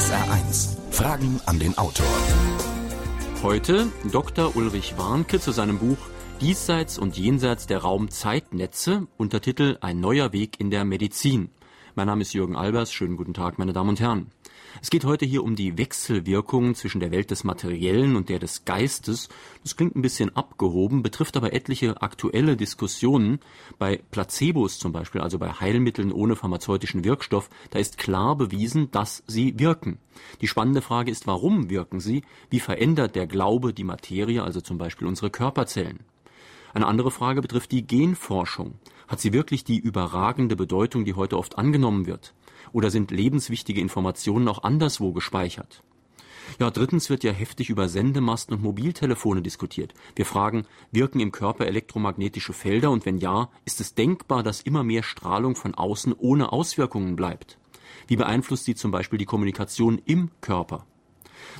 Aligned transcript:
SR1. 0.00 0.78
Fragen 0.92 1.42
an 1.44 1.58
den 1.58 1.76
Autor. 1.76 2.06
Heute 3.42 3.88
Dr. 4.10 4.56
Ulrich 4.56 4.96
Warnke 4.96 5.38
zu 5.40 5.52
seinem 5.52 5.78
Buch 5.78 5.98
Diesseits 6.40 6.98
und 6.98 7.18
jenseits 7.18 7.66
der 7.66 7.80
Raumzeitnetze, 7.80 9.08
Untertitel 9.18 9.76
Ein 9.82 10.00
neuer 10.00 10.32
Weg 10.32 10.58
in 10.58 10.70
der 10.70 10.86
Medizin. 10.86 11.50
Mein 11.96 12.06
Name 12.06 12.22
ist 12.22 12.32
Jürgen 12.32 12.56
Albers. 12.56 12.94
Schönen 12.94 13.18
guten 13.18 13.34
Tag, 13.34 13.58
meine 13.58 13.74
Damen 13.74 13.90
und 13.90 14.00
Herren. 14.00 14.30
Es 14.82 14.90
geht 14.90 15.04
heute 15.04 15.26
hier 15.26 15.42
um 15.42 15.56
die 15.56 15.76
Wechselwirkungen 15.76 16.74
zwischen 16.74 17.00
der 17.00 17.10
Welt 17.10 17.30
des 17.30 17.44
Materiellen 17.44 18.16
und 18.16 18.28
der 18.28 18.38
des 18.38 18.64
Geistes. 18.64 19.28
Das 19.62 19.76
klingt 19.76 19.96
ein 19.96 20.02
bisschen 20.02 20.34
abgehoben, 20.36 21.02
betrifft 21.02 21.36
aber 21.36 21.52
etliche 21.52 22.00
aktuelle 22.00 22.56
Diskussionen. 22.56 23.40
Bei 23.78 24.00
Placebos 24.10 24.78
zum 24.78 24.92
Beispiel, 24.92 25.20
also 25.20 25.38
bei 25.38 25.52
Heilmitteln 25.52 26.12
ohne 26.12 26.36
pharmazeutischen 26.36 27.04
Wirkstoff, 27.04 27.50
da 27.70 27.78
ist 27.78 27.98
klar 27.98 28.36
bewiesen, 28.36 28.90
dass 28.90 29.22
sie 29.26 29.58
wirken. 29.58 29.98
Die 30.40 30.48
spannende 30.48 30.82
Frage 30.82 31.10
ist, 31.10 31.26
warum 31.26 31.68
wirken 31.68 32.00
sie? 32.00 32.22
Wie 32.48 32.60
verändert 32.60 33.16
der 33.16 33.26
Glaube 33.26 33.74
die 33.74 33.84
Materie, 33.84 34.42
also 34.42 34.60
zum 34.60 34.78
Beispiel 34.78 35.08
unsere 35.08 35.30
Körperzellen? 35.30 36.00
Eine 36.72 36.86
andere 36.86 37.10
Frage 37.10 37.42
betrifft 37.42 37.72
die 37.72 37.86
Genforschung. 37.86 38.74
Hat 39.08 39.20
sie 39.20 39.32
wirklich 39.32 39.64
die 39.64 39.78
überragende 39.78 40.54
Bedeutung, 40.54 41.04
die 41.04 41.14
heute 41.14 41.36
oft 41.36 41.58
angenommen 41.58 42.06
wird? 42.06 42.32
Oder 42.72 42.90
sind 42.90 43.10
lebenswichtige 43.10 43.80
Informationen 43.80 44.48
auch 44.48 44.62
anderswo 44.62 45.12
gespeichert? 45.12 45.82
Ja, 46.58 46.70
drittens 46.70 47.10
wird 47.10 47.22
ja 47.22 47.32
heftig 47.32 47.70
über 47.70 47.88
Sendemasten 47.88 48.54
und 48.54 48.62
Mobiltelefone 48.62 49.42
diskutiert. 49.42 49.94
Wir 50.16 50.26
fragen, 50.26 50.66
wirken 50.90 51.20
im 51.20 51.32
Körper 51.32 51.66
elektromagnetische 51.66 52.52
Felder 52.52 52.90
und 52.90 53.06
wenn 53.06 53.18
ja, 53.18 53.50
ist 53.64 53.80
es 53.80 53.94
denkbar, 53.94 54.42
dass 54.42 54.60
immer 54.60 54.82
mehr 54.82 55.02
Strahlung 55.02 55.54
von 55.54 55.74
außen 55.74 56.12
ohne 56.12 56.52
Auswirkungen 56.52 57.16
bleibt? 57.16 57.58
Wie 58.08 58.16
beeinflusst 58.16 58.64
sie 58.64 58.74
zum 58.74 58.90
Beispiel 58.90 59.18
die 59.18 59.26
Kommunikation 59.26 60.00
im 60.04 60.30
Körper? 60.40 60.86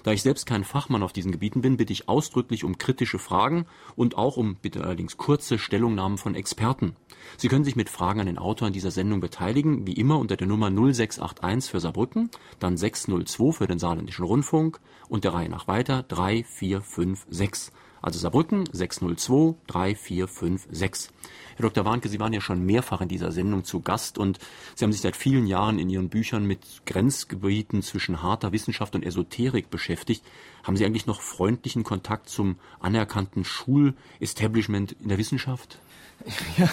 Da 0.02 0.12
ich 0.12 0.22
selbst 0.22 0.46
kein 0.46 0.64
Fachmann 0.64 1.02
auf 1.02 1.12
diesen 1.12 1.32
Gebieten 1.32 1.60
bin, 1.60 1.76
bitte 1.76 1.92
ich 1.92 2.08
ausdrücklich 2.08 2.64
um 2.64 2.78
kritische 2.78 3.18
Fragen 3.18 3.66
und 3.96 4.16
auch 4.16 4.36
um 4.36 4.56
bitte 4.56 4.82
allerdings 4.84 5.16
kurze 5.16 5.58
Stellungnahmen 5.58 6.18
von 6.18 6.34
Experten. 6.34 6.96
Sie 7.36 7.48
können 7.48 7.64
sich 7.64 7.76
mit 7.76 7.90
Fragen 7.90 8.20
an 8.20 8.26
den 8.26 8.38
Autor 8.38 8.68
in 8.68 8.74
dieser 8.74 8.90
Sendung 8.90 9.20
beteiligen, 9.20 9.86
wie 9.86 9.92
immer 9.92 10.18
unter 10.18 10.36
der 10.36 10.46
Nummer 10.46 10.70
0681 10.70 11.70
für 11.70 11.80
Saarbrücken, 11.80 12.30
dann 12.58 12.76
602 12.76 13.52
für 13.52 13.66
den 13.66 13.78
Saarländischen 13.78 14.24
Rundfunk 14.24 14.80
und 15.08 15.24
der 15.24 15.34
Reihe 15.34 15.48
nach 15.48 15.68
weiter 15.68 16.02
3456. 16.04 17.72
Also 18.02 18.18
Saarbrücken 18.18 18.64
602 18.72 19.56
3456. 19.66 21.10
Herr 21.56 21.62
Dr. 21.62 21.84
Warnke, 21.84 22.08
Sie 22.08 22.18
waren 22.18 22.32
ja 22.32 22.40
schon 22.40 22.64
mehrfach 22.64 23.00
in 23.02 23.08
dieser 23.08 23.32
Sendung 23.32 23.64
zu 23.64 23.80
Gast 23.80 24.16
und 24.16 24.38
Sie 24.74 24.84
haben 24.84 24.92
sich 24.92 25.02
seit 25.02 25.16
vielen 25.16 25.46
Jahren 25.46 25.78
in 25.78 25.90
Ihren 25.90 26.08
Büchern 26.08 26.46
mit 26.46 26.60
Grenzgebieten 26.86 27.82
zwischen 27.82 28.22
harter 28.22 28.52
Wissenschaft 28.52 28.94
und 28.94 29.04
Esoterik 29.04 29.68
beschäftigt. 29.68 30.24
Haben 30.62 30.76
Sie 30.76 30.84
eigentlich 30.84 31.06
noch 31.06 31.20
freundlichen 31.20 31.84
Kontakt 31.84 32.30
zum 32.30 32.56
anerkannten 32.80 33.44
Schulestablishment 33.44 34.92
in 34.92 35.08
der 35.08 35.18
Wissenschaft? 35.18 35.78
Ja, 36.58 36.68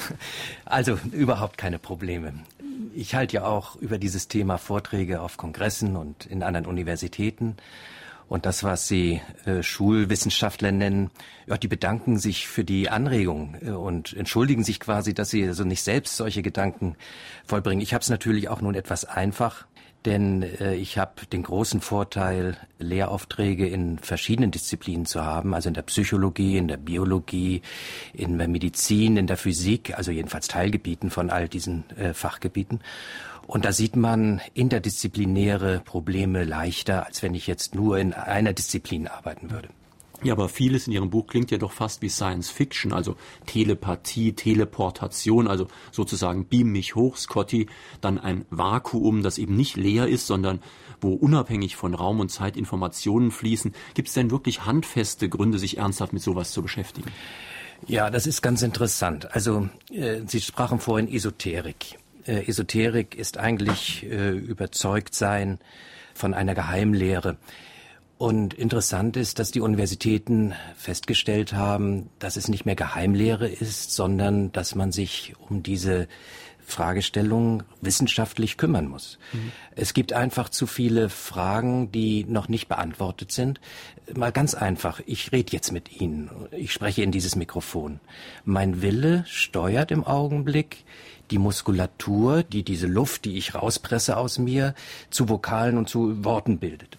also 0.66 1.00
überhaupt 1.14 1.58
keine 1.58 1.80
Probleme. 1.80 2.34
Ich 2.94 3.16
halte 3.16 3.38
ja 3.38 3.46
auch 3.46 3.76
über 3.78 3.98
dieses 3.98 4.28
Thema 4.28 4.58
Vorträge 4.58 5.22
auf 5.22 5.38
Kongressen 5.38 5.96
und 5.96 6.26
in 6.26 6.44
anderen 6.44 6.66
Universitäten. 6.66 7.56
Und 8.30 8.46
das, 8.46 8.64
was 8.64 8.88
Sie 8.88 9.22
äh, 9.46 9.64
Schulwissenschaftler 9.64 10.72
nennen, 10.72 11.12
ja, 11.48 11.58
die 11.58 11.68
bedanken 11.68 12.20
sich 12.20 12.48
für 12.48 12.64
die 12.64 12.90
Anregung 12.90 13.56
äh, 13.62 13.70
und 13.70 14.14
entschuldigen 14.14 14.64
sich 14.64 14.80
quasi, 14.80 15.14
dass 15.14 15.30
sie 15.30 15.48
also 15.48 15.64
nicht 15.64 15.82
selbst 15.82 16.18
solche 16.18 16.42
Gedanken 16.42 16.96
vollbringen. 17.46 17.82
Ich 17.82 17.94
habe 17.94 18.02
es 18.02 18.10
natürlich 18.10 18.50
auch 18.50 18.62
nun 18.62 18.76
etwas 18.76 19.06
einfach, 19.06 19.66
denn 20.06 20.44
äh, 20.44 20.76
ich 20.76 20.98
habe 20.98 21.26
den 21.32 21.44
großen 21.44 21.82
Vorteil, 21.82 22.58
Lehraufträge 22.80 23.68
in 23.68 23.98
verschiedenen 24.00 24.52
Disziplinen 24.52 25.06
zu 25.06 25.24
haben, 25.24 25.54
also 25.54 25.70
in 25.70 25.74
der 25.74 25.82
Psychologie, 25.84 26.58
in 26.58 26.68
der 26.68 26.78
Biologie, 26.78 27.62
in 28.14 28.38
der 28.38 28.48
Medizin, 28.48 29.18
in 29.18 29.28
der 29.28 29.38
Physik, 29.38 29.98
also 29.98 30.12
jedenfalls 30.12 30.48
Teilgebieten 30.48 31.10
von 31.10 31.30
all 31.30 31.48
diesen 31.48 31.90
äh, 31.98 32.14
Fachgebieten. 32.14 32.82
Und 33.48 33.64
da 33.64 33.72
sieht 33.72 33.96
man 33.96 34.42
interdisziplinäre 34.54 35.82
Probleme 35.86 36.44
leichter, 36.44 37.06
als 37.06 37.24
wenn 37.24 37.34
ich 37.34 37.48
jetzt 37.48 37.76
nur 37.76 37.98
in 37.98 38.14
einer 38.14 38.52
Disziplin 38.52 39.08
arbeiten 39.08 39.50
würde. 39.52 39.70
Ja, 40.24 40.34
aber 40.34 40.50
vieles 40.50 40.88
in 40.88 40.94
Ihrem 40.94 41.12
Buch 41.12 41.28
klingt 41.28 41.52
ja 41.52 41.60
doch 41.60 41.72
fast 41.72 42.02
wie 42.02 42.10
Science 42.10 42.50
Fiction, 42.50 42.92
also 42.92 43.16
Telepathie, 43.46 44.34
Teleportation, 44.34 45.48
also 45.48 45.68
sozusagen 45.92 46.46
beam 46.46 46.72
mich 46.72 46.96
hoch, 46.96 47.18
Scotty, 47.18 47.68
dann 48.02 48.18
ein 48.18 48.46
Vakuum, 48.50 49.22
das 49.22 49.38
eben 49.38 49.56
nicht 49.56 49.78
leer 49.78 50.08
ist, 50.08 50.26
sondern 50.26 50.60
wo 51.02 51.14
unabhängig 51.14 51.76
von 51.76 51.94
Raum 51.94 52.20
und 52.20 52.30
Zeit 52.30 52.58
Informationen 52.58 53.30
fließen. 53.30 53.74
Gibt 53.94 54.08
es 54.08 54.16
denn 54.16 54.32
wirklich 54.32 54.66
handfeste 54.66 55.30
Gründe, 55.30 55.60
sich 55.60 55.78
ernsthaft 55.78 56.14
mit 56.14 56.24
sowas 56.24 56.52
zu 56.52 56.64
beschäftigen? 56.64 57.12
Ja, 57.86 58.10
das 58.10 58.26
ist 58.26 58.42
ganz 58.42 58.64
interessant. 58.64 59.32
Also 59.36 59.70
äh, 59.92 60.22
Sie 60.26 60.42
sprachen 60.42 60.80
vorhin 60.80 61.08
Esoterik 61.08 62.00
äh, 62.28 62.48
Esoterik 62.48 63.16
ist 63.16 63.38
eigentlich 63.38 64.06
äh, 64.06 64.32
überzeugt 64.32 65.16
sein 65.16 65.60
von 66.14 66.34
einer 66.34 66.56
Geheimlehre. 66.56 67.38
Und 68.18 68.56
interessant 68.56 69.16
ist, 69.16 69.38
dass 69.38 69.52
die 69.52 69.62
Universitäten 69.62 70.54
festgestellt 70.76 71.54
haben, 71.54 72.10
dass 72.18 72.36
es 72.36 72.48
nicht 72.48 72.66
mehr 72.66 72.76
Geheimlehre 72.76 73.48
ist, 73.48 73.94
sondern 73.94 74.52
dass 74.52 74.74
man 74.74 74.92
sich 74.92 75.36
um 75.50 75.62
diese 75.62 76.08
Fragestellung 76.68 77.64
wissenschaftlich 77.80 78.58
kümmern 78.58 78.88
muss. 78.88 79.20
Mhm. 79.32 79.52
Es 79.76 79.94
gibt 79.94 80.12
einfach 80.12 80.50
zu 80.50 80.68
viele 80.68 81.08
Fragen, 81.10 81.94
die 81.94 82.26
noch 82.26 82.50
nicht 82.50 82.68
beantwortet 82.68 83.32
sind. 83.32 83.62
Mal 84.14 84.34
ganz 84.34 84.54
einfach, 84.54 85.00
ich 85.06 85.32
rede 85.32 85.54
jetzt 85.54 85.72
mit 85.72 86.02
Ihnen, 86.02 86.30
ich 86.52 86.74
spreche 86.74 87.04
in 87.04 87.12
dieses 87.14 87.38
Mikrofon. 87.38 88.02
Mein 88.44 88.82
Wille 88.82 89.24
steuert 89.28 89.92
im 89.92 90.04
Augenblick 90.04 90.84
die 91.32 91.38
Muskulatur, 91.38 92.44
die 92.44 92.64
diese 92.64 92.88
Luft, 92.88 93.26
die 93.26 93.38
ich 93.38 93.56
rauspresse 93.56 94.18
aus 94.18 94.38
mir, 94.38 94.74
zu 95.10 95.30
Vokalen 95.30 95.78
und 95.78 95.90
zu 95.90 96.24
Worten 96.24 96.60
bildet. 96.60 96.98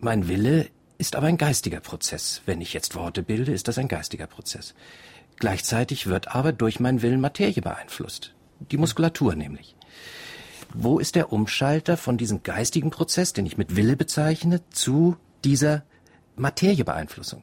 Mein 0.00 0.28
Wille 0.28 0.68
ist 0.98 1.16
aber 1.16 1.26
ein 1.26 1.38
geistiger 1.38 1.80
Prozess. 1.80 2.42
Wenn 2.46 2.60
ich 2.60 2.72
jetzt 2.72 2.94
Worte 2.94 3.22
bilde, 3.22 3.52
ist 3.52 3.68
das 3.68 3.78
ein 3.78 3.88
geistiger 3.88 4.26
Prozess. 4.26 4.74
Gleichzeitig 5.38 6.06
wird 6.06 6.34
aber 6.34 6.52
durch 6.52 6.80
meinen 6.80 7.02
Willen 7.02 7.20
Materie 7.20 7.62
beeinflusst. 7.62 8.34
Die 8.70 8.78
Muskulatur 8.78 9.34
nämlich. 9.34 9.76
Wo 10.74 10.98
ist 10.98 11.14
der 11.14 11.32
Umschalter 11.32 11.96
von 11.96 12.16
diesem 12.16 12.42
geistigen 12.42 12.90
Prozess, 12.90 13.32
den 13.32 13.46
ich 13.46 13.56
mit 13.56 13.76
Wille 13.76 13.96
bezeichne, 13.96 14.62
zu 14.70 15.16
dieser 15.44 15.84
Materiebeeinflussung? 16.36 17.42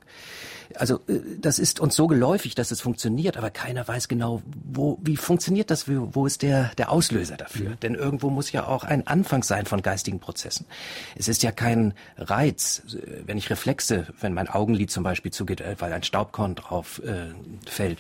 Also 0.76 1.00
äh, 1.08 1.20
das 1.40 1.60
ist 1.60 1.80
uns 1.80 1.96
so 1.96 2.08
geläufig, 2.08 2.56
dass 2.56 2.72
es 2.72 2.82
funktioniert, 2.82 3.38
aber 3.38 3.50
keiner 3.50 3.88
weiß 3.88 4.08
genau, 4.08 4.42
wo, 4.64 4.98
wie 5.02 5.18
funktioniert 5.18 5.72
das, 5.72 5.88
wo 5.88 6.26
ist 6.26 6.42
der, 6.42 6.72
der 6.78 6.92
Auslöser 6.92 7.38
dafür? 7.38 7.72
Mhm. 7.72 7.80
Denn 7.82 7.96
irgendwo 7.96 8.30
muss 8.30 8.52
ja 8.52 8.68
auch 8.68 8.84
ein 8.84 9.08
Anfang 9.08 9.44
sein 9.44 9.66
von 9.66 9.82
geistigen 9.82 10.20
Prozessen. 10.20 10.66
Es 11.16 11.28
ist 11.28 11.44
ja 11.44 11.52
kein 11.52 11.94
Reiz, 12.18 12.84
wenn 13.26 13.38
ich 13.38 13.50
Reflexe, 13.50 14.08
wenn 14.20 14.34
mein 14.34 14.48
Augenlid 14.48 14.92
zum 14.92 15.04
Beispiel 15.04 15.32
zugeht, 15.32 15.62
äh, 15.62 15.76
weil 15.80 15.94
ein 15.94 16.04
Staubkorn 16.04 16.56
drauf 16.56 17.02
äh, 17.04 17.34
fällt, 17.70 18.00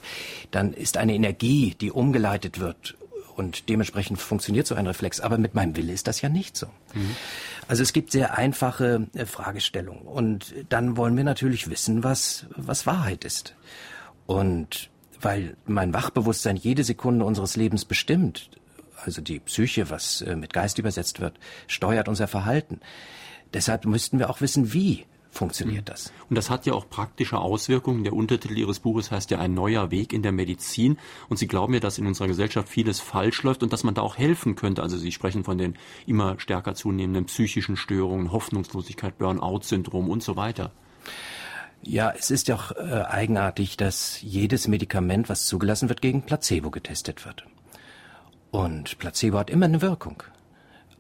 dann 0.52 0.74
ist 0.74 0.98
eine 0.98 1.14
Energie, 1.14 1.76
die 1.80 1.92
umgeleitet 1.92 2.60
wird 2.60 2.96
und 3.36 3.70
dementsprechend 3.70 4.20
funktioniert 4.20 4.68
so 4.68 4.76
ein 4.76 4.88
Reflex. 4.88 5.20
Aber 5.20 5.38
mit 5.38 5.56
meinem 5.56 5.76
Wille 5.76 5.94
ist 5.94 6.08
das 6.08 6.22
ja 6.22 6.30
nicht 6.30 6.56
so. 6.58 6.68
Mhm. 6.94 7.16
Also 7.68 7.84
es 7.84 7.94
gibt 7.94 8.12
sehr 8.12 8.38
einfache 8.38 9.08
äh, 9.14 9.26
Fragestellungen. 9.26 10.04
Und 10.04 10.54
dann 10.70 10.98
wollen 10.98 11.18
wir 11.18 11.24
natürlich 11.24 11.70
wissen, 11.70 12.04
was, 12.04 12.46
was 12.56 12.86
Wahrheit 12.86 13.26
ist. 13.26 13.56
Und 14.26 14.90
weil 15.20 15.56
mein 15.66 15.94
Wachbewusstsein 15.94 16.56
jede 16.58 16.84
Sekunde 16.84 17.26
unseres 17.26 17.56
Lebens 17.56 17.86
bestimmt, 17.86 18.50
also 19.04 19.22
die 19.22 19.40
Psyche, 19.40 19.90
was 19.90 20.22
äh, 20.22 20.36
mit 20.36 20.54
Geist 20.54 20.78
übersetzt 20.78 21.20
wird, 21.20 21.40
steuert 21.68 22.08
unser 22.08 22.28
Verhalten. 22.28 22.80
Deshalb 23.54 23.86
müssten 23.86 24.20
wir 24.20 24.30
auch 24.30 24.42
wissen, 24.42 24.74
wie 24.74 25.06
funktioniert 25.34 25.90
das. 25.90 26.14
Und 26.30 26.38
das 26.38 26.50
hat 26.50 26.66
ja 26.66 26.74
auch 26.74 26.90
praktische 26.90 27.40
Auswirkungen. 27.40 28.04
Der 28.04 28.14
Untertitel 28.14 28.58
Ihres 28.58 28.80
Buches 28.80 29.12
heißt 29.12 29.32
ja 29.32 29.40
ein 29.40 29.54
neuer 29.54 29.92
Weg 29.92 30.14
in 30.14 30.22
der 30.22 30.32
Medizin. 30.32 30.98
Und 31.30 31.38
Sie 31.38 31.48
glauben 31.48 31.74
ja, 31.74 31.80
dass 31.80 31.98
in 31.98 32.08
unserer 32.08 32.28
Gesellschaft 32.28 32.70
vieles 32.70 33.00
falsch 33.00 33.44
läuft 33.44 33.64
und 33.64 33.74
dass 33.74 33.84
man 33.84 33.96
da 33.96 34.02
auch 34.02 34.18
helfen 34.18 34.56
könnte. 34.56 34.84
Also 34.84 34.98
Sie 34.98 35.12
sprechen 35.12 35.44
von 35.44 35.58
den 35.58 35.76
immer 36.06 36.40
stärker 36.40 36.76
zunehmenden 36.76 37.26
psychischen 37.26 37.76
Störungen, 37.76 38.32
Hoffnungslosigkeit, 38.32 39.18
Burnout-Syndrom 39.18 40.10
und 40.10 40.24
so 40.24 40.36
weiter. 40.36 40.72
Ja, 41.82 42.14
es 42.18 42.32
ist 42.32 42.48
ja 42.48 42.56
auch 42.56 42.72
äh, 42.72 43.04
eigenartig, 43.08 43.76
dass 43.76 44.22
jedes 44.22 44.68
Medikament, 44.68 45.28
was 45.28 45.48
zugelassen 45.48 45.90
wird, 45.90 46.02
gegen 46.02 46.22
Placebo 46.22 46.72
getestet 46.72 47.26
wird. 47.26 47.46
Und 48.52 48.98
Placebo 49.00 49.40
hat 49.40 49.50
immer 49.50 49.66
eine 49.66 49.82
Wirkung. 49.82 50.24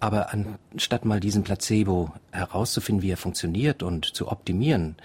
Aber 0.03 0.33
anstatt 0.33 1.05
mal 1.05 1.21
diesen 1.21 1.45
Placebo 1.45 2.11
herauszufinden, 2.33 3.01
wie 3.01 3.11
er 3.11 3.15
funktioniert 3.15 3.83
und 3.83 4.03
zu 4.03 4.27
optimieren, 4.27 4.97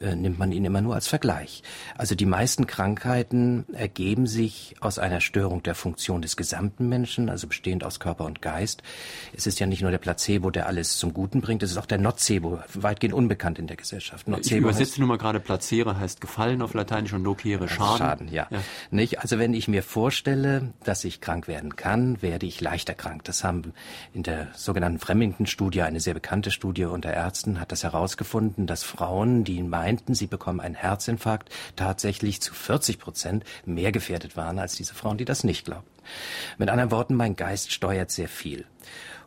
äh, 0.00 0.14
nimmt 0.14 0.38
man 0.38 0.52
ihn 0.52 0.64
immer 0.64 0.80
nur 0.80 0.94
als 0.94 1.08
Vergleich. 1.08 1.62
Also 1.96 2.14
die 2.14 2.26
meisten 2.26 2.66
Krankheiten 2.66 3.64
ergeben 3.72 4.26
sich 4.26 4.74
aus 4.80 4.98
einer 4.98 5.20
Störung 5.20 5.62
der 5.62 5.74
Funktion 5.74 6.22
des 6.22 6.36
gesamten 6.36 6.88
Menschen, 6.88 7.28
also 7.28 7.46
bestehend 7.46 7.84
aus 7.84 8.00
Körper 8.00 8.24
und 8.24 8.42
Geist. 8.42 8.82
Es 9.36 9.46
ist 9.46 9.60
ja 9.60 9.66
nicht 9.66 9.82
nur 9.82 9.90
der 9.90 9.98
Placebo, 9.98 10.50
der 10.50 10.66
alles 10.66 10.96
zum 10.96 11.14
Guten 11.14 11.40
bringt, 11.40 11.62
es 11.62 11.70
ist 11.70 11.78
auch 11.78 11.86
der 11.86 11.98
Nocebo, 11.98 12.60
weitgehend 12.74 13.14
unbekannt 13.14 13.58
in 13.58 13.66
der 13.66 13.76
Gesellschaft. 13.76 14.28
Nocebo 14.28 14.46
ich 14.46 14.52
übersetze 14.52 15.00
nur 15.00 15.08
mal 15.08 15.18
gerade 15.18 15.40
Placere 15.40 15.98
heißt 15.98 16.20
gefallen 16.20 16.62
auf 16.62 16.74
Lateinisch 16.74 17.12
und 17.12 17.22
nocere 17.22 17.68
Schaden. 17.68 17.98
Schaden, 17.98 18.28
ja. 18.32 18.46
ja. 18.50 18.60
Nicht? 18.90 19.20
Also 19.20 19.38
wenn 19.38 19.54
ich 19.54 19.68
mir 19.68 19.82
vorstelle, 19.82 20.72
dass 20.84 21.04
ich 21.04 21.20
krank 21.20 21.48
werden 21.48 21.76
kann, 21.76 22.20
werde 22.22 22.46
ich 22.46 22.60
leichter 22.60 22.94
krank. 22.94 23.24
Das 23.24 23.44
haben 23.44 23.72
in 24.12 24.22
der 24.22 24.48
sogenannten 24.54 24.98
Fremington-Studie, 24.98 25.82
eine 25.82 26.00
sehr 26.00 26.14
bekannte 26.14 26.50
Studie 26.50 26.84
unter 26.84 27.12
Ärzten, 27.12 27.60
hat 27.60 27.72
das 27.72 27.82
herausgefunden, 27.84 28.66
dass 28.66 28.82
Frauen, 28.82 29.44
die 29.44 29.62
meinten, 29.94 30.14
sie 30.14 30.26
bekommen 30.26 30.60
einen 30.60 30.74
Herzinfarkt, 30.74 31.50
tatsächlich 31.76 32.40
zu 32.40 32.52
40 32.52 32.98
Prozent 32.98 33.44
mehr 33.64 33.92
gefährdet 33.92 34.36
waren 34.36 34.58
als 34.58 34.74
diese 34.74 34.94
Frauen, 34.94 35.18
die 35.18 35.24
das 35.24 35.44
nicht 35.44 35.64
glaubten. 35.64 36.02
Mit 36.58 36.68
anderen 36.68 36.90
Worten, 36.90 37.14
mein 37.14 37.36
Geist 37.36 37.72
steuert 37.72 38.10
sehr 38.10 38.28
viel. 38.28 38.66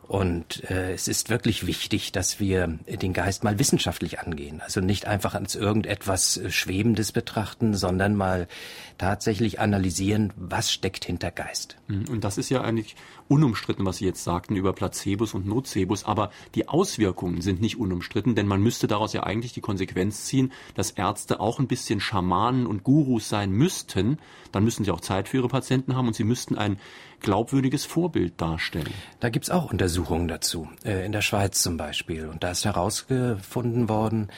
Und 0.06 0.68
äh, 0.70 0.92
es 0.92 1.06
ist 1.06 1.28
wirklich 1.28 1.66
wichtig, 1.66 2.12
dass 2.12 2.40
wir 2.40 2.66
den 2.86 3.12
Geist 3.12 3.44
mal 3.44 3.58
wissenschaftlich 3.58 4.20
angehen. 4.20 4.62
Also 4.62 4.80
nicht 4.80 5.06
einfach 5.06 5.34
als 5.34 5.54
irgendetwas 5.54 6.38
äh, 6.38 6.50
Schwebendes 6.50 7.12
betrachten, 7.12 7.74
sondern 7.74 8.14
mal 8.14 8.48
tatsächlich 8.96 9.60
analysieren, 9.60 10.32
was 10.36 10.72
steckt 10.72 11.04
hinter 11.04 11.30
Geist. 11.30 11.76
Mhm. 11.88 12.08
Und 12.08 12.24
das 12.24 12.38
ist 12.38 12.48
ja 12.48 12.62
eigentlich 12.62 12.96
unumstritten, 13.28 13.84
was 13.84 13.98
Sie 13.98 14.06
jetzt 14.06 14.24
sagten 14.24 14.56
über 14.56 14.72
Placebos 14.72 15.34
und 15.34 15.46
Nocebos, 15.46 16.04
aber 16.04 16.30
die 16.54 16.68
Auswirkungen 16.68 17.40
sind 17.40 17.60
nicht 17.60 17.78
unumstritten, 17.78 18.34
denn 18.34 18.46
man 18.46 18.62
müsste 18.62 18.86
daraus 18.86 19.12
ja 19.12 19.22
eigentlich 19.22 19.52
die 19.52 19.60
Konsequenz 19.60 20.24
ziehen, 20.24 20.52
dass 20.74 20.90
Ärzte 20.90 21.40
auch 21.40 21.58
ein 21.58 21.68
bisschen 21.68 22.00
Schamanen 22.00 22.66
und 22.66 22.84
Gurus 22.84 23.28
sein 23.28 23.50
müssten. 23.50 24.18
Dann 24.52 24.64
müssten 24.64 24.84
sie 24.84 24.90
auch 24.90 25.00
Zeit 25.00 25.28
für 25.28 25.38
ihre 25.38 25.48
Patienten 25.48 25.94
haben 25.94 26.08
und 26.08 26.14
sie 26.14 26.24
müssten 26.24 26.56
ein 26.56 26.78
glaubwürdiges 27.20 27.84
Vorbild 27.84 28.40
darstellen. 28.40 28.92
Da 29.20 29.28
gibt's 29.28 29.50
auch 29.50 29.70
Untersuchungen 29.70 30.28
dazu, 30.28 30.68
äh, 30.84 31.04
in 31.04 31.12
der 31.12 31.22
Schweiz 31.22 31.62
zum 31.62 31.76
Beispiel. 31.76 32.26
Und 32.26 32.42
da 32.42 32.50
ist 32.50 32.64
herausgefunden 32.64 33.88
worden, 33.88 34.28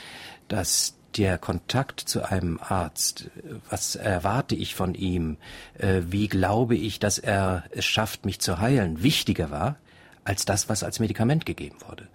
dass 0.49 1.00
der 1.17 1.39
Kontakt 1.39 2.01
zu 2.01 2.23
einem 2.23 2.59
Arzt, 2.61 3.31
was 3.69 3.97
erwarte 3.97 4.55
ich 4.55 4.75
von 4.75 4.95
ihm, 4.95 5.37
äh, 5.79 6.03
wie 6.07 6.29
glaube 6.29 6.77
ich, 6.77 6.99
dass 6.99 7.19
er 7.19 7.65
es 7.71 7.85
schafft, 7.85 8.25
mich 8.25 8.41
zu 8.41 8.59
heilen, 8.59 9.03
wichtiger 9.03 9.51
war 9.51 9.77
als 10.25 10.45
das, 10.45 10.69
was 10.69 10.83
als 10.85 11.01
Medikament 11.01 11.47
gegeben 11.47 11.77
wurde. 11.89 12.07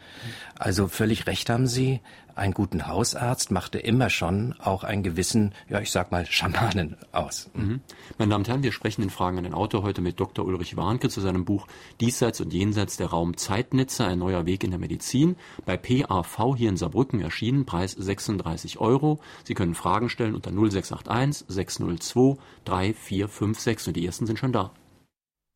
Also 0.58 0.88
völlig 0.88 1.28
recht 1.28 1.50
haben 1.50 1.68
Sie, 1.68 2.02
ein 2.36 2.52
guten 2.52 2.88
Hausarzt 2.88 3.50
machte 3.50 3.80
immer 3.80 4.10
schon 4.10 4.56
auch 4.60 4.84
einen 4.84 5.04
gewissen, 5.04 5.54
ja 5.70 5.80
ich 5.80 5.92
sag 5.92 6.12
mal, 6.12 6.26
Schamanen 6.26 6.98
aus. 7.14 7.50
Mhm. 7.54 7.82
Meine 8.18 8.32
Damen 8.32 8.42
und 8.42 8.50
Herren, 8.50 8.64
wir 8.64 8.74
sprechen 8.74 9.02
in 9.02 9.10
Fragen 9.10 9.38
an 9.38 9.46
den 9.46 9.54
Autor 9.54 9.84
heute 9.84 10.02
mit 10.02 10.20
Dr. 10.20 10.46
Ulrich 10.46 10.76
Warnke 10.76 11.08
zu 11.08 11.22
seinem 11.22 11.46
Buch 11.46 11.68
Diesseits 12.02 12.42
und 12.42 12.54
Jenseits 12.54 12.98
der 12.98 13.08
Raumzeitnetze, 13.08 14.06
ein 14.06 14.20
neuer 14.20 14.46
Weg 14.46 14.64
in 14.64 14.72
der 14.72 14.80
Medizin. 14.80 15.38
Bei 15.66 15.78
PAV 15.78 16.56
hier 16.58 16.70
in 16.70 16.78
Saarbrücken 16.78 17.22
erschienen, 17.22 17.66
Preis 17.66 17.94
36 17.94 18.80
Euro. 18.80 19.20
Sie 19.46 19.54
können 19.54 19.74
Fragen 19.74 20.10
stellen 20.10 20.36
unter 20.36 20.52
0681 20.52 21.46
602 21.48 22.38
3456 22.66 23.88
und 23.88 23.96
die 23.96 24.06
ersten 24.06 24.26
sind 24.26 24.40
schon 24.40 24.52
da. 24.52 24.72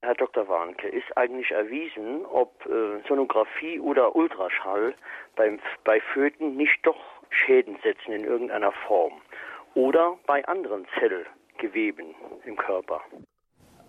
Herr 0.01 0.15
Dr. 0.15 0.47
Warnke, 0.47 0.87
ist 0.87 1.17
eigentlich 1.17 1.51
erwiesen, 1.51 2.25
ob 2.25 2.58
äh, 2.69 3.07
Sonographie 3.07 3.80
oder 3.80 4.16
Ultraschall 4.16 4.94
beim, 5.36 5.60
bei 5.83 6.00
Föten 6.13 6.56
nicht 6.56 6.80
doch 6.83 7.00
Schäden 7.30 7.77
setzen 7.83 8.12
in 8.12 8.24
irgendeiner 8.24 8.71
Form 8.88 9.13
oder 9.74 10.18
bei 10.25 10.45
anderen 10.48 10.86
Zellgeweben 11.00 12.16
im 12.45 12.56
Körper? 12.56 13.01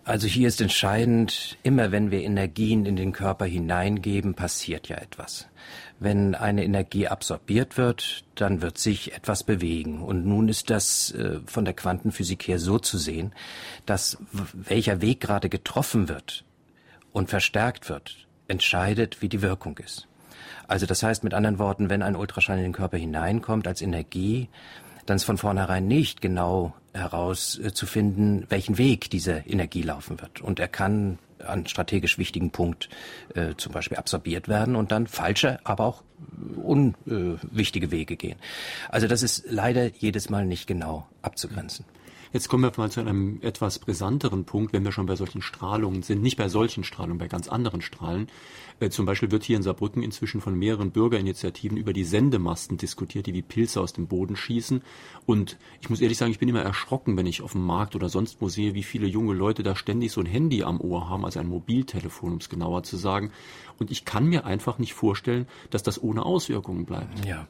Also 0.03 0.27
hier 0.27 0.47
ist 0.47 0.61
entscheidend, 0.61 1.59
immer 1.61 1.91
wenn 1.91 2.09
wir 2.09 2.21
Energien 2.21 2.87
in 2.87 2.95
den 2.95 3.11
Körper 3.11 3.45
hineingeben, 3.45 4.33
passiert 4.33 4.89
ja 4.89 4.97
etwas. 4.97 5.47
Wenn 5.99 6.33
eine 6.33 6.63
Energie 6.63 7.07
absorbiert 7.07 7.77
wird, 7.77 8.25
dann 8.33 8.63
wird 8.63 8.79
sich 8.79 9.13
etwas 9.13 9.43
bewegen. 9.43 10.01
Und 10.01 10.25
nun 10.25 10.49
ist 10.49 10.71
das 10.71 11.11
äh, 11.11 11.39
von 11.45 11.65
der 11.65 11.75
Quantenphysik 11.75 12.47
her 12.47 12.57
so 12.57 12.79
zu 12.79 12.97
sehen, 12.97 13.35
dass 13.85 14.17
welcher 14.53 15.01
Weg 15.01 15.19
gerade 15.19 15.49
getroffen 15.49 16.09
wird 16.09 16.45
und 17.11 17.29
verstärkt 17.29 17.87
wird, 17.87 18.27
entscheidet, 18.51 19.21
wie 19.21 19.29
die 19.29 19.41
Wirkung 19.41 19.77
ist. 19.79 20.07
Also 20.67 20.85
das 20.85 21.03
heißt 21.03 21.23
mit 21.23 21.33
anderen 21.33 21.59
Worten, 21.59 21.89
wenn 21.89 22.01
ein 22.01 22.15
Ultraschall 22.15 22.57
in 22.57 22.63
den 22.63 22.73
Körper 22.73 22.97
hineinkommt 22.97 23.67
als 23.67 23.81
Energie, 23.81 24.49
dann 25.05 25.17
ist 25.17 25.23
von 25.23 25.37
vornherein 25.37 25.87
nicht 25.87 26.21
genau 26.21 26.73
herauszufinden, 26.93 28.45
welchen 28.49 28.77
Weg 28.77 29.09
diese 29.09 29.43
Energie 29.47 29.81
laufen 29.81 30.21
wird. 30.21 30.41
Und 30.41 30.59
er 30.59 30.67
kann 30.67 31.17
an 31.39 31.65
strategisch 31.65 32.17
wichtigen 32.17 32.51
Punkt 32.51 32.89
äh, 33.33 33.55
zum 33.57 33.71
Beispiel 33.71 33.97
absorbiert 33.97 34.47
werden 34.47 34.75
und 34.75 34.91
dann 34.91 35.07
falsche, 35.07 35.59
aber 35.63 35.85
auch 35.85 36.03
unwichtige 36.55 37.87
äh, 37.87 37.91
Wege 37.91 38.15
gehen. 38.15 38.37
Also 38.89 39.07
das 39.07 39.23
ist 39.23 39.45
leider 39.49 39.87
jedes 39.95 40.29
Mal 40.29 40.45
nicht 40.45 40.67
genau 40.67 41.07
abzugrenzen. 41.21 41.85
Jetzt 42.33 42.47
kommen 42.47 42.63
wir 42.63 42.71
mal 42.77 42.89
zu 42.89 43.01
einem 43.01 43.39
etwas 43.41 43.79
brisanteren 43.79 44.45
Punkt, 44.45 44.71
wenn 44.71 44.85
wir 44.85 44.93
schon 44.93 45.05
bei 45.05 45.17
solchen 45.17 45.41
Strahlungen 45.41 46.01
sind. 46.01 46.21
Nicht 46.21 46.37
bei 46.37 46.47
solchen 46.47 46.85
Strahlungen, 46.85 47.17
bei 47.17 47.27
ganz 47.27 47.49
anderen 47.49 47.81
Strahlen. 47.81 48.27
Äh, 48.79 48.89
zum 48.89 49.05
Beispiel 49.05 49.31
wird 49.31 49.43
hier 49.43 49.57
in 49.57 49.63
Saarbrücken 49.63 50.01
inzwischen 50.01 50.39
von 50.39 50.57
mehreren 50.57 50.91
Bürgerinitiativen 50.91 51.77
über 51.77 51.91
die 51.91 52.05
Sendemasten 52.05 52.77
diskutiert, 52.77 53.27
die 53.27 53.33
wie 53.33 53.41
Pilze 53.41 53.81
aus 53.81 53.91
dem 53.91 54.07
Boden 54.07 54.37
schießen. 54.37 54.81
Und 55.25 55.57
ich 55.81 55.89
muss 55.89 55.99
ehrlich 55.99 56.17
sagen, 56.17 56.31
ich 56.31 56.39
bin 56.39 56.47
immer 56.47 56.61
erschrocken, 56.61 57.17
wenn 57.17 57.25
ich 57.25 57.41
auf 57.41 57.51
dem 57.51 57.65
Markt 57.65 57.95
oder 57.95 58.07
sonst 58.07 58.37
wo 58.39 58.47
sehe, 58.47 58.73
wie 58.73 58.83
viele 58.83 59.07
junge 59.07 59.33
Leute 59.33 59.61
da 59.61 59.75
ständig 59.75 60.13
so 60.13 60.21
ein 60.21 60.25
Handy 60.25 60.63
am 60.63 60.79
Ohr 60.79 61.09
haben, 61.09 61.25
also 61.25 61.39
ein 61.39 61.47
Mobiltelefon, 61.47 62.31
um 62.31 62.37
es 62.37 62.47
genauer 62.47 62.83
zu 62.83 62.95
sagen. 62.95 63.31
Und 63.77 63.91
ich 63.91 64.05
kann 64.05 64.25
mir 64.25 64.45
einfach 64.45 64.79
nicht 64.79 64.93
vorstellen, 64.93 65.47
dass 65.69 65.83
das 65.83 66.01
ohne 66.01 66.25
Auswirkungen 66.25 66.85
bleibt. 66.85 67.25
Ja. 67.25 67.47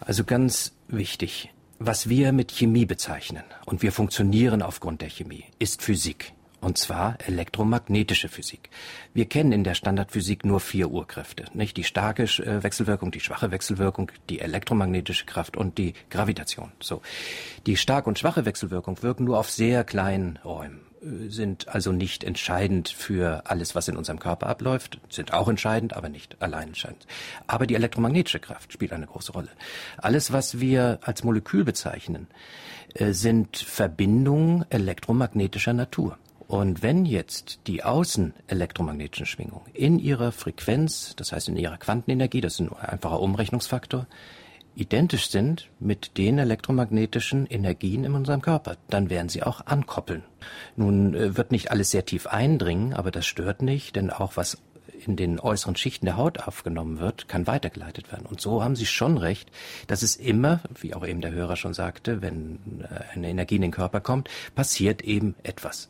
Also 0.00 0.24
ganz 0.24 0.74
wichtig. 0.88 1.50
Was 1.80 2.08
wir 2.08 2.30
mit 2.32 2.52
Chemie 2.52 2.86
bezeichnen, 2.86 3.42
und 3.66 3.82
wir 3.82 3.90
funktionieren 3.90 4.62
aufgrund 4.62 5.00
der 5.00 5.10
Chemie, 5.10 5.44
ist 5.58 5.82
Physik. 5.82 6.32
Und 6.60 6.78
zwar 6.78 7.18
elektromagnetische 7.26 8.28
Physik. 8.28 8.70
Wir 9.12 9.26
kennen 9.26 9.52
in 9.52 9.64
der 9.64 9.74
Standardphysik 9.74 10.46
nur 10.46 10.60
vier 10.60 10.90
Urkräfte, 10.90 11.44
nicht? 11.52 11.76
Die 11.76 11.84
starke 11.84 12.22
äh, 12.22 12.62
Wechselwirkung, 12.62 13.10
die 13.10 13.20
schwache 13.20 13.50
Wechselwirkung, 13.50 14.10
die 14.30 14.38
elektromagnetische 14.40 15.26
Kraft 15.26 15.56
und 15.56 15.76
die 15.76 15.94
Gravitation. 16.10 16.72
So. 16.80 17.02
Die 17.66 17.76
starke 17.76 18.08
und 18.08 18.18
schwache 18.18 18.46
Wechselwirkung 18.46 19.02
wirken 19.02 19.24
nur 19.24 19.38
auf 19.38 19.50
sehr 19.50 19.84
kleinen 19.84 20.38
Räumen 20.44 20.80
sind 21.28 21.68
also 21.68 21.92
nicht 21.92 22.24
entscheidend 22.24 22.88
für 22.88 23.42
alles, 23.46 23.74
was 23.74 23.88
in 23.88 23.96
unserem 23.96 24.18
Körper 24.18 24.46
abläuft, 24.46 25.00
sind 25.10 25.32
auch 25.32 25.48
entscheidend, 25.48 25.94
aber 25.94 26.08
nicht 26.08 26.40
allein 26.40 26.68
entscheidend. 26.68 27.06
Aber 27.46 27.66
die 27.66 27.74
elektromagnetische 27.74 28.40
Kraft 28.40 28.72
spielt 28.72 28.92
eine 28.92 29.06
große 29.06 29.32
Rolle. 29.32 29.50
Alles, 29.98 30.32
was 30.32 30.60
wir 30.60 30.98
als 31.02 31.24
Molekül 31.24 31.64
bezeichnen, 31.64 32.26
äh, 32.94 33.12
sind 33.12 33.56
Verbindungen 33.56 34.64
elektromagnetischer 34.70 35.72
Natur. 35.72 36.18
Und 36.46 36.82
wenn 36.82 37.06
jetzt 37.06 37.60
die 37.66 37.82
außen 37.82 38.34
elektromagnetischen 38.46 39.26
Schwingungen 39.26 39.66
in 39.72 39.98
ihrer 39.98 40.30
Frequenz, 40.30 41.14
das 41.16 41.32
heißt 41.32 41.48
in 41.48 41.56
ihrer 41.56 41.78
Quantenenergie, 41.78 42.40
das 42.40 42.54
ist 42.54 42.60
ein 42.60 42.72
einfacher 42.72 43.20
Umrechnungsfaktor, 43.20 44.06
identisch 44.76 45.30
sind 45.30 45.68
mit 45.80 46.18
den 46.18 46.38
elektromagnetischen 46.38 47.46
Energien 47.46 48.04
in 48.04 48.14
unserem 48.14 48.42
Körper, 48.42 48.76
dann 48.88 49.10
werden 49.10 49.28
sie 49.28 49.42
auch 49.42 49.66
ankoppeln. 49.66 50.24
Nun 50.76 51.14
äh, 51.14 51.36
wird 51.36 51.52
nicht 51.52 51.70
alles 51.70 51.90
sehr 51.90 52.04
tief 52.04 52.26
eindringen, 52.26 52.92
aber 52.92 53.10
das 53.10 53.26
stört 53.26 53.62
nicht, 53.62 53.96
denn 53.96 54.10
auch 54.10 54.36
was 54.36 54.58
in 55.06 55.16
den 55.16 55.40
äußeren 55.40 55.76
Schichten 55.76 56.06
der 56.06 56.16
Haut 56.16 56.40
aufgenommen 56.40 56.98
wird, 56.98 57.28
kann 57.28 57.46
weitergeleitet 57.46 58.10
werden. 58.10 58.26
Und 58.26 58.40
so 58.40 58.62
haben 58.62 58.76
Sie 58.76 58.86
schon 58.86 59.18
recht, 59.18 59.50
dass 59.86 60.02
es 60.02 60.16
immer, 60.16 60.60
wie 60.80 60.94
auch 60.94 61.06
eben 61.06 61.20
der 61.20 61.32
Hörer 61.32 61.56
schon 61.56 61.74
sagte, 61.74 62.22
wenn 62.22 62.58
äh, 62.82 63.14
eine 63.14 63.28
Energie 63.28 63.56
in 63.56 63.62
den 63.62 63.70
Körper 63.70 64.00
kommt, 64.00 64.28
passiert 64.54 65.02
eben 65.02 65.34
etwas. 65.42 65.88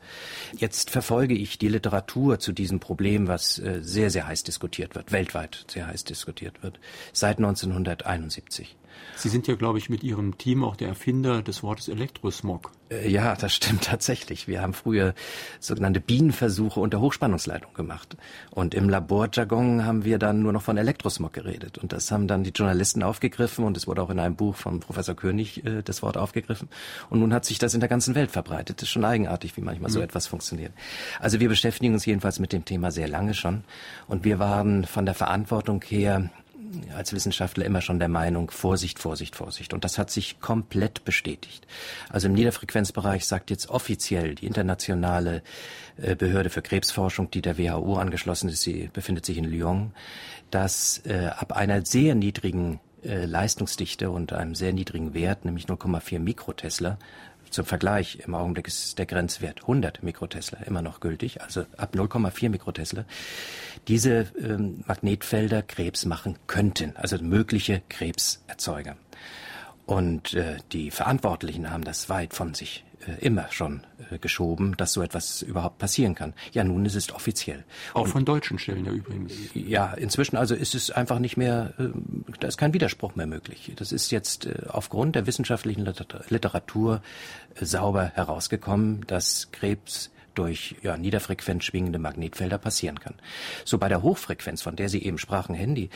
Jetzt 0.56 0.90
verfolge 0.90 1.34
ich 1.34 1.58
die 1.58 1.68
Literatur 1.68 2.38
zu 2.38 2.52
diesem 2.52 2.80
Problem, 2.80 3.28
was 3.28 3.58
äh, 3.58 3.80
sehr, 3.82 4.10
sehr 4.10 4.26
heiß 4.26 4.42
diskutiert 4.42 4.94
wird, 4.94 5.12
weltweit 5.12 5.64
sehr 5.68 5.86
heiß 5.86 6.04
diskutiert 6.04 6.62
wird, 6.62 6.78
seit 7.12 7.38
1971. 7.38 8.76
Sie 9.16 9.28
sind 9.28 9.46
ja, 9.46 9.54
glaube 9.54 9.78
ich, 9.78 9.88
mit 9.88 10.02
Ihrem 10.02 10.38
Team 10.38 10.64
auch 10.64 10.76
der 10.76 10.88
Erfinder 10.88 11.42
des 11.42 11.62
Wortes 11.62 11.88
Elektrosmog. 11.88 12.72
Äh, 12.90 13.08
ja, 13.08 13.34
das 13.36 13.54
stimmt 13.54 13.84
tatsächlich. 13.84 14.48
Wir 14.48 14.60
haben 14.60 14.74
früher 14.74 15.14
sogenannte 15.60 16.00
Bienenversuche 16.00 16.80
unter 16.80 17.00
Hochspannungsleitung 17.00 17.72
gemacht. 17.74 18.16
Und 18.50 18.74
im 18.74 18.88
Laborjargon 18.88 19.84
haben 19.84 20.04
wir 20.04 20.18
dann 20.18 20.42
nur 20.42 20.52
noch 20.52 20.62
von 20.62 20.76
Elektrosmog 20.76 21.32
geredet. 21.32 21.78
Und 21.78 21.92
das 21.92 22.10
haben 22.10 22.28
dann 22.28 22.44
die 22.44 22.50
Journalisten 22.50 23.02
aufgegriffen 23.02 23.64
und 23.64 23.76
es 23.76 23.86
wurde 23.86 24.02
auch 24.02 24.10
in 24.10 24.18
einem 24.18 24.36
Buch 24.36 24.56
von 24.56 24.80
Professor 24.80 25.14
König 25.14 25.64
äh, 25.64 25.82
das 25.82 26.02
Wort 26.02 26.16
aufgegriffen. 26.16 26.68
Und 27.10 27.20
nun 27.20 27.32
hat 27.32 27.44
sich 27.44 27.58
das 27.58 27.74
in 27.74 27.80
der 27.80 27.88
ganzen 27.88 28.14
Welt 28.14 28.30
verbreitet. 28.30 28.78
Das 28.78 28.84
ist 28.84 28.90
schon 28.90 29.04
eigenartig, 29.04 29.56
wie 29.56 29.60
manchmal 29.60 29.90
mhm. 29.90 29.94
so 29.94 30.00
etwas 30.00 30.26
funktioniert. 30.26 30.72
Also 31.20 31.40
wir 31.40 31.48
beschäftigen 31.48 31.94
uns 31.94 32.04
jedenfalls 32.04 32.38
mit 32.38 32.52
dem 32.52 32.64
Thema 32.64 32.90
sehr 32.90 33.08
lange 33.08 33.34
schon. 33.34 33.64
Und 34.06 34.24
wir 34.24 34.38
waren 34.38 34.84
von 34.84 35.06
der 35.06 35.14
Verantwortung 35.14 35.82
her 35.86 36.30
als 36.96 37.12
Wissenschaftler 37.12 37.64
immer 37.64 37.80
schon 37.80 37.98
der 37.98 38.08
Meinung, 38.08 38.50
Vorsicht, 38.50 38.98
Vorsicht, 38.98 39.36
Vorsicht. 39.36 39.74
Und 39.74 39.84
das 39.84 39.98
hat 39.98 40.10
sich 40.10 40.40
komplett 40.40 41.04
bestätigt. 41.04 41.66
Also 42.10 42.28
im 42.28 42.34
Niederfrequenzbereich 42.34 43.26
sagt 43.26 43.50
jetzt 43.50 43.68
offiziell 43.68 44.34
die 44.34 44.46
internationale 44.46 45.42
äh, 45.96 46.14
Behörde 46.14 46.50
für 46.50 46.62
Krebsforschung, 46.62 47.30
die 47.30 47.42
der 47.42 47.58
WHO 47.58 47.96
angeschlossen 47.96 48.48
ist, 48.48 48.62
sie 48.62 48.90
befindet 48.92 49.26
sich 49.26 49.38
in 49.38 49.44
Lyon, 49.44 49.92
dass 50.50 51.02
äh, 51.06 51.30
ab 51.36 51.52
einer 51.52 51.84
sehr 51.84 52.14
niedrigen 52.14 52.80
äh, 53.04 53.26
Leistungsdichte 53.26 54.10
und 54.10 54.32
einem 54.32 54.54
sehr 54.54 54.72
niedrigen 54.72 55.14
Wert, 55.14 55.44
nämlich 55.44 55.66
0,4 55.66 56.18
Mikrotesla, 56.18 56.98
zum 57.54 57.64
Vergleich, 57.64 58.18
im 58.26 58.34
Augenblick 58.34 58.66
ist 58.66 58.98
der 58.98 59.06
Grenzwert 59.06 59.62
100 59.62 60.02
Mikrotesla 60.02 60.58
immer 60.66 60.82
noch 60.82 61.00
gültig, 61.00 61.40
also 61.40 61.64
ab 61.76 61.94
0,4 61.94 62.50
Mikrotesla, 62.50 63.04
diese 63.88 64.26
ähm, 64.40 64.82
Magnetfelder 64.86 65.62
Krebs 65.62 66.04
machen 66.04 66.36
könnten, 66.46 66.96
also 66.96 67.16
mögliche 67.18 67.82
Krebserzeuger. 67.88 68.96
Und 69.86 70.34
äh, 70.34 70.56
die 70.72 70.90
Verantwortlichen 70.90 71.70
haben 71.70 71.84
das 71.84 72.08
weit 72.08 72.34
von 72.34 72.54
sich 72.54 72.84
immer 73.20 73.46
schon 73.50 73.82
äh, 74.10 74.18
geschoben, 74.18 74.76
dass 74.76 74.92
so 74.92 75.02
etwas 75.02 75.42
überhaupt 75.42 75.78
passieren 75.78 76.14
kann. 76.14 76.34
Ja, 76.52 76.64
nun 76.64 76.84
ist 76.86 76.94
es 76.94 77.12
offiziell. 77.12 77.64
Auch 77.92 78.02
Und, 78.02 78.10
von 78.10 78.24
deutschen 78.24 78.58
Stellen 78.58 78.84
ja 78.84 78.92
übrigens. 78.92 79.32
Ja, 79.54 79.92
inzwischen 79.94 80.36
also 80.36 80.54
ist 80.54 80.74
es 80.74 80.90
einfach 80.90 81.18
nicht 81.18 81.36
mehr, 81.36 81.74
äh, 81.78 81.88
da 82.40 82.48
ist 82.48 82.58
kein 82.58 82.74
Widerspruch 82.74 83.14
mehr 83.14 83.26
möglich. 83.26 83.72
Das 83.76 83.92
ist 83.92 84.10
jetzt 84.10 84.48
aufgrund 84.68 85.16
der 85.16 85.26
wissenschaftlichen 85.26 85.86
Literatur 86.28 87.02
sauber 87.60 88.12
herausgekommen, 88.14 89.06
dass 89.06 89.50
Krebs 89.52 90.10
durch 90.34 90.76
ja, 90.82 90.96
niederfrequent 90.96 91.64
schwingende 91.64 91.98
Magnetfelder 91.98 92.58
passieren 92.58 93.00
kann. 93.00 93.14
So 93.64 93.78
bei 93.78 93.88
der 93.88 94.02
Hochfrequenz, 94.02 94.62
von 94.62 94.76
der 94.76 94.88
Sie 94.88 95.02
eben 95.02 95.18
sprachen, 95.18 95.54
Handy, 95.54 95.90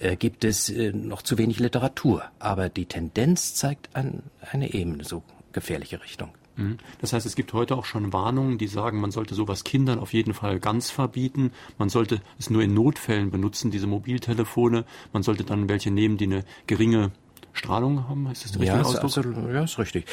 äh, 0.00 0.16
gibt 0.16 0.44
es 0.44 0.68
äh, 0.68 0.92
noch 0.92 1.22
zu 1.22 1.38
wenig 1.38 1.58
Literatur. 1.58 2.24
Aber 2.38 2.68
die 2.68 2.86
Tendenz 2.86 3.54
zeigt 3.54 3.88
an 3.94 4.22
eine 4.50 4.72
ebenso 4.72 5.22
gefährliche 5.52 6.02
Richtung. 6.02 6.30
Mhm. 6.58 6.78
Das 7.00 7.12
heißt, 7.12 7.24
es 7.24 7.36
gibt 7.36 7.52
heute 7.52 7.76
auch 7.76 7.84
schon 7.84 8.12
Warnungen, 8.12 8.58
die 8.58 8.66
sagen, 8.66 9.00
man 9.00 9.10
sollte 9.10 9.34
sowas 9.34 9.64
Kindern 9.64 9.98
auf 9.98 10.12
jeden 10.12 10.34
Fall 10.34 10.60
ganz 10.60 10.90
verbieten. 10.90 11.52
Man 11.78 11.88
sollte 11.88 12.20
es 12.38 12.50
nur 12.50 12.62
in 12.62 12.74
Notfällen 12.74 13.30
benutzen, 13.30 13.70
diese 13.70 13.86
Mobiltelefone. 13.86 14.84
Man 15.12 15.22
sollte 15.22 15.44
dann 15.44 15.68
welche 15.68 15.90
nehmen, 15.90 16.18
die 16.18 16.24
eine 16.24 16.44
geringe 16.66 17.12
Strahlung 17.52 18.08
haben. 18.08 18.30
Ist 18.30 18.44
das 18.44 18.52
der 18.52 18.60
richtige 18.60 18.80
ja, 18.80 18.84
Ausdruck? 18.84 19.04
Absolut, 19.04 19.52
ja, 19.52 19.62
ist 19.62 19.78
richtig. 19.78 20.04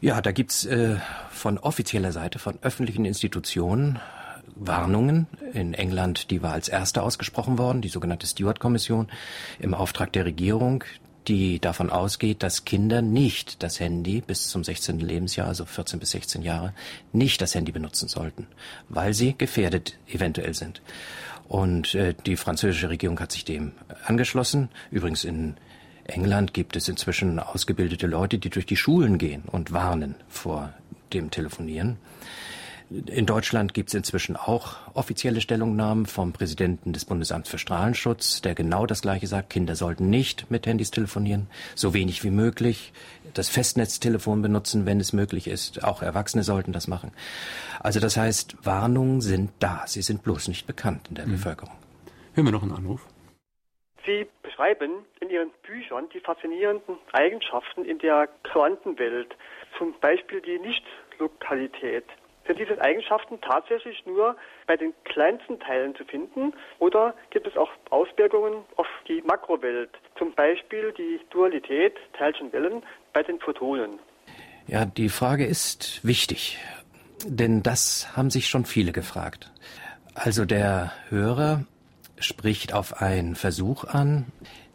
Ja, 0.00 0.20
da 0.20 0.32
gibt's 0.32 0.64
äh, 0.64 0.96
von 1.30 1.58
offizieller 1.58 2.12
Seite, 2.12 2.38
von 2.38 2.58
öffentlichen 2.62 3.04
Institutionen 3.04 4.00
Warnungen. 4.54 5.26
In 5.52 5.74
England, 5.74 6.30
die 6.30 6.42
war 6.42 6.52
als 6.52 6.68
erste 6.68 7.02
ausgesprochen 7.02 7.58
worden, 7.58 7.82
die 7.82 7.88
sogenannte 7.88 8.26
Stewart-Kommission 8.26 9.08
im 9.58 9.74
Auftrag 9.74 10.12
der 10.12 10.24
Regierung, 10.24 10.84
die 11.28 11.60
davon 11.60 11.90
ausgeht, 11.90 12.42
dass 12.42 12.64
Kinder 12.64 13.02
nicht 13.02 13.62
das 13.62 13.80
Handy 13.80 14.20
bis 14.20 14.48
zum 14.48 14.64
16. 14.64 15.00
Lebensjahr, 15.00 15.48
also 15.48 15.64
14 15.64 16.00
bis 16.00 16.10
16 16.10 16.42
Jahre, 16.42 16.74
nicht 17.12 17.40
das 17.40 17.54
Handy 17.54 17.72
benutzen 17.72 18.08
sollten, 18.08 18.46
weil 18.88 19.14
sie 19.14 19.34
gefährdet 19.36 19.98
eventuell 20.08 20.54
sind. 20.54 20.82
Und 21.48 21.94
äh, 21.94 22.14
die 22.26 22.36
französische 22.36 22.88
Regierung 22.88 23.20
hat 23.20 23.32
sich 23.32 23.44
dem 23.44 23.72
angeschlossen. 24.06 24.68
Übrigens 24.90 25.24
in 25.24 25.56
England 26.04 26.54
gibt 26.54 26.76
es 26.76 26.88
inzwischen 26.88 27.38
ausgebildete 27.38 28.06
Leute, 28.06 28.38
die 28.38 28.50
durch 28.50 28.66
die 28.66 28.76
Schulen 28.76 29.18
gehen 29.18 29.42
und 29.46 29.72
warnen 29.72 30.14
vor 30.28 30.72
dem 31.12 31.30
Telefonieren. 31.30 31.98
In 32.92 33.24
Deutschland 33.24 33.72
gibt 33.72 33.88
es 33.88 33.94
inzwischen 33.94 34.36
auch 34.36 34.76
offizielle 34.92 35.40
Stellungnahmen 35.40 36.04
vom 36.04 36.34
Präsidenten 36.34 36.92
des 36.92 37.06
Bundesamts 37.06 37.48
für 37.48 37.56
Strahlenschutz, 37.56 38.42
der 38.42 38.54
genau 38.54 38.84
das 38.84 39.00
Gleiche 39.00 39.26
sagt. 39.26 39.48
Kinder 39.48 39.76
sollten 39.76 40.10
nicht 40.10 40.50
mit 40.50 40.66
Handys 40.66 40.90
telefonieren, 40.90 41.48
so 41.74 41.94
wenig 41.94 42.22
wie 42.22 42.30
möglich. 42.30 42.92
Das 43.32 43.48
Festnetztelefon 43.48 44.42
benutzen, 44.42 44.84
wenn 44.84 45.00
es 45.00 45.14
möglich 45.14 45.46
ist. 45.46 45.82
Auch 45.82 46.02
Erwachsene 46.02 46.42
sollten 46.42 46.72
das 46.72 46.86
machen. 46.86 47.12
Also 47.80 47.98
das 47.98 48.18
heißt, 48.18 48.66
Warnungen 48.66 49.22
sind 49.22 49.52
da. 49.58 49.84
Sie 49.86 50.02
sind 50.02 50.22
bloß 50.22 50.48
nicht 50.48 50.66
bekannt 50.66 51.08
in 51.08 51.14
der 51.14 51.26
mhm. 51.26 51.32
Bevölkerung. 51.32 51.74
Hören 52.34 52.46
wir 52.46 52.52
noch 52.52 52.62
einen 52.62 52.72
Anruf. 52.72 53.06
Sie 54.04 54.26
beschreiben 54.42 55.06
in 55.20 55.30
Ihren 55.30 55.50
Büchern 55.62 56.08
die 56.12 56.20
faszinierenden 56.20 56.98
Eigenschaften 57.12 57.86
in 57.86 57.98
der 58.00 58.28
Quantenwelt, 58.42 59.34
zum 59.78 59.94
Beispiel 60.00 60.42
die 60.42 60.58
Nichtlokalität. 60.58 62.04
Sind 62.46 62.58
diese 62.58 62.80
Eigenschaften 62.80 63.40
tatsächlich 63.40 64.04
nur 64.04 64.36
bei 64.66 64.76
den 64.76 64.92
kleinsten 65.04 65.60
Teilen 65.60 65.94
zu 65.94 66.04
finden 66.04 66.52
oder 66.78 67.14
gibt 67.30 67.46
es 67.46 67.56
auch 67.56 67.70
Auswirkungen 67.90 68.64
auf 68.76 68.86
die 69.06 69.22
Makrowelt, 69.22 69.90
zum 70.18 70.34
Beispiel 70.34 70.92
die 70.92 71.20
Dualität 71.30 71.96
Teilchenwellen 72.18 72.82
bei 73.12 73.22
den 73.22 73.38
Photonen? 73.38 73.98
Ja, 74.66 74.84
die 74.84 75.08
Frage 75.08 75.46
ist 75.46 76.04
wichtig, 76.04 76.58
denn 77.26 77.62
das 77.62 78.16
haben 78.16 78.30
sich 78.30 78.48
schon 78.48 78.64
viele 78.64 78.92
gefragt. 78.92 79.50
Also 80.14 80.44
der 80.44 80.92
Hörer 81.08 81.64
spricht 82.18 82.72
auf 82.72 83.00
einen 83.00 83.34
Versuch 83.34 83.84
an, 83.84 84.26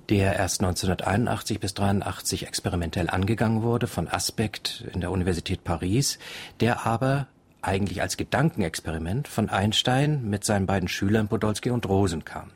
der 0.10 0.36
erst 0.36 0.62
1981 0.62 1.60
bis 1.60 1.74
83 1.74 2.48
experimentell 2.48 3.10
angegangen 3.10 3.62
wurde 3.62 3.88
von 3.88 4.08
Aspect 4.08 4.86
in 4.94 5.02
der 5.02 5.12
Universität 5.12 5.64
Paris, 5.64 6.18
der 6.62 6.86
aber 6.86 7.28
eigentlich 7.62 8.02
als 8.02 8.18
Gedankenexperiment 8.18 9.28
von 9.28 9.50
Einstein 9.50 10.30
mit 10.30 10.44
seinen 10.44 10.66
beiden 10.66 10.88
Schülern 10.88 11.28
Podolsky 11.28 11.70
und 11.70 11.88
Rosen 11.88 12.26
kam. 12.26 12.52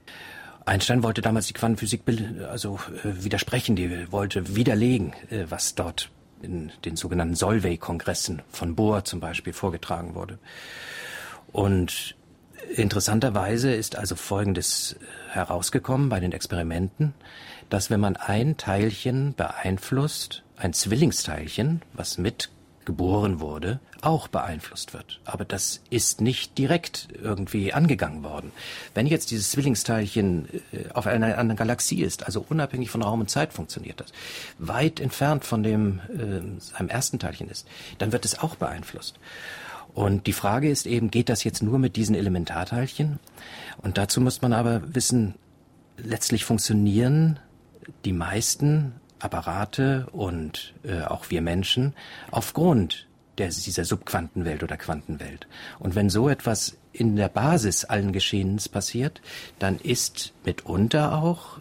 Einstein 0.65 1.03
wollte 1.03 1.21
damals 1.21 1.47
die 1.47 1.53
Quantenphysik 1.53 2.03
also 2.49 2.79
äh, 3.03 3.23
widersprechen, 3.23 3.75
die 3.75 4.11
wollte 4.11 4.55
widerlegen, 4.55 5.13
äh, 5.29 5.45
was 5.49 5.75
dort 5.75 6.09
in 6.41 6.71
den 6.85 6.95
sogenannten 6.95 7.35
Solvay-Kongressen 7.35 8.41
von 8.49 8.75
Bohr 8.75 9.03
zum 9.03 9.19
Beispiel 9.19 9.53
vorgetragen 9.53 10.15
wurde. 10.15 10.39
Und 11.51 12.15
Interessanterweise 12.75 13.73
ist 13.73 13.97
also 13.97 14.15
Folgendes 14.15 14.93
äh, 14.93 15.33
herausgekommen 15.33 16.09
bei 16.09 16.19
den 16.19 16.31
Experimenten, 16.31 17.13
dass 17.69 17.89
wenn 17.89 17.99
man 17.99 18.15
ein 18.15 18.57
Teilchen 18.57 19.33
beeinflusst, 19.35 20.43
ein 20.57 20.73
Zwillingsteilchen, 20.73 21.81
was 21.93 22.17
mit 22.17 22.49
geboren 22.85 23.39
wurde, 23.39 23.79
auch 24.01 24.27
beeinflusst 24.27 24.93
wird. 24.93 25.19
Aber 25.25 25.45
das 25.45 25.81
ist 25.89 26.21
nicht 26.21 26.57
direkt 26.57 27.07
irgendwie 27.21 27.73
angegangen 27.73 28.23
worden. 28.23 28.51
Wenn 28.93 29.07
jetzt 29.07 29.31
dieses 29.31 29.51
Zwillingsteilchen 29.51 30.49
äh, 30.71 30.89
auf 30.93 31.07
einer 31.07 31.37
anderen 31.37 31.57
Galaxie 31.57 32.01
ist, 32.01 32.25
also 32.25 32.45
unabhängig 32.47 32.89
von 32.89 33.01
Raum 33.01 33.21
und 33.21 33.29
Zeit 33.29 33.53
funktioniert 33.53 33.99
das, 33.99 34.11
weit 34.57 34.99
entfernt 34.99 35.45
von 35.45 35.63
dem 35.63 35.99
äh, 36.09 36.59
seinem 36.59 36.89
ersten 36.89 37.19
Teilchen 37.19 37.49
ist, 37.49 37.67
dann 37.99 38.11
wird 38.11 38.25
es 38.25 38.39
auch 38.39 38.55
beeinflusst. 38.55 39.19
Und 39.93 40.27
die 40.27 40.33
Frage 40.33 40.69
ist 40.69 40.87
eben, 40.87 41.11
geht 41.11 41.29
das 41.29 41.43
jetzt 41.43 41.61
nur 41.61 41.77
mit 41.77 41.95
diesen 41.95 42.15
Elementarteilchen? 42.15 43.19
Und 43.81 43.97
dazu 43.97 44.21
muss 44.21 44.41
man 44.41 44.53
aber 44.53 44.95
wissen, 44.95 45.35
letztlich 45.97 46.45
funktionieren 46.45 47.39
die 48.05 48.13
meisten 48.13 48.93
Apparate 49.19 50.07
und 50.11 50.73
äh, 50.83 51.01
auch 51.01 51.29
wir 51.29 51.41
Menschen 51.41 51.93
aufgrund 52.31 53.07
der, 53.37 53.49
dieser 53.49 53.85
Subquantenwelt 53.85 54.63
oder 54.63 54.77
Quantenwelt. 54.77 55.47
Und 55.79 55.95
wenn 55.95 56.09
so 56.09 56.29
etwas 56.29 56.77
in 56.93 57.15
der 57.15 57.29
Basis 57.29 57.85
allen 57.85 58.11
Geschehens 58.11 58.67
passiert, 58.67 59.21
dann 59.59 59.77
ist 59.77 60.33
mitunter 60.45 61.15
auch, 61.21 61.59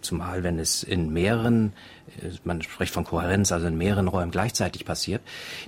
zumal 0.00 0.42
wenn 0.42 0.58
es 0.58 0.82
in 0.82 1.12
mehreren 1.12 1.72
man 2.44 2.62
spricht 2.62 2.92
von 2.92 3.04
Kohärenz, 3.04 3.52
also 3.52 3.66
in 3.66 3.76
mehreren 3.76 4.08
Räumen 4.08 4.30
gleichzeitig 4.30 4.84
passiert, 4.84 5.22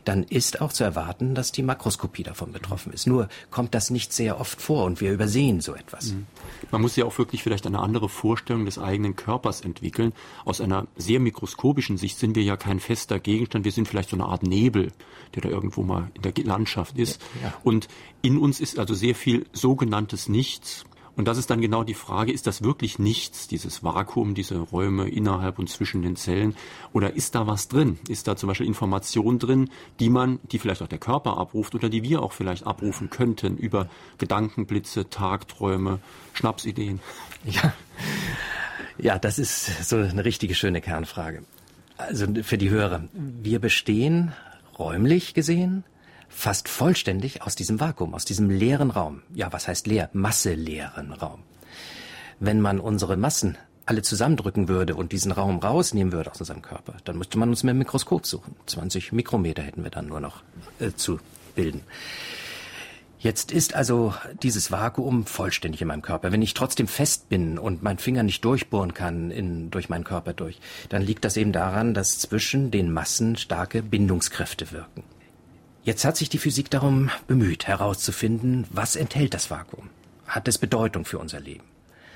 dann 0.05 0.23
ist 0.25 0.61
auch 0.61 0.73
zu 0.73 0.85
erwarten, 0.85 1.35
dass 1.35 1.53
die 1.53 1.63
Makroskopie 1.63 2.23
davon 2.23 2.53
betroffen 2.53 2.93
ist. 2.93 3.07
Nur 3.07 3.29
kommt 3.51 3.75
das 3.75 3.91
nicht 3.91 4.13
sehr 4.13 4.41
oft 4.41 4.61
vor 4.61 4.85
und 4.85 5.01
wir 5.01 5.13
übersehen 5.13 5.61
so 5.61 5.75
etwas. 5.75 6.13
Mhm. 6.13 6.27
Man 6.71 6.83
muss 6.83 6.97
ja 6.97 7.05
auch 7.05 7.17
wirklich 7.19 7.43
vielleicht 7.43 7.67
eine 7.67 7.81
andere 7.81 8.09
Vorstellung 8.09 8.65
des 8.65 8.79
eigenen 8.79 9.17
Körpers 9.17 9.61
entwickeln. 9.61 10.13
Aus 10.45 10.61
einer 10.61 10.87
sehr 10.97 11.21
mikroskopischen 11.21 11.97
Sicht 11.97 12.19
sind 12.19 12.37
wir 12.37 12.43
ja 12.43 12.57
kein 12.57 12.81
fester 12.81 13.19
Gegenstand. 13.19 13.65
Wir 13.65 13.73
sind 13.73 13.89
vielleicht 13.89 14.11
so 14.11 14.17
eine 14.17 14.27
Art 14.27 14.43
Nebel, 14.43 14.93
der 15.35 15.43
da 15.43 15.49
irgendwo 15.49 15.83
mal 15.83 16.11
in 16.15 16.23
der 16.23 16.33
Landschaft 16.45 16.99
ist. 16.99 17.21
Ja, 17.41 17.49
ja. 17.49 17.55
Und 17.63 17.89
in 18.23 18.39
uns 18.39 18.61
ist 18.61 18.79
also 18.79 18.95
sehr 18.95 19.15
viel 19.15 19.47
sogenanntes 19.53 20.29
Nichts. 20.29 20.85
Und 21.15 21.29
das 21.29 21.37
ist 21.37 21.51
dann 21.51 21.61
genau 21.61 21.85
die 21.85 21.95
Frage, 21.95 22.33
ist 22.33 22.47
das 22.47 22.63
wirklich 22.63 22.99
nichts, 22.99 23.47
dieses 23.47 23.85
Vakuum, 23.85 24.35
diese 24.35 24.59
Räume 24.59 25.09
innerhalb 25.09 25.59
und 25.59 25.69
zwischen 25.69 26.03
den 26.03 26.17
Zellen? 26.17 26.57
Oder 26.93 27.15
ist 27.15 27.35
da 27.35 27.47
was 27.47 27.69
drin? 27.69 27.99
Ist 28.09 28.29
da 28.29 28.37
zum 28.37 28.49
Beispiel 28.49 28.67
Information 28.67 29.39
drin, 29.39 29.69
die 30.01 30.09
man, 30.09 30.41
die 30.51 30.59
vielleicht 30.59 30.83
auch 30.83 30.89
der 30.89 30.99
Körper 30.99 31.37
abruft 31.37 31.75
oder 31.75 31.91
die 31.91 32.03
wir 32.03 32.23
auch 32.23 32.33
vielleicht 32.33 32.67
abrufen 32.67 33.11
könnten 33.11 33.59
über 33.59 33.89
Gedankenblitze, 34.19 35.11
Tagträume, 35.11 35.99
Schnapsideen? 36.33 37.01
Ja. 37.45 37.75
Ja, 38.99 39.19
das 39.19 39.39
ist 39.39 39.89
so 39.89 39.97
eine 39.97 40.25
richtige 40.25 40.55
schöne 40.55 40.81
Kernfrage. 40.81 41.43
Also 41.97 42.27
für 42.43 42.59
die 42.59 42.71
Hörer. 42.71 43.05
Wir 43.13 43.59
bestehen 43.59 44.33
räumlich 44.79 45.35
gesehen 45.35 45.85
fast 46.35 46.69
vollständig 46.69 47.43
aus 47.43 47.55
diesem 47.55 47.81
Vakuum, 47.81 48.15
aus 48.15 48.25
diesem 48.25 48.51
leeren 48.51 48.91
Raum. 48.91 49.23
Ja, 49.35 49.53
was 49.53 49.69
heißt 49.69 49.87
leer? 49.87 50.11
Masseleeren 50.13 51.13
Raum. 51.13 51.41
Wenn 52.41 52.61
man 52.61 52.81
unsere 52.81 53.17
Massen 53.17 53.57
alle 53.87 54.03
zusammendrücken 54.03 54.69
würde 54.69 54.95
und 54.95 55.13
diesen 55.13 55.33
Raum 55.33 55.59
rausnehmen 55.59 56.13
würde 56.13 56.31
aus 56.31 56.41
unserem 56.41 56.63
Körper, 56.63 56.95
dann 57.05 57.19
müsste 57.19 57.39
man 57.39 57.49
uns 57.49 57.63
mit 57.63 57.71
dem 57.71 57.79
Mikroskop 57.79 58.27
suchen. 58.27 58.57
20 58.67 59.13
Mikrometer 59.13 59.63
hätten 59.63 59.83
wir 59.83 59.91
dann 59.91 60.09
nur 60.09 60.21
noch 60.21 60.43
äh, 60.79 60.93
zu 60.93 61.19
bilden. 61.55 61.83
Jetzt 63.19 63.53
ist 63.53 63.75
also 63.77 64.15
dieses 64.43 64.73
Vakuum 64.73 65.27
vollständig 65.27 65.81
in 65.81 65.87
meinem 65.87 66.03
Körper. 66.03 66.33
Wenn 66.33 66.43
ich 66.43 66.55
trotzdem 66.55 66.89
fest 66.89 67.29
bin 67.29 67.57
und 67.57 67.81
mein 67.81 67.99
Finger 67.99 68.25
nicht 68.25 68.45
durchbohren 68.45 68.95
kann 68.95 69.31
in, 69.31 69.71
durch 69.71 69.89
meinen 69.89 70.03
Körper 70.03 70.33
durch, 70.33 70.59
dann 70.89 71.03
liegt 71.03 71.25
das 71.25 71.37
eben 71.37 71.53
daran, 71.53 71.95
dass 71.95 72.19
zwischen 72.19 72.73
den 72.73 72.93
Massen 72.93 73.37
starke 73.37 73.81
Bindungskräfte 73.81 74.73
wirken. 74.73 75.05
Jetzt 75.85 76.05
hat 76.05 76.17
sich 76.17 76.29
die 76.29 76.39
Physik 76.39 76.71
darum 76.71 77.11
bemüht, 77.27 77.67
herauszufinden, 77.67 78.67
was 78.71 78.95
enthält 78.95 79.35
das 79.35 79.51
Vakuum? 79.51 79.91
Hat 80.27 80.47
es 80.47 80.59
Bedeutung 80.59 81.05
für 81.05 81.19
unser 81.19 81.41
Leben? 81.41 81.65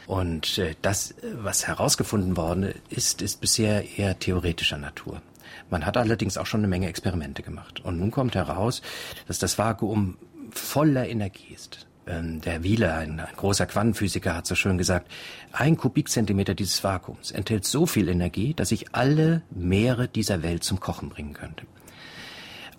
Und 0.07 0.59
äh, 0.59 0.77
das, 0.83 1.15
was 1.35 1.67
herausgefunden 1.67 2.37
worden 2.37 2.73
ist, 2.91 3.23
ist 3.23 3.41
bisher 3.41 3.99
eher 3.99 4.19
theoretischer 4.21 4.79
Natur. 4.79 5.21
Man 5.69 5.85
hat 5.85 5.97
allerdings 5.97 6.39
auch 6.39 6.47
schon 6.47 6.61
eine 6.61 6.69
Menge 6.69 6.89
Experimente 6.89 7.43
gemacht. 7.43 7.81
Und 7.81 7.99
nun 7.99 8.13
kommt 8.13 8.37
heraus, 8.37 8.83
dass 9.27 9.41
das 9.41 9.59
Vakuum 9.59 10.17
voller 10.53 11.09
Energie 11.09 11.53
ist. 11.53 11.89
Ähm, 12.07 12.41
der 12.41 12.63
Wieler, 12.63 12.95
ein, 12.95 13.19
ein, 13.19 13.35
großer 13.35 13.67
Quantenphysiker, 13.67 14.37
hat 14.37 14.47
so 14.47 14.55
schön 14.55 14.79
gesagt, 14.79 15.11
ein 15.51 15.77
Kubikzentimeter 15.77 16.55
dieses 16.55 16.85
Vakuums 16.85 17.33
enthält 17.33 17.65
so 17.65 17.85
viel 17.85 18.09
Energie, 18.09 18.55
dass 18.55 18.71
ich 18.71 18.95
alle 18.95 19.43
Meere 19.51 20.07
dieser 20.07 20.45
Welt 20.45 20.63
zum 20.63 20.79
Kochen 20.79 21.09
bringen 21.09 21.33
könnte. 21.33 21.67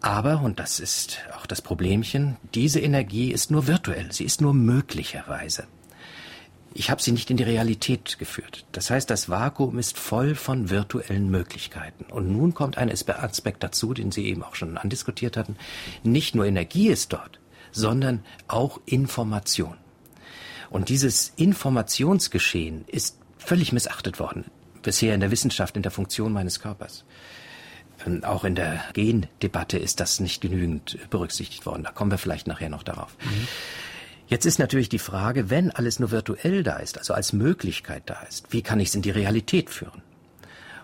Aber, 0.02 0.42
und 0.42 0.60
das 0.60 0.80
ist 0.80 1.20
auch 1.36 1.46
das 1.46 1.62
Problemchen, 1.62 2.38
diese 2.54 2.80
Energie 2.80 3.32
ist 3.32 3.52
nur 3.52 3.68
virtuell, 3.68 4.12
sie 4.12 4.26
ist 4.26 4.42
nur 4.42 4.54
möglicherweise. 4.54 5.68
Ich 6.74 6.92
habe 6.92 7.02
sie 7.02 7.12
nicht 7.12 7.32
in 7.32 7.38
die 7.38 7.44
Realität 7.44 8.20
geführt. 8.20 8.66
Das 8.72 8.92
heißt, 8.92 9.10
das 9.10 9.30
Vakuum 9.30 9.80
ist 9.80 9.98
voll 9.98 10.36
von 10.36 10.70
virtuellen 10.70 11.32
Möglichkeiten. 11.32 12.06
Und 12.12 12.32
nun 12.32 12.54
kommt 12.54 12.78
ein 12.78 12.92
Aspekt 12.92 13.64
dazu, 13.64 13.96
den 13.96 14.12
Sie 14.12 14.26
eben 14.28 14.44
auch 14.44 14.54
schon 14.54 14.78
andiskutiert 14.78 15.38
hatten. 15.38 15.56
Nicht 16.04 16.36
nur 16.36 16.46
Energie 16.46 16.90
ist 16.90 17.14
dort, 17.14 17.40
sondern 17.72 18.24
auch 18.48 18.80
Information. 18.86 19.76
Und 20.70 20.90
dieses 20.90 21.34
Informationsgeschehen 21.36 22.86
ist 22.88 23.18
völlig 23.40 23.72
missachtet 23.72 24.20
worden, 24.20 24.46
bisher 24.84 25.16
in 25.16 25.22
der 25.22 25.32
Wissenschaft, 25.32 25.78
in 25.78 25.82
der 25.82 25.92
Funktion 25.92 26.32
meines 26.32 26.60
Körpers. 26.60 27.06
Ähm, 28.06 28.24
auch 28.24 28.44
in 28.44 28.56
der 28.56 28.84
Gendebatte 28.94 29.78
ist 29.78 30.00
das 30.00 30.20
nicht 30.20 30.42
genügend 30.42 30.98
berücksichtigt 31.10 31.66
worden. 31.66 31.84
Da 31.84 31.92
kommen 31.92 32.12
wir 32.12 32.18
vielleicht 32.18 32.48
nachher 32.48 32.70
noch 32.70 32.84
darauf. 32.84 33.16
Mhm. 33.24 33.48
Jetzt 34.28 34.46
ist 34.46 34.60
natürlich 34.60 34.90
die 34.90 35.00
Frage, 35.00 35.50
wenn 35.50 35.72
alles 35.72 36.00
nur 36.00 36.12
virtuell 36.12 36.62
da 36.62 36.78
ist, 36.78 36.98
also 36.98 37.14
als 37.14 37.32
Möglichkeit 37.32 38.04
da 38.08 38.22
ist, 38.28 38.52
wie 38.52 38.62
kann 38.62 38.80
ich 38.80 38.90
es 38.90 38.96
in 38.96 39.02
die 39.02 39.10
Realität 39.10 39.70
führen? 39.70 40.02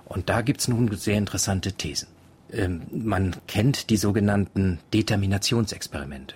Und 0.06 0.30
da 0.30 0.42
gibt 0.42 0.62
es 0.62 0.68
nun 0.70 0.96
sehr 0.96 1.18
interessante 1.18 1.74
Thesen. 1.74 2.08
Ähm, 2.52 2.84
man 2.92 3.36
kennt 3.48 3.90
die 3.90 3.98
sogenannten 3.98 4.80
Determinationsexperimente. 4.94 6.36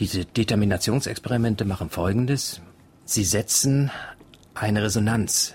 Diese 0.00 0.24
Determinationsexperimente 0.24 1.64
machen 1.64 1.88
Folgendes. 1.88 2.60
Sie 3.04 3.24
setzen 3.24 3.92
eine 4.54 4.82
Resonanz 4.82 5.54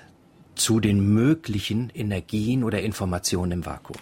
zu 0.55 0.79
den 0.79 1.13
möglichen 1.13 1.89
Energien 1.89 2.63
oder 2.63 2.81
Informationen 2.81 3.51
im 3.51 3.65
Vakuum. 3.65 3.99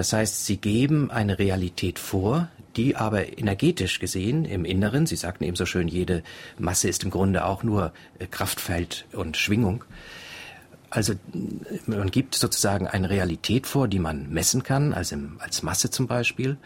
Das 0.00 0.14
heißt, 0.14 0.46
sie 0.46 0.56
geben 0.56 1.10
eine 1.10 1.38
Realität 1.38 1.98
vor, 1.98 2.48
die 2.74 2.96
aber 2.96 3.36
energetisch 3.38 3.98
gesehen 3.98 4.46
im 4.46 4.64
Inneren, 4.64 5.04
Sie 5.04 5.14
sagten 5.14 5.44
eben 5.44 5.56
so 5.56 5.66
schön, 5.66 5.88
jede 5.88 6.22
Masse 6.58 6.88
ist 6.88 7.04
im 7.04 7.10
Grunde 7.10 7.44
auch 7.44 7.62
nur 7.64 7.92
äh, 8.18 8.26
Kraftfeld 8.26 9.04
und 9.12 9.36
Schwingung, 9.36 9.84
also 10.88 11.12
man 11.84 12.10
gibt 12.10 12.34
sozusagen 12.34 12.86
eine 12.86 13.10
Realität 13.10 13.66
vor, 13.66 13.88
die 13.88 13.98
man 13.98 14.30
messen 14.30 14.62
kann, 14.62 14.94
also 14.94 15.16
als 15.38 15.62
Masse 15.62 15.90
zum 15.90 16.06
Beispiel, 16.06 16.56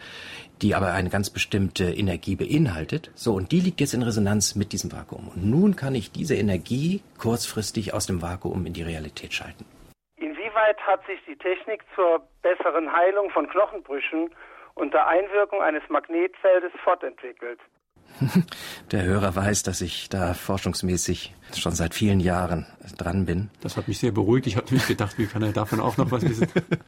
die 0.61 0.73
aber 0.73 0.93
eine 0.93 1.09
ganz 1.09 1.29
bestimmte 1.29 1.91
Energie 1.91 2.37
beinhaltet. 2.37 3.11
So, 3.15 3.33
und 3.33 3.51
die 3.51 3.59
liegt 3.59 3.81
jetzt 3.81 3.93
in 3.93 4.01
Resonanz 4.01 4.55
mit 4.55 4.71
diesem 4.71 4.93
Vakuum. 4.93 5.27
Und 5.27 5.45
nun 5.45 5.75
kann 5.75 5.93
ich 5.93 6.09
diese 6.09 6.35
Energie 6.35 7.01
kurzfristig 7.17 7.93
aus 7.93 8.05
dem 8.05 8.21
Vakuum 8.21 8.65
in 8.65 8.71
die 8.71 8.83
Realität 8.83 9.33
schalten. 9.33 9.65
Inwieweit 10.65 10.87
hat 10.87 11.05
sich 11.05 11.23
die 11.25 11.35
Technik 11.35 11.83
zur 11.93 12.27
besseren 12.41 12.91
Heilung 12.91 13.29
von 13.29 13.47
Knochenbrüchen 13.47 14.33
unter 14.73 15.05
Einwirkung 15.05 15.61
eines 15.61 15.83
Magnetfeldes 15.89 16.71
fortentwickelt? 16.83 17.59
Der 18.91 19.03
Hörer 19.03 19.35
weiß, 19.35 19.63
dass 19.63 19.81
ich 19.81 20.09
da 20.09 20.33
forschungsmäßig 20.33 21.33
schon 21.53 21.73
seit 21.73 21.93
vielen 21.93 22.19
Jahren 22.19 22.65
dran 22.97 23.25
bin. 23.25 23.49
Das 23.61 23.77
hat 23.77 23.87
mich 23.87 23.99
sehr 23.99 24.11
beruhigt. 24.11 24.47
Ich 24.47 24.57
hatte 24.57 24.73
mich 24.73 24.87
gedacht, 24.87 25.17
wie 25.17 25.25
kann 25.25 25.41
er 25.41 25.51
davon 25.51 25.79
auch 25.79 25.97
noch 25.97 26.11
was 26.11 26.23
wissen? 26.23 26.47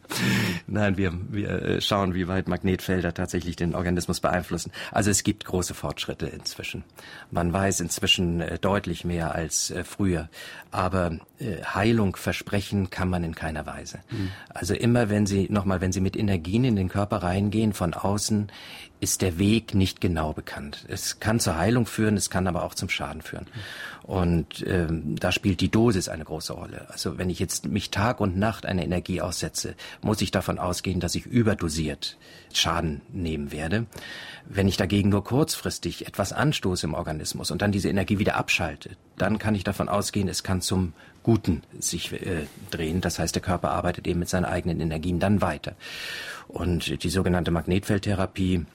Nein, 0.68 0.98
wir, 0.98 1.14
wir 1.30 1.50
äh, 1.50 1.82
schauen, 1.82 2.14
wie 2.14 2.28
weit 2.28 2.48
Magnetfelder 2.48 3.14
tatsächlich 3.14 3.56
den 3.56 3.76
Organismus 3.76 4.20
beeinflussen. 4.20 4.72
Also 4.92 5.12
es 5.12 5.24
gibt 5.24 5.46
große 5.46 5.74
Fortschritte 5.74 6.28
inzwischen. 6.28 6.84
Man 7.32 7.54
weiß 7.54 7.80
inzwischen 7.80 8.42
äh, 8.42 8.60
deutlich 8.60 9.06
mehr 9.06 9.36
als 9.36 9.72
äh, 9.72 9.84
früher. 9.84 10.30
Aber 10.72 11.18
Heilung 11.40 12.16
versprechen 12.16 12.90
kann 12.90 13.10
man 13.10 13.24
in 13.24 13.36
keiner 13.36 13.66
Weise. 13.66 14.00
Mhm. 14.10 14.32
Also 14.50 14.74
immer, 14.74 15.10
wenn 15.10 15.26
Sie, 15.26 15.48
nochmal, 15.50 15.82
wenn 15.82 15.92
Sie 15.92 16.02
mit 16.02 16.18
Energien 16.18 16.66
in 16.66 16.76
den 16.76 16.90
Körper 16.90 17.18
reingehen, 17.18 17.74
von 17.74 17.94
außen, 17.94 18.52
ist 19.00 19.22
der 19.22 19.38
Weg 19.38 19.76
nicht 19.76 20.02
genau 20.02 20.34
bekannt. 20.34 20.86
Es 20.88 21.20
kann 21.20 21.40
zur 21.40 21.58
Heilung 21.58 21.86
führen, 21.86 22.18
es 22.18 22.30
kann 22.30 22.48
aber 22.48 22.64
auch 22.64 22.74
zum 22.74 22.90
Schaden 22.90 23.22
führen. 23.22 23.46
Und 24.04 24.66
ähm, 24.66 25.16
da 25.18 25.32
spielt 25.32 25.62
die 25.62 25.70
Dosis 25.70 26.10
eine 26.10 26.24
große 26.24 26.54
Rolle. 26.54 26.88
Also 26.90 27.18
wenn 27.18 27.30
ich 27.30 27.40
jetzt 27.40 27.68
mich 27.68 27.92
Tag 27.92 28.20
und 28.20 28.38
Nacht 28.38 28.66
einer 28.66 28.84
Energie 28.84 29.22
aussetze, 29.22 29.76
muss 30.02 30.22
ich 30.22 30.32
davon 30.32 30.58
ausgehen, 30.58 31.00
dass 31.00 31.16
ich 31.16 31.26
überdosiert 31.26 32.18
Schaden 32.54 33.02
nehmen 33.12 33.52
werde. 33.52 33.86
Wenn 34.46 34.68
ich 34.68 34.78
dagegen 34.78 35.10
nur 35.10 35.24
kurzfristig 35.24 36.08
etwas 36.08 36.34
anstoße 36.34 36.88
im 36.88 36.94
Organismus 36.94 37.52
und 37.52 37.62
dann 37.62 37.72
diese 37.72 37.90
Energie 37.90 38.18
wieder 38.18 38.36
abschalte, 38.36 38.92
dann 39.18 39.40
kann 39.40 39.56
ich 39.56 39.64
davon 39.64 39.90
ausgehen, 39.90 40.30
es 40.30 40.44
kann 40.44 40.62
zum 40.62 40.94
Guten 41.22 41.62
sich 41.78 42.14
äh, 42.14 42.48
drehen. 42.72 43.02
Das 43.02 43.20
heißt, 43.20 43.36
der 43.36 43.42
Körper 43.42 43.72
arbeitet 43.72 44.08
eben 44.08 44.20
mit 44.20 44.30
seinen 44.30 44.46
eigenen 44.46 44.80
Energien 44.80 45.20
dann 45.20 45.42
weiter. 45.42 45.76
Und 46.48 47.04
die 47.04 47.10
sogenannte 47.10 47.52
Magnetfeldtherapie 47.52 48.66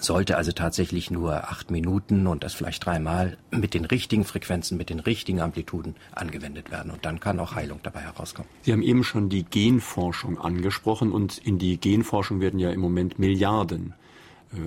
sollte 0.00 0.36
also 0.36 0.52
tatsächlich 0.52 1.10
nur 1.10 1.50
acht 1.50 1.70
Minuten 1.70 2.26
und 2.26 2.44
das 2.44 2.54
vielleicht 2.54 2.84
dreimal 2.84 3.36
mit 3.50 3.74
den 3.74 3.84
richtigen 3.84 4.24
Frequenzen, 4.24 4.78
mit 4.78 4.90
den 4.90 5.00
richtigen 5.00 5.40
Amplituden 5.40 5.96
angewendet 6.12 6.70
werden. 6.70 6.90
Und 6.90 7.04
dann 7.04 7.20
kann 7.20 7.40
auch 7.40 7.54
Heilung 7.54 7.80
dabei 7.82 8.00
herauskommen. 8.00 8.50
Sie 8.62 8.72
haben 8.72 8.82
eben 8.82 9.04
schon 9.04 9.28
die 9.28 9.44
Genforschung 9.44 10.38
angesprochen 10.38 11.12
und 11.12 11.38
in 11.38 11.58
die 11.58 11.78
Genforschung 11.78 12.40
werden 12.40 12.60
ja 12.60 12.70
im 12.70 12.80
Moment 12.80 13.18
Milliarden 13.18 13.94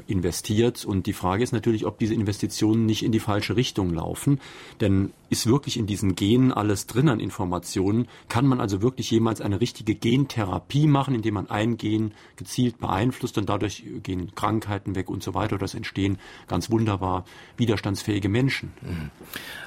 investiert. 0.07 0.85
Und 0.85 1.07
die 1.07 1.13
Frage 1.13 1.43
ist 1.43 1.53
natürlich, 1.53 1.85
ob 1.85 1.97
diese 1.97 2.13
Investitionen 2.13 2.85
nicht 2.85 3.03
in 3.03 3.11
die 3.11 3.19
falsche 3.19 3.55
Richtung 3.55 3.93
laufen. 3.93 4.39
Denn 4.79 5.11
ist 5.29 5.47
wirklich 5.47 5.77
in 5.77 5.87
diesen 5.87 6.15
Genen 6.15 6.51
alles 6.51 6.87
drin 6.87 7.09
an 7.09 7.19
Informationen? 7.19 8.07
Kann 8.29 8.45
man 8.45 8.59
also 8.59 8.81
wirklich 8.81 9.09
jemals 9.09 9.41
eine 9.41 9.59
richtige 9.59 9.95
Gentherapie 9.95 10.87
machen, 10.87 11.15
indem 11.15 11.35
man 11.35 11.49
ein 11.49 11.77
Gen 11.77 12.11
gezielt 12.35 12.79
beeinflusst 12.79 13.37
und 13.37 13.49
dadurch 13.49 13.83
gehen 14.03 14.35
Krankheiten 14.35 14.95
weg 14.95 15.09
und 15.09 15.23
so 15.23 15.33
weiter? 15.33 15.59
Es 15.61 15.73
entstehen 15.73 16.19
ganz 16.47 16.69
wunderbar 16.69 17.25
widerstandsfähige 17.57 18.29
Menschen? 18.29 18.73
Mhm. 18.81 19.09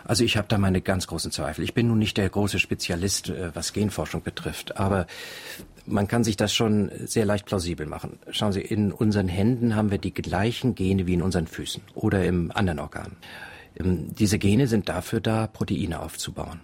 Also 0.04 0.22
ich 0.22 0.36
habe 0.36 0.48
da 0.48 0.58
meine 0.58 0.80
ganz 0.80 1.06
großen 1.06 1.32
Zweifel. 1.32 1.64
Ich 1.64 1.74
bin 1.74 1.88
nun 1.88 1.98
nicht 1.98 2.16
der 2.18 2.28
große 2.28 2.58
Spezialist, 2.58 3.30
äh, 3.30 3.50
was 3.54 3.72
Genforschung 3.72 4.22
betrifft. 4.22 4.76
Aber 4.76 5.06
man 5.86 6.08
kann 6.08 6.24
sich 6.24 6.36
das 6.36 6.54
schon 6.54 6.90
sehr 7.04 7.26
leicht 7.26 7.46
plausibel 7.46 7.86
machen. 7.86 8.18
Schauen 8.30 8.52
Sie, 8.52 8.60
in 8.60 8.92
unseren 8.92 9.28
Händen 9.28 9.76
haben 9.76 9.90
wir 9.90 9.98
die 9.98 10.14
gleichen 10.14 10.74
Gene 10.74 11.06
wie 11.06 11.14
in 11.14 11.22
unseren 11.22 11.46
Füßen 11.46 11.82
oder 11.94 12.24
im 12.24 12.50
anderen 12.52 12.78
Organ. 12.78 13.12
Ähm, 13.78 14.14
diese 14.14 14.38
Gene 14.38 14.66
sind 14.66 14.88
dafür 14.88 15.20
da, 15.20 15.46
Proteine 15.46 16.00
aufzubauen. 16.00 16.60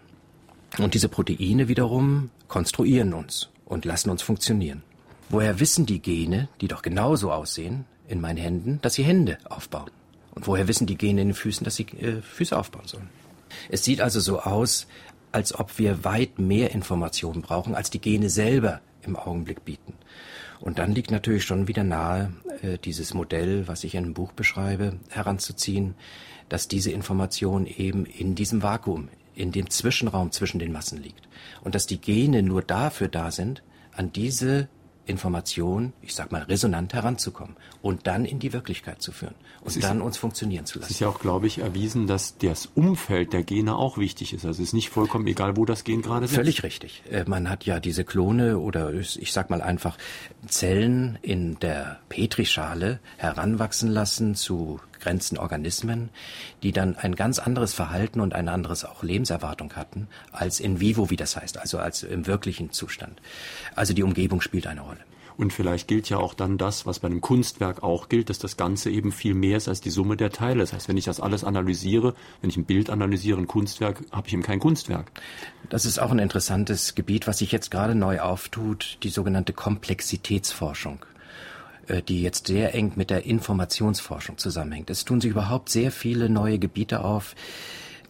Und 0.78 0.94
diese 0.94 1.08
Proteine 1.08 1.68
wiederum 1.68 2.30
konstruieren 2.48 3.12
uns 3.12 3.50
und 3.64 3.84
lassen 3.84 4.10
uns 4.10 4.22
funktionieren. 4.22 4.82
Woher 5.28 5.60
wissen 5.60 5.86
die 5.86 6.00
Gene, 6.00 6.48
die 6.60 6.68
doch 6.68 6.82
genauso 6.82 7.32
aussehen, 7.32 7.84
in 8.08 8.20
meinen 8.20 8.38
Händen, 8.38 8.78
dass 8.82 8.94
sie 8.94 9.04
Hände 9.04 9.38
aufbauen? 9.48 9.90
Und 10.34 10.46
woher 10.46 10.68
wissen 10.68 10.86
die 10.86 10.96
Gene 10.96 11.22
in 11.22 11.28
den 11.28 11.34
Füßen, 11.34 11.64
dass 11.64 11.76
sie 11.76 11.86
äh, 12.00 12.22
Füße 12.22 12.56
aufbauen 12.56 12.86
sollen? 12.86 13.08
Es 13.68 13.84
sieht 13.84 14.00
also 14.00 14.20
so 14.20 14.40
aus, 14.40 14.86
als 15.32 15.54
ob 15.54 15.78
wir 15.78 16.04
weit 16.04 16.38
mehr 16.38 16.72
Informationen 16.72 17.42
brauchen, 17.42 17.74
als 17.74 17.90
die 17.90 18.00
Gene 18.00 18.30
selber 18.30 18.80
im 19.04 19.16
Augenblick 19.16 19.64
bieten. 19.64 19.94
Und 20.60 20.78
dann 20.78 20.92
liegt 20.92 21.10
natürlich 21.10 21.44
schon 21.44 21.68
wieder 21.68 21.84
nahe, 21.84 22.32
äh, 22.62 22.78
dieses 22.78 23.14
Modell, 23.14 23.66
was 23.66 23.84
ich 23.84 23.94
in 23.94 24.04
einem 24.04 24.14
Buch 24.14 24.32
beschreibe, 24.32 24.98
heranzuziehen, 25.08 25.94
dass 26.48 26.68
diese 26.68 26.90
Information 26.90 27.66
eben 27.66 28.04
in 28.04 28.34
diesem 28.34 28.62
Vakuum, 28.62 29.08
in 29.34 29.52
dem 29.52 29.70
Zwischenraum 29.70 30.32
zwischen 30.32 30.58
den 30.58 30.72
Massen 30.72 31.02
liegt. 31.02 31.28
Und 31.62 31.74
dass 31.74 31.86
die 31.86 32.00
Gene 32.00 32.42
nur 32.42 32.62
dafür 32.62 33.08
da 33.08 33.30
sind, 33.30 33.62
an 33.92 34.12
diese 34.12 34.68
Information, 35.06 35.92
ich 36.02 36.14
sag 36.14 36.30
mal, 36.30 36.42
resonant 36.42 36.94
heranzukommen 36.94 37.56
und 37.82 38.06
dann 38.06 38.24
in 38.24 38.38
die 38.38 38.52
Wirklichkeit 38.52 39.02
zu 39.02 39.12
führen 39.12 39.34
und 39.60 39.74
ist, 39.76 39.82
dann 39.82 40.00
uns 40.00 40.16
funktionieren 40.16 40.66
zu 40.66 40.78
lassen. 40.78 40.90
Es 40.90 40.96
ist 40.96 41.00
ja 41.00 41.08
auch, 41.08 41.20
glaube 41.20 41.46
ich, 41.46 41.58
erwiesen, 41.58 42.06
dass 42.06 42.38
das 42.38 42.66
Umfeld 42.74 43.32
der 43.32 43.42
Gene 43.42 43.76
auch 43.76 43.98
wichtig 43.98 44.32
ist. 44.32 44.44
Also 44.44 44.62
es 44.62 44.68
ist 44.68 44.72
nicht 44.72 44.90
vollkommen 44.90 45.26
egal, 45.26 45.56
wo 45.56 45.64
das 45.64 45.84
Gen 45.84 46.02
gerade 46.02 46.26
sitzt. 46.26 46.36
Völlig 46.36 46.62
richtig. 46.62 47.02
Äh, 47.10 47.24
man 47.26 47.48
hat 47.48 47.64
ja 47.64 47.80
diese 47.80 48.04
Klone 48.04 48.58
oder 48.58 48.92
ich 48.92 49.32
sag 49.32 49.50
mal 49.50 49.62
einfach 49.62 49.98
Zellen 50.46 51.18
in 51.22 51.58
der 51.58 52.00
Petrischale 52.08 53.00
heranwachsen 53.16 53.90
lassen 53.90 54.34
zu 54.34 54.80
begrenzten 55.00 55.38
Organismen, 55.38 56.10
die 56.62 56.72
dann 56.72 56.94
ein 56.94 57.16
ganz 57.16 57.38
anderes 57.38 57.72
Verhalten 57.72 58.20
und 58.20 58.34
eine 58.34 58.52
anderes 58.52 58.84
auch 58.84 59.02
Lebenserwartung 59.02 59.72
hatten, 59.72 60.08
als 60.30 60.60
in 60.60 60.78
vivo, 60.78 61.08
wie 61.08 61.16
das 61.16 61.36
heißt, 61.36 61.58
also 61.58 61.78
als 61.78 62.02
im 62.02 62.26
wirklichen 62.26 62.70
Zustand. 62.70 63.18
Also 63.74 63.94
die 63.94 64.02
Umgebung 64.02 64.42
spielt 64.42 64.66
eine 64.66 64.82
Rolle. 64.82 65.00
Und 65.38 65.54
vielleicht 65.54 65.88
gilt 65.88 66.10
ja 66.10 66.18
auch 66.18 66.34
dann 66.34 66.58
das, 66.58 66.84
was 66.84 66.98
bei 66.98 67.08
einem 67.08 67.22
Kunstwerk 67.22 67.82
auch 67.82 68.10
gilt, 68.10 68.28
dass 68.28 68.38
das 68.38 68.58
Ganze 68.58 68.90
eben 68.90 69.10
viel 69.10 69.32
mehr 69.32 69.56
ist 69.56 69.68
als 69.68 69.80
die 69.80 69.88
Summe 69.88 70.18
der 70.18 70.30
Teile. 70.30 70.60
Das 70.60 70.74
heißt, 70.74 70.86
wenn 70.86 70.98
ich 70.98 71.06
das 71.06 71.18
alles 71.18 71.44
analysiere, 71.44 72.14
wenn 72.42 72.50
ich 72.50 72.58
ein 72.58 72.66
Bild 72.66 72.90
analysiere, 72.90 73.38
ein 73.38 73.46
Kunstwerk, 73.46 74.02
habe 74.12 74.28
ich 74.28 74.34
eben 74.34 74.42
kein 74.42 74.60
Kunstwerk. 74.60 75.10
Das 75.70 75.86
ist 75.86 75.98
auch 75.98 76.10
ein 76.10 76.18
interessantes 76.18 76.94
Gebiet, 76.94 77.26
was 77.26 77.38
sich 77.38 77.52
jetzt 77.52 77.70
gerade 77.70 77.94
neu 77.94 78.20
auftut, 78.20 78.98
die 79.02 79.08
sogenannte 79.08 79.54
Komplexitätsforschung. 79.54 81.06
Äh, 81.90 82.02
die 82.02 82.22
jetzt 82.22 82.46
sehr 82.46 82.74
eng 82.74 82.92
mit 82.96 83.10
der 83.10 83.26
Informationsforschung 83.26 84.38
zusammenhängt. 84.38 84.90
Es 84.90 85.04
tun 85.04 85.20
sich 85.20 85.30
überhaupt 85.30 85.68
sehr 85.68 85.90
viele 85.90 86.30
neue 86.30 86.58
Gebiete 86.58 87.04
auf. 87.04 87.34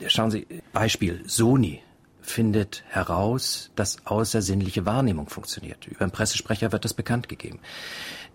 Schauen 0.06 0.30
Sie, 0.30 0.46
Beispiel 0.72 1.22
Sony 1.26 1.82
findet 2.20 2.84
heraus, 2.88 3.70
dass 3.76 4.06
außersinnliche 4.06 4.86
Wahrnehmung 4.86 5.28
funktioniert. 5.28 5.86
Über 5.86 6.02
einen 6.02 6.12
Pressesprecher 6.12 6.72
wird 6.72 6.84
das 6.84 6.94
bekannt 6.94 7.28
gegeben. 7.28 7.60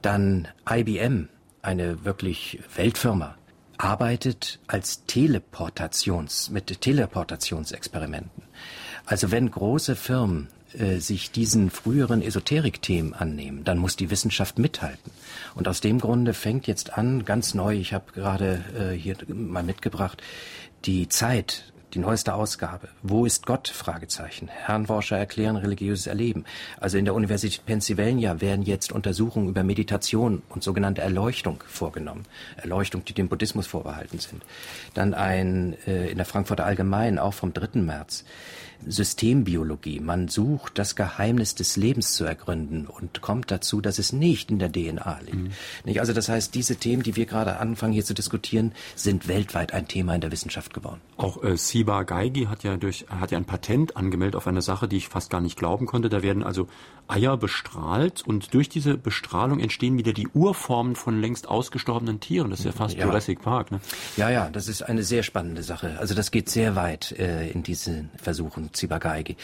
Dann 0.01 0.47
IBM, 0.69 1.29
eine 1.61 2.03
wirklich 2.03 2.59
Weltfirma, 2.75 3.37
arbeitet 3.77 4.59
als 4.67 5.05
Teleportations, 5.05 6.49
mit 6.49 6.81
Teleportationsexperimenten. 6.81 8.43
Also 9.05 9.31
wenn 9.31 9.49
große 9.51 9.95
Firmen 9.95 10.47
äh, 10.79 10.99
sich 10.99 11.31
diesen 11.31 11.69
früheren 11.69 12.21
Esoterik-Themen 12.21 13.13
annehmen, 13.13 13.63
dann 13.63 13.77
muss 13.77 13.95
die 13.95 14.09
Wissenschaft 14.09 14.59
mithalten. 14.59 15.11
Und 15.55 15.67
aus 15.67 15.81
dem 15.81 15.99
Grunde 15.99 16.33
fängt 16.33 16.67
jetzt 16.67 16.97
an, 16.97 17.25
ganz 17.25 17.53
neu, 17.53 17.75
ich 17.75 17.93
habe 17.93 18.11
gerade 18.13 18.63
äh, 18.77 18.93
hier 18.93 19.15
mal 19.27 19.63
mitgebracht, 19.63 20.21
die 20.85 21.09
Zeit, 21.09 21.73
die 21.95 21.99
neueste 21.99 22.33
Ausgabe. 22.33 22.89
Wo 23.01 23.25
ist 23.25 23.45
Gott? 23.45 23.69
Fragezeichen. 23.69 24.49
Herrenforscher 24.49 25.17
erklären 25.17 25.55
religiöses 25.55 26.07
Erleben. 26.07 26.43
Also 26.77 26.97
in 26.97 27.05
der 27.05 27.15
Universität 27.15 27.65
Pennsylvania 27.65 28.41
werden 28.41 28.63
jetzt 28.63 28.91
Untersuchungen 28.91 29.47
über 29.47 29.63
Meditation 29.63 30.41
und 30.49 30.61
sogenannte 30.61 31.01
Erleuchtung 31.01 31.63
vorgenommen. 31.67 32.25
Erleuchtung, 32.57 33.05
die 33.05 33.13
dem 33.13 33.29
Buddhismus 33.29 33.65
vorbehalten 33.65 34.19
sind. 34.19 34.43
Dann 34.93 35.13
ein 35.13 35.77
äh, 35.87 36.09
in 36.09 36.17
der 36.17 36.25
Frankfurter 36.25 36.65
Allgemein, 36.65 37.17
auch 37.17 37.33
vom 37.33 37.53
3. 37.53 37.79
März, 37.79 38.25
Systembiologie. 38.85 39.99
Man 39.99 40.27
sucht 40.27 40.77
das 40.77 40.95
Geheimnis 40.95 41.55
des 41.55 41.75
Lebens 41.77 42.13
zu 42.13 42.25
ergründen 42.25 42.87
und 42.87 43.21
kommt 43.21 43.51
dazu, 43.51 43.81
dass 43.81 43.99
es 43.99 44.13
nicht 44.13 44.51
in 44.51 44.59
der 44.59 44.71
DNA 44.71 45.19
liegt. 45.25 45.35
Mhm. 45.85 45.99
Also 45.99 46.13
das 46.13 46.29
heißt, 46.29 46.53
diese 46.55 46.75
Themen, 46.75 47.03
die 47.03 47.15
wir 47.15 47.25
gerade 47.25 47.57
anfangen 47.57 47.93
hier 47.93 48.05
zu 48.05 48.13
diskutieren, 48.13 48.73
sind 48.95 49.27
weltweit 49.27 49.73
ein 49.73 49.87
Thema 49.87 50.15
in 50.15 50.21
der 50.21 50.31
Wissenschaft 50.31 50.73
geworden. 50.73 51.01
Auch 51.17 51.43
äh, 51.43 51.57
Siba 51.57 52.03
Geigi 52.03 52.45
hat 52.45 52.63
ja 52.63 52.77
durch 52.77 53.05
hat 53.09 53.31
ja 53.31 53.37
ein 53.37 53.45
Patent 53.45 53.97
angemeldet 53.97 54.35
auf 54.35 54.47
eine 54.47 54.61
Sache, 54.61 54.87
die 54.87 54.97
ich 54.97 55.07
fast 55.07 55.29
gar 55.29 55.41
nicht 55.41 55.57
glauben 55.57 55.85
konnte. 55.85 56.09
Da 56.09 56.21
werden 56.21 56.43
also 56.43 56.67
Eier 57.07 57.37
bestrahlt 57.37 58.23
und 58.25 58.53
durch 58.53 58.67
diese 58.67 58.97
Bestrahlung 58.97 59.59
entstehen 59.59 59.97
wieder 59.97 60.13
die 60.13 60.27
Urformen 60.27 60.95
von 60.95 61.21
längst 61.21 61.47
ausgestorbenen 61.47 62.19
Tieren. 62.19 62.49
Das 62.49 62.59
ist 62.59 62.65
ja 62.65 62.71
fast 62.71 62.97
ja. 62.97 63.05
Jurassic 63.05 63.41
Park. 63.41 63.71
Ne? 63.71 63.79
Ja, 64.17 64.29
ja, 64.29 64.49
das 64.49 64.67
ist 64.67 64.81
eine 64.81 65.03
sehr 65.03 65.23
spannende 65.23 65.61
Sache. 65.63 65.97
Also 65.99 66.15
das 66.15 66.31
geht 66.31 66.49
sehr 66.49 66.75
weit 66.75 67.11
äh, 67.11 67.49
in 67.49 67.63
diesen 67.63 68.09
Versuchen 68.15 68.64
Zibageige. 68.73 69.35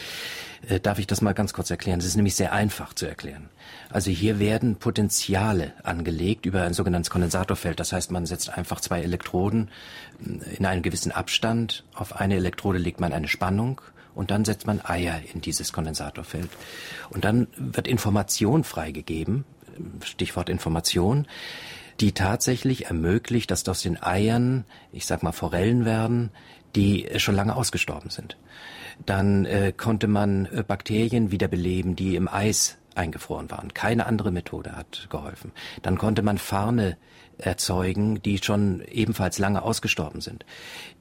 Äh, 0.68 0.80
darf 0.80 0.98
ich 0.98 1.06
das 1.06 1.20
mal 1.20 1.32
ganz 1.32 1.52
kurz 1.52 1.70
erklären? 1.70 1.98
Das 1.98 2.06
ist 2.06 2.16
nämlich 2.16 2.34
sehr 2.34 2.52
einfach 2.52 2.94
zu 2.94 3.06
erklären. 3.06 3.48
Also 3.90 4.10
hier 4.10 4.38
werden 4.38 4.76
Potenziale 4.76 5.72
angelegt 5.82 6.46
über 6.46 6.62
ein 6.62 6.74
sogenanntes 6.74 7.10
Kondensatorfeld. 7.10 7.80
Das 7.80 7.92
heißt, 7.92 8.10
man 8.10 8.26
setzt 8.26 8.50
einfach 8.50 8.80
zwei 8.80 9.02
Elektroden 9.02 9.70
äh, 10.20 10.56
in 10.56 10.66
einem 10.66 10.82
gewissen 10.82 11.12
Abstand. 11.12 11.84
Auf 11.94 12.16
eine 12.16 12.36
Elektrode 12.36 12.78
legt 12.78 13.00
man 13.00 13.12
eine 13.12 13.28
Spannung 13.28 13.80
und 14.14 14.30
dann 14.30 14.44
setzt 14.44 14.66
man 14.66 14.80
Eier 14.84 15.20
in 15.32 15.40
dieses 15.40 15.72
Kondensatorfeld. 15.72 16.50
Und 17.10 17.24
dann 17.24 17.48
wird 17.56 17.88
Information 17.88 18.64
freigegeben, 18.64 19.44
Stichwort 20.04 20.48
Information, 20.48 21.26
die 22.00 22.12
tatsächlich 22.12 22.86
ermöglicht, 22.86 23.50
dass 23.50 23.68
aus 23.68 23.82
den 23.82 24.02
Eiern, 24.02 24.64
ich 24.92 25.06
sag 25.06 25.22
mal 25.22 25.32
Forellen 25.32 25.84
werden, 25.84 26.30
die 26.74 27.08
schon 27.18 27.34
lange 27.34 27.54
ausgestorben 27.54 28.10
sind. 28.10 28.36
Dann 29.04 29.44
äh, 29.44 29.72
konnte 29.76 30.06
man 30.06 30.46
äh, 30.46 30.64
Bakterien 30.66 31.30
wiederbeleben, 31.30 31.96
die 31.96 32.16
im 32.16 32.28
Eis 32.28 32.78
eingefroren 32.94 33.50
waren. 33.50 33.72
Keine 33.74 34.06
andere 34.06 34.30
Methode 34.30 34.76
hat 34.76 35.06
geholfen. 35.10 35.52
Dann 35.82 35.98
konnte 35.98 36.22
man 36.22 36.38
Farne 36.38 36.96
erzeugen, 37.38 38.22
die 38.22 38.38
schon 38.38 38.82
ebenfalls 38.90 39.38
lange 39.38 39.62
ausgestorben 39.62 40.20
sind, 40.20 40.44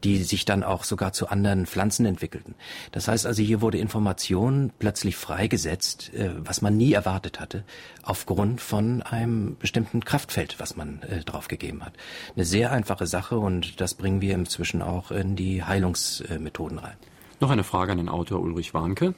die 0.03 0.17
sich 0.17 0.45
dann 0.45 0.63
auch 0.63 0.83
sogar 0.83 1.13
zu 1.13 1.29
anderen 1.29 1.65
Pflanzen 1.65 2.05
entwickelten. 2.05 2.55
Das 2.91 3.07
heißt 3.07 3.25
also, 3.25 3.41
hier 3.41 3.61
wurde 3.61 3.77
Information 3.77 4.71
plötzlich 4.79 5.15
freigesetzt, 5.15 6.13
äh, 6.13 6.31
was 6.37 6.61
man 6.61 6.77
nie 6.77 6.93
erwartet 6.93 7.39
hatte, 7.39 7.63
aufgrund 8.03 8.61
von 8.61 9.01
einem 9.01 9.57
bestimmten 9.57 10.03
Kraftfeld, 10.03 10.59
was 10.59 10.75
man 10.75 11.01
äh, 11.03 11.23
draufgegeben 11.23 11.85
hat. 11.85 11.93
Eine 12.35 12.45
sehr 12.45 12.71
einfache 12.71 13.05
Sache 13.05 13.37
und 13.37 13.79
das 13.81 13.93
bringen 13.93 14.21
wir 14.21 14.35
inzwischen 14.35 14.81
auch 14.81 15.11
in 15.11 15.35
die 15.35 15.63
Heilungsmethoden 15.63 16.79
rein. 16.79 16.97
Noch 17.39 17.49
eine 17.49 17.63
Frage 17.63 17.91
an 17.91 17.97
den 17.97 18.09
Autor 18.09 18.39
Ulrich 18.41 18.73
Warnke. 18.73 19.15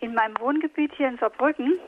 In 0.00 0.14
meinem 0.14 0.34
Wohngebiet 0.40 0.92
hier 0.96 1.08
in 1.08 1.18
Saarbrücken 1.18 1.78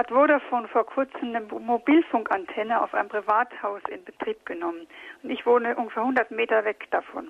hat 0.00 0.08
Vodafone 0.08 0.66
vor 0.68 0.86
kurzem 0.86 1.34
eine 1.34 1.40
Mobilfunkantenne 1.42 2.80
auf 2.80 2.94
einem 2.94 3.10
Privathaus 3.10 3.82
in 3.90 4.02
Betrieb 4.02 4.46
genommen. 4.46 4.86
Und 5.22 5.28
ich 5.28 5.44
wohne 5.44 5.76
ungefähr 5.76 6.02
100 6.02 6.30
Meter 6.30 6.64
weg 6.64 6.86
davon. 6.90 7.28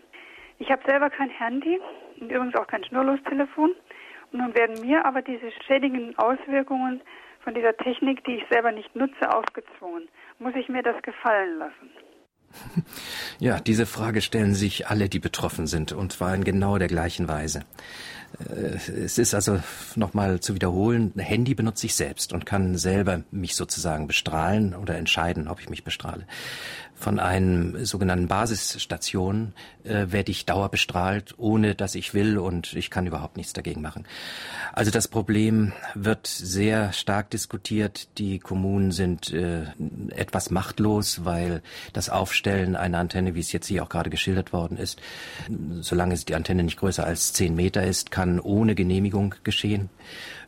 Ich 0.61 0.71
habe 0.71 0.81
selber 0.87 1.11
kein 1.11 1.31
Handy 1.31 1.81
und 2.21 2.31
übrigens 2.31 2.55
auch 2.55 2.69
kein 2.69 2.85
Schnurlostelefon. 2.85 3.73
Und 4.31 4.39
nun 4.39 4.55
werden 4.55 4.81
mir 4.87 5.05
aber 5.05 5.21
diese 5.21 5.51
schädigenden 5.67 6.17
Auswirkungen 6.17 7.01
von 7.43 7.55
dieser 7.55 7.77
Technik, 7.77 8.23
die 8.25 8.37
ich 8.37 8.45
selber 8.49 8.71
nicht 8.71 8.95
nutze, 8.95 9.35
aufgezwungen. 9.35 10.09
Muss 10.39 10.55
ich 10.55 10.69
mir 10.69 10.85
das 10.85 11.03
gefallen 11.03 11.59
lassen? 11.59 11.91
Ja, 13.39 13.59
diese 13.59 13.87
Frage 13.87 14.21
stellen 14.21 14.53
sich 14.53 14.89
alle, 14.89 15.09
die 15.09 15.19
betroffen 15.19 15.67
sind, 15.67 15.93
und 15.93 16.13
zwar 16.13 16.35
in 16.35 16.45
genau 16.45 16.77
der 16.77 16.89
gleichen 16.89 17.27
Weise. 17.27 17.65
Äh, 18.39 18.77
es 19.05 19.19
ist 19.19 19.35
also 19.35 19.61
nochmal 19.97 20.41
zu 20.41 20.55
wiederholen, 20.55 21.13
ein 21.17 21.21
Handy 21.21 21.55
benutze 21.55 21.87
ich 21.87 21.95
selbst 21.95 22.33
und 22.33 22.47
kann 22.47 22.77
selber 22.77 23.23
mich 23.31 23.55
sozusagen 23.57 24.07
bestrahlen 24.07 24.75
oder 24.75 24.97
entscheiden, 24.97 25.49
ob 25.49 25.61
ich 25.61 25.69
mich 25.69 25.85
bestrahle. 25.85 26.27
Von 27.01 27.19
einem 27.19 27.83
sogenannten 27.87 28.29
Basisstation 28.29 29.55
äh, 29.85 30.09
werde 30.11 30.31
ich 30.31 30.45
dauerbestrahlt, 30.45 31.35
ohne 31.39 31.75
dass 31.75 31.95
ich 31.95 32.13
will 32.13 32.37
und 32.37 32.75
ich 32.75 32.91
kann 32.91 33.07
überhaupt 33.07 33.39
nichts 33.39 33.55
dagegen 33.55 33.81
machen. 33.81 34.05
Also 34.75 34.91
das 34.91 35.09
Problem 35.09 35.73
wird 35.95 36.27
sehr 36.27 36.93
stark 36.93 37.31
diskutiert. 37.31 38.19
Die 38.19 38.39
Kommunen 38.39 38.93
sind 38.93 39.33
äh, 39.33 39.63
etwas 40.11 40.51
machtlos, 40.51 41.25
weil 41.25 41.63
das 41.95 42.11
Aufstellen 42.11 42.77
einer 42.77 42.99
Antenne, 42.99 43.35
wie 43.35 43.41
es 43.41 43.51
jetzt 43.53 43.69
hier 43.69 43.83
auch 43.83 43.89
gerade 43.89 44.11
geschildert 44.11 44.53
worden 44.53 44.77
ist, 44.77 45.01
solange 45.81 46.15
die 46.17 46.35
Antenne 46.35 46.65
nicht 46.65 46.79
größer 46.79 47.07
als 47.07 47.33
zehn 47.33 47.55
Meter 47.55 47.83
ist, 47.83 48.11
kann 48.11 48.39
ohne 48.39 48.75
Genehmigung 48.75 49.35
geschehen. 49.43 49.89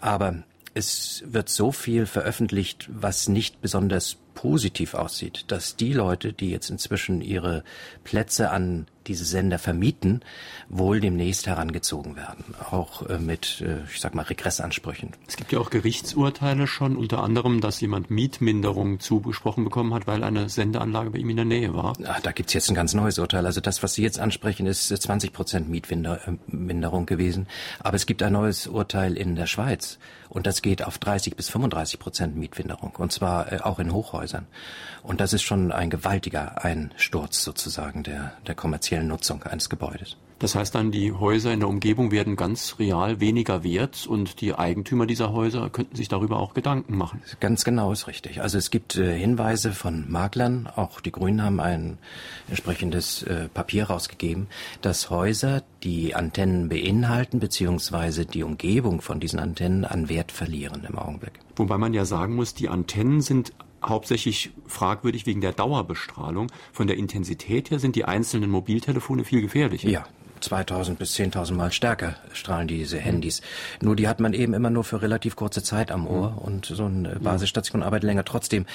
Aber 0.01 0.43
es 0.75 1.25
wird 1.27 1.49
so 1.49 1.73
viel 1.73 2.05
veröffentlicht, 2.05 2.91
was 2.93 3.29
nicht 3.29 3.63
besonders 3.63 4.19
positiv 4.43 4.95
aussieht, 4.95 5.45
dass 5.53 5.77
die 5.77 5.93
Leute, 5.93 6.33
die 6.33 6.51
jetzt 6.51 6.69
inzwischen 6.69 7.21
ihre 7.21 7.63
Plätze 8.03 8.51
an 8.51 8.89
diese 9.07 9.25
Sender 9.25 9.59
vermieten, 9.59 10.21
wohl 10.69 11.01
demnächst 11.01 11.47
herangezogen 11.47 12.17
werden, 12.17 12.55
auch 12.71 13.09
äh, 13.09 13.19
mit, 13.19 13.61
äh, 13.61 13.83
ich 13.91 14.01
sag 14.01 14.15
mal, 14.15 14.23
Regressansprüchen. 14.23 15.11
Es 15.27 15.37
gibt 15.37 15.53
ja 15.53 15.59
auch 15.59 15.71
Gerichtsurteile 15.71 16.67
schon, 16.67 16.97
unter 16.97 17.23
anderem, 17.23 17.61
dass 17.61 17.81
jemand 17.81 18.11
Mietminderung 18.11 19.01
zugesprochen 19.01 19.65
bekommen 19.65 19.95
hat, 19.95 20.07
weil 20.07 20.25
eine 20.25 20.49
Sendeanlage 20.49 21.11
bei 21.11 21.19
ihm 21.19 21.31
in 21.31 21.37
der 21.37 21.45
Nähe 21.45 21.75
war. 21.75 21.95
Ach, 22.07 22.21
da 22.21 22.33
gibt's 22.33 22.53
jetzt 22.53 22.69
ein 22.71 22.75
ganz 22.75 22.95
neues 22.95 23.19
Urteil. 23.19 23.47
Also 23.47 23.61
das, 23.61 23.83
was 23.83 23.95
Sie 23.95 24.03
jetzt 24.03 24.19
ansprechen, 24.19 24.67
ist 24.67 24.89
20 24.89 25.31
äh, 25.31 25.33
Prozent 25.33 25.69
Mietminderung 25.69 27.07
gewesen. 27.07 27.47
Aber 27.81 27.97
es 27.97 28.07
gibt 28.07 28.23
ein 28.23 28.33
neues 28.33 28.67
Urteil 28.67 29.17
in 29.17 29.37
der 29.37 29.47
Schweiz 29.47 29.99
und 30.29 30.47
das 30.47 30.63
geht 30.63 30.85
auf 30.85 30.99
30 30.99 31.37
bis 31.37 31.49
35 31.51 31.99
Prozent 31.99 32.37
Mietminderung 32.37 32.93
und 32.97 33.13
zwar 33.13 33.67
auch 33.67 33.79
in 33.79 33.93
Hochhäusern. 33.93 34.47
Und 35.03 35.21
das 35.21 35.33
ist 35.33 35.43
schon 35.43 35.73
ein 35.73 35.91
gewaltiger 35.91 36.65
Einsturz 36.65 37.43
sozusagen 37.43 38.03
der, 38.03 38.33
der 38.47 38.55
kommerziellen 38.55 38.92
Nutzung 39.01 39.43
eines 39.45 39.69
Gebäudes. 39.69 40.17
Das 40.43 40.57
heißt 40.57 40.75
dann, 40.75 40.91
die 40.91 41.13
Häuser 41.13 41.53
in 41.53 41.61
der 41.61 41.69
Umgebung 41.69 42.11
werden 42.11 42.35
ganz 42.35 42.81
real 42.81 43.21
weniger 43.21 43.63
wert 43.63 44.09
und 44.09 44.41
die 44.41 44.53
Eigentümer 44.53 45.07
dieser 45.07 45.33
Häuser 45.33 45.71
könnten 45.71 45.95
sich 45.95 46.09
darüber 46.09 46.41
auch 46.41 46.53
Gedanken 46.53 46.97
machen. 46.97 47.23
Ganz 47.39 47.63
genau 47.63 47.93
ist 47.93 48.09
richtig. 48.09 48.43
Also 48.43 48.59
es 48.59 48.73
gibt 48.73 48.97
äh, 48.97 49.17
Hinweise 49.17 49.71
von 49.71 50.11
Maklern, 50.11 50.69
auch 50.75 51.01
die 51.01 51.13
Grünen 51.13 51.45
haben 51.45 51.61
ein 51.61 51.99
entsprechendes 52.49 53.23
äh, 53.23 53.49
Papier 53.55 53.85
rausgegeben, 53.85 54.49
dass 54.81 55.11
Häuser, 55.11 55.63
die 55.85 56.17
Antennen 56.17 56.69
beinhalten, 56.69 57.39
beziehungsweise 57.39 58.27
die 58.27 58.43
Umgebung 58.43 59.01
von 59.01 59.21
diesen 59.21 59.39
Antennen 59.39 59.85
an 59.85 60.09
Wert 60.09 60.33
verlieren 60.33 60.85
im 60.89 60.99
Augenblick. 60.99 61.39
Wobei 61.55 61.79
man 61.79 61.95
ja 61.95 62.05
sagen 62.05 62.35
muss, 62.35 62.53
die 62.53 62.69
Antennen 62.69 63.21
sind 63.21 63.53
hauptsächlich 63.85 64.51
fragwürdig 64.67 65.27
wegen 65.27 65.41
der 65.41 65.53
Dauerbestrahlung. 65.53 66.51
Von 66.73 66.87
der 66.87 66.97
Intensität 66.97 67.71
her 67.71 67.79
sind 67.79 67.97
die 67.97 68.05
einzelnen 68.05 68.51
Mobiltelefone 68.51 69.25
viel 69.25 69.41
gefährlicher. 69.41 69.89
Ja, 69.89 70.07
2000 70.43 70.99
bis 70.99 71.15
10.000 71.17 71.55
Mal 71.55 71.73
stärker 71.73 72.17
strahlen 72.33 72.69
diese 72.69 72.99
Handys. 72.99 73.41
Nur 73.81 73.97
die 73.97 74.09
hat 74.09 74.21
man 74.21 74.35
eben 74.35 74.55
immer 74.55 74.71
nur 74.71 74.85
für 74.85 75.01
relativ 75.01 75.37
kurze 75.37 75.63
Zeit 75.63 75.91
am 75.91 76.07
Ohr 76.07 76.43
und 76.43 76.67
so 76.67 76.85
eine 76.85 77.19
Basisstation 77.21 77.83
arbeitet 77.83 78.05
länger. 78.05 78.25
Trotzdem, 78.25 78.67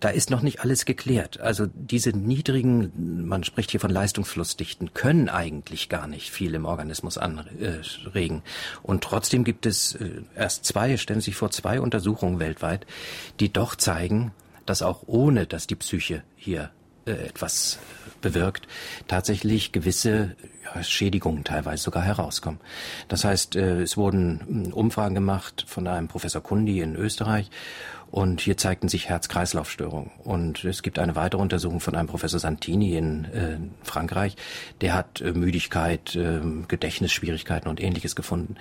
da 0.00 0.10
ist 0.10 0.30
noch 0.30 0.42
nicht 0.42 0.60
alles 0.60 0.84
geklärt. 0.84 1.40
Also 1.40 1.66
diese 1.74 2.10
niedrigen, 2.10 3.26
man 3.26 3.44
spricht 3.44 3.70
hier 3.70 3.80
von 3.80 3.90
Leistungsflussdichten, 3.90 4.94
können 4.94 5.28
eigentlich 5.28 5.88
gar 5.88 6.06
nicht 6.06 6.30
viel 6.30 6.54
im 6.54 6.64
Organismus 6.64 7.18
anregen. 7.18 8.42
Und 8.82 9.02
trotzdem 9.02 9.44
gibt 9.44 9.66
es 9.66 9.94
äh, 9.94 10.22
erst 10.36 10.64
zwei, 10.64 10.96
stellen 10.96 11.20
Sie 11.20 11.26
sich 11.26 11.36
vor, 11.36 11.50
zwei 11.50 11.80
Untersuchungen 11.80 12.38
weltweit, 12.38 12.86
die 13.40 13.52
doch 13.52 13.74
zeigen, 13.74 14.32
dass 14.66 14.82
auch 14.82 15.04
ohne, 15.06 15.46
dass 15.46 15.66
die 15.66 15.76
Psyche 15.76 16.22
hier 16.36 16.70
äh, 17.06 17.12
etwas 17.12 17.78
bewirkt, 18.20 18.66
tatsächlich 19.08 19.72
gewisse 19.72 20.36
Schädigungen 20.82 21.44
teilweise 21.44 21.82
sogar 21.82 22.02
herauskommen. 22.02 22.60
Das 23.08 23.24
heißt, 23.24 23.56
äh, 23.56 23.82
es 23.82 23.96
wurden 23.96 24.40
hm, 24.46 24.72
Umfragen 24.72 25.14
gemacht 25.14 25.64
von 25.66 25.86
einem 25.86 26.08
Professor 26.08 26.42
Kundi 26.42 26.80
in 26.80 26.96
Österreich 26.96 27.50
und 28.10 28.40
hier 28.40 28.56
zeigten 28.56 28.88
sich 28.88 29.08
Herz-Kreislauf-Störungen. 29.08 30.10
Und 30.24 30.64
es 30.64 30.82
gibt 30.82 30.98
eine 30.98 31.16
weitere 31.16 31.40
Untersuchung 31.40 31.80
von 31.80 31.94
einem 31.94 32.08
Professor 32.08 32.38
Santini 32.38 32.96
in 32.96 33.24
äh, 33.26 33.58
Frankreich. 33.82 34.36
Der 34.80 34.94
hat 34.94 35.20
äh, 35.20 35.32
Müdigkeit, 35.32 36.14
äh, 36.14 36.40
Gedächtnisschwierigkeiten 36.68 37.68
und 37.68 37.80
ähnliches 37.80 38.16
gefunden. 38.16 38.56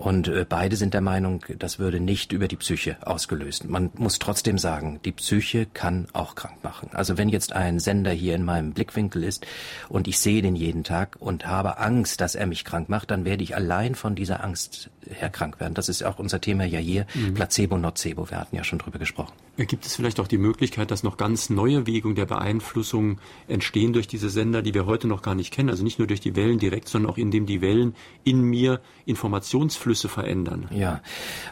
Und 0.00 0.28
äh, 0.28 0.46
beide 0.48 0.76
sind 0.76 0.94
der 0.94 1.02
Meinung, 1.02 1.44
das 1.58 1.78
würde 1.78 2.00
nicht 2.00 2.32
über 2.32 2.48
die 2.48 2.56
Psyche 2.56 2.96
ausgelöst. 3.06 3.68
Man 3.68 3.90
muss 3.98 4.18
trotzdem 4.18 4.56
sagen, 4.56 4.98
die 5.04 5.12
Psyche 5.12 5.66
kann 5.66 6.08
auch 6.14 6.34
krank 6.34 6.64
machen. 6.64 6.88
Also 6.94 7.18
wenn 7.18 7.28
jetzt 7.28 7.52
ein 7.52 7.78
Sender 7.78 8.10
hier 8.10 8.34
in 8.34 8.42
meinem 8.42 8.72
Blickwinkel 8.72 9.22
ist 9.22 9.46
und 9.90 10.08
ich 10.08 10.18
sehe 10.18 10.40
den 10.40 10.56
jeden 10.56 10.84
Tag 10.84 11.16
und 11.18 11.46
habe 11.46 11.76
Angst, 11.76 12.22
dass 12.22 12.34
er 12.34 12.46
mich 12.46 12.64
krank 12.64 12.88
macht, 12.88 13.10
dann 13.10 13.26
werde 13.26 13.44
ich 13.44 13.54
allein 13.54 13.94
von 13.94 14.14
dieser 14.14 14.42
Angst 14.42 14.88
her 15.06 15.28
krank 15.28 15.60
werden. 15.60 15.74
Das 15.74 15.90
ist 15.90 16.02
auch 16.02 16.18
unser 16.18 16.40
Thema 16.40 16.64
ja 16.64 16.78
hier, 16.78 17.06
mhm. 17.12 17.34
Placebo, 17.34 17.76
Nocebo. 17.76 18.30
Wir 18.30 18.38
hatten 18.38 18.56
ja 18.56 18.64
schon 18.64 18.78
drüber 18.78 18.98
gesprochen. 18.98 19.34
Gibt 19.58 19.84
es 19.84 19.96
vielleicht 19.96 20.18
auch 20.18 20.28
die 20.28 20.38
Möglichkeit, 20.38 20.90
dass 20.90 21.02
noch 21.02 21.18
ganz 21.18 21.50
neue 21.50 21.86
Wegungen 21.86 22.16
der 22.16 22.24
Beeinflussung 22.24 23.20
entstehen 23.48 23.92
durch 23.92 24.08
diese 24.08 24.30
Sender, 24.30 24.62
die 24.62 24.72
wir 24.72 24.86
heute 24.86 25.08
noch 25.08 25.20
gar 25.20 25.34
nicht 25.34 25.52
kennen? 25.52 25.68
Also 25.68 25.84
nicht 25.84 25.98
nur 25.98 26.08
durch 26.08 26.20
die 26.20 26.36
Wellen 26.36 26.58
direkt, 26.58 26.88
sondern 26.88 27.12
auch 27.12 27.18
indem 27.18 27.44
die 27.44 27.60
Wellen 27.60 27.94
in 28.24 28.40
mir 28.40 28.80
Informationsflüsse 29.04 29.89
verändern. 30.08 30.68
Ja, 30.70 31.00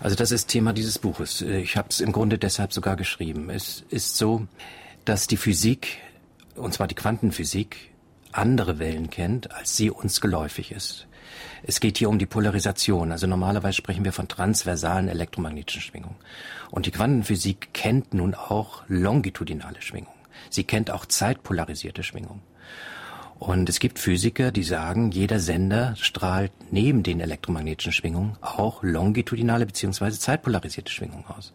also 0.01 0.16
das 0.16 0.31
ist 0.31 0.48
Thema 0.48 0.72
dieses 0.72 0.98
Buches. 0.98 1.42
Ich 1.42 1.77
habe 1.77 1.88
es 1.90 2.01
im 2.01 2.12
Grunde 2.12 2.38
deshalb 2.38 2.72
sogar 2.72 2.96
geschrieben. 2.96 3.51
Es 3.51 3.85
ist 3.88 4.16
so, 4.16 4.46
dass 5.05 5.27
die 5.27 5.37
Physik, 5.37 5.98
und 6.55 6.74
zwar 6.74 6.87
die 6.87 6.94
Quantenphysik, 6.94 7.92
andere 8.33 8.79
Wellen 8.79 9.11
kennt, 9.11 9.53
als 9.53 9.77
sie 9.77 9.90
uns 9.90 10.20
geläufig 10.20 10.72
ist. 10.72 11.07
Es 11.62 11.81
geht 11.81 11.98
hier 11.98 12.09
um 12.09 12.18
die 12.18 12.27
Polarisation. 12.27 13.12
Also 13.12 13.27
normalerweise 13.27 13.77
sprechen 13.77 14.05
wir 14.05 14.12
von 14.12 14.29
transversalen 14.29 15.09
elektromagnetischen 15.09 15.83
Schwingungen. 15.83 16.16
Und 16.70 16.87
die 16.87 16.90
Quantenphysik 16.90 17.70
kennt 17.72 18.14
nun 18.14 18.35
auch 18.35 18.83
longitudinale 18.88 19.83
Schwingungen. 19.83 20.14
Sie 20.51 20.64
kennt 20.64 20.90
auch 20.90 21.07
zeitpolarisierte 21.07 22.03
Schwingungen. 22.03 22.42
Und 23.38 23.68
es 23.68 23.79
gibt 23.79 23.98
Physiker, 23.98 24.51
die 24.51 24.64
sagen, 24.64 25.12
jeder 25.12 25.38
Sender 25.38 25.94
strahlt 25.96 26.53
neben 26.70 27.03
den 27.03 27.20
elektromagnetischen 27.20 27.92
Schwingungen 27.92 28.37
auch 28.40 28.83
longitudinale 28.83 29.64
bzw. 29.66 30.11
zeitpolarisierte 30.11 30.90
Schwingungen 30.90 31.24
aus. 31.27 31.53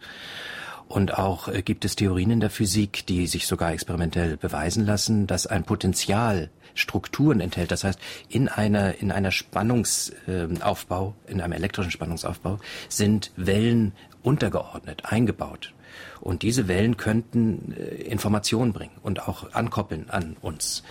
Und 0.87 1.17
auch 1.17 1.47
äh, 1.47 1.61
gibt 1.61 1.85
es 1.85 1.95
Theorien 1.95 2.31
in 2.31 2.39
der 2.39 2.49
Physik, 2.49 3.05
die 3.07 3.27
sich 3.27 3.47
sogar 3.47 3.73
experimentell 3.73 4.37
beweisen 4.37 4.85
lassen, 4.85 5.27
dass 5.27 5.47
ein 5.47 5.63
Potenzial 5.63 6.49
Strukturen 6.75 7.39
enthält. 7.39 7.71
Das 7.71 7.83
heißt, 7.83 7.99
in 8.29 8.47
einer, 8.47 8.95
in 8.95 9.11
einer 9.11 9.31
Spannungsaufbau, 9.31 11.15
in 11.27 11.41
einem 11.41 11.53
elektrischen 11.53 11.91
Spannungsaufbau 11.91 12.59
sind 12.89 13.31
Wellen 13.35 13.93
untergeordnet, 14.21 15.03
eingebaut. 15.05 15.73
Und 16.21 16.41
diese 16.41 16.67
Wellen 16.67 16.97
könnten 16.97 17.73
äh, 17.77 17.95
Informationen 18.03 18.73
bringen 18.73 18.97
und 19.03 19.27
auch 19.27 19.53
ankoppeln 19.53 20.09
an 20.09 20.37
uns. 20.41 20.83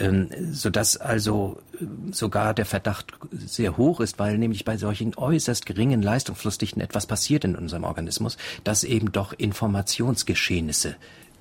Ähm, 0.00 0.28
sodass 0.52 0.96
also 0.96 1.58
äh, 1.74 2.12
sogar 2.12 2.54
der 2.54 2.66
Verdacht 2.66 3.18
sehr 3.30 3.76
hoch 3.76 4.00
ist, 4.00 4.18
weil 4.20 4.38
nämlich 4.38 4.64
bei 4.64 4.76
solchen 4.76 5.16
äußerst 5.16 5.66
geringen 5.66 6.02
Leistungsflussdichten 6.02 6.80
etwas 6.80 7.08
passiert 7.08 7.44
in 7.44 7.56
unserem 7.56 7.82
Organismus, 7.82 8.36
dass 8.62 8.84
eben 8.84 9.10
doch 9.10 9.32
Informationsgeschehnisse 9.32 10.96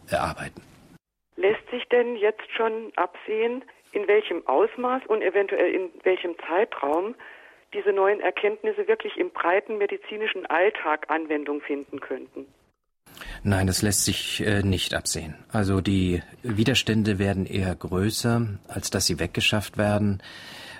erarbeiten. 0.09 0.61
Lässt 1.35 1.69
sich 1.69 1.87
denn 1.89 2.15
jetzt 2.15 2.49
schon 2.55 2.91
absehen, 2.95 3.63
in 3.91 4.07
welchem 4.07 4.45
Ausmaß 4.47 5.03
und 5.07 5.21
eventuell 5.21 5.71
in 5.71 5.89
welchem 6.03 6.35
Zeitraum 6.47 7.13
diese 7.73 7.93
neuen 7.93 8.21
Erkenntnisse 8.21 8.87
wirklich 8.87 9.17
im 9.17 9.29
breiten 9.29 9.77
medizinischen 9.77 10.47
Alltag 10.47 11.11
Anwendung 11.11 11.61
finden 11.61 11.99
könnten? 11.99 12.47
Nein, 13.43 13.67
das 13.67 13.81
lässt 13.81 14.05
sich 14.05 14.41
äh, 14.41 14.63
nicht 14.63 14.93
absehen. 14.93 15.35
Also 15.51 15.81
die 15.81 16.21
Widerstände 16.43 17.19
werden 17.19 17.45
eher 17.45 17.73
größer, 17.75 18.47
als 18.67 18.89
dass 18.89 19.05
sie 19.05 19.19
weggeschafft 19.19 19.77
werden, 19.77 20.21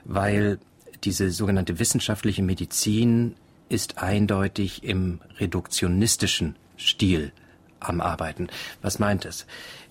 weil 0.03 0.59
diese 1.03 1.31
sogenannte 1.31 1.79
wissenschaftliche 1.79 2.43
Medizin 2.43 3.35
ist 3.69 3.97
eindeutig 3.97 4.83
im 4.83 5.19
reduktionistischen 5.39 6.55
Stil 6.77 7.31
am 7.79 8.01
Arbeiten. 8.01 8.47
Was 8.81 8.99
meint 8.99 9.25
es? 9.25 9.45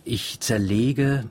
Ich 0.05 0.41
zerlege 0.41 1.29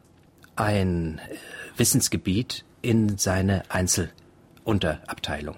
ein 0.55 1.19
äh, 1.19 1.35
Wissensgebiet 1.77 2.63
in 2.81 3.17
seine 3.17 3.63
Einzelunterabteilung. 3.69 5.57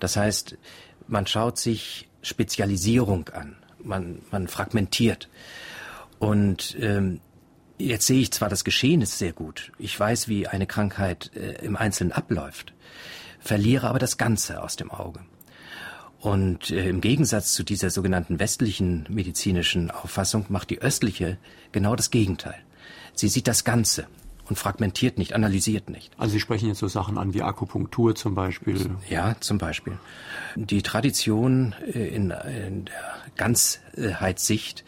Das 0.00 0.16
heißt, 0.16 0.56
man 1.06 1.26
schaut 1.26 1.58
sich 1.58 2.08
Spezialisierung 2.22 3.28
an 3.30 3.56
man, 3.88 4.22
man 4.30 4.46
fragmentiert. 4.46 5.28
Und 6.18 6.76
ähm, 6.80 7.20
jetzt 7.78 8.06
sehe 8.06 8.20
ich 8.20 8.30
zwar, 8.32 8.48
das 8.48 8.64
Geschehen 8.64 9.00
ist 9.00 9.18
sehr 9.18 9.32
gut. 9.32 9.72
Ich 9.78 9.98
weiß, 9.98 10.28
wie 10.28 10.46
eine 10.46 10.66
Krankheit 10.66 11.30
äh, 11.34 11.64
im 11.64 11.76
Einzelnen 11.76 12.12
abläuft, 12.12 12.74
verliere 13.40 13.88
aber 13.88 13.98
das 13.98 14.18
Ganze 14.18 14.62
aus 14.62 14.76
dem 14.76 14.90
Auge. 14.90 15.20
Und 16.20 16.70
äh, 16.70 16.88
im 16.88 17.00
Gegensatz 17.00 17.52
zu 17.52 17.62
dieser 17.62 17.90
sogenannten 17.90 18.40
westlichen 18.40 19.06
medizinischen 19.08 19.90
Auffassung 19.90 20.46
macht 20.48 20.70
die 20.70 20.82
östliche 20.82 21.38
genau 21.70 21.94
das 21.94 22.10
Gegenteil. 22.10 22.58
Sie 23.14 23.28
sieht 23.28 23.48
das 23.48 23.64
Ganze 23.64 24.06
und 24.48 24.56
fragmentiert 24.56 25.18
nicht, 25.18 25.34
analysiert 25.34 25.90
nicht. 25.90 26.12
Also 26.18 26.32
Sie 26.32 26.40
sprechen 26.40 26.68
jetzt 26.68 26.78
so 26.78 26.88
Sachen 26.88 27.18
an 27.18 27.34
wie 27.34 27.42
Akupunktur 27.42 28.14
zum 28.14 28.34
Beispiel. 28.34 28.90
Ja, 29.08 29.36
zum 29.40 29.58
Beispiel. 29.58 29.98
Die 30.56 30.82
Tradition 30.82 31.74
äh, 31.86 32.08
in, 32.08 32.30
in 32.30 32.84
der 32.86 33.14
Ganzheitssicht 33.36 34.84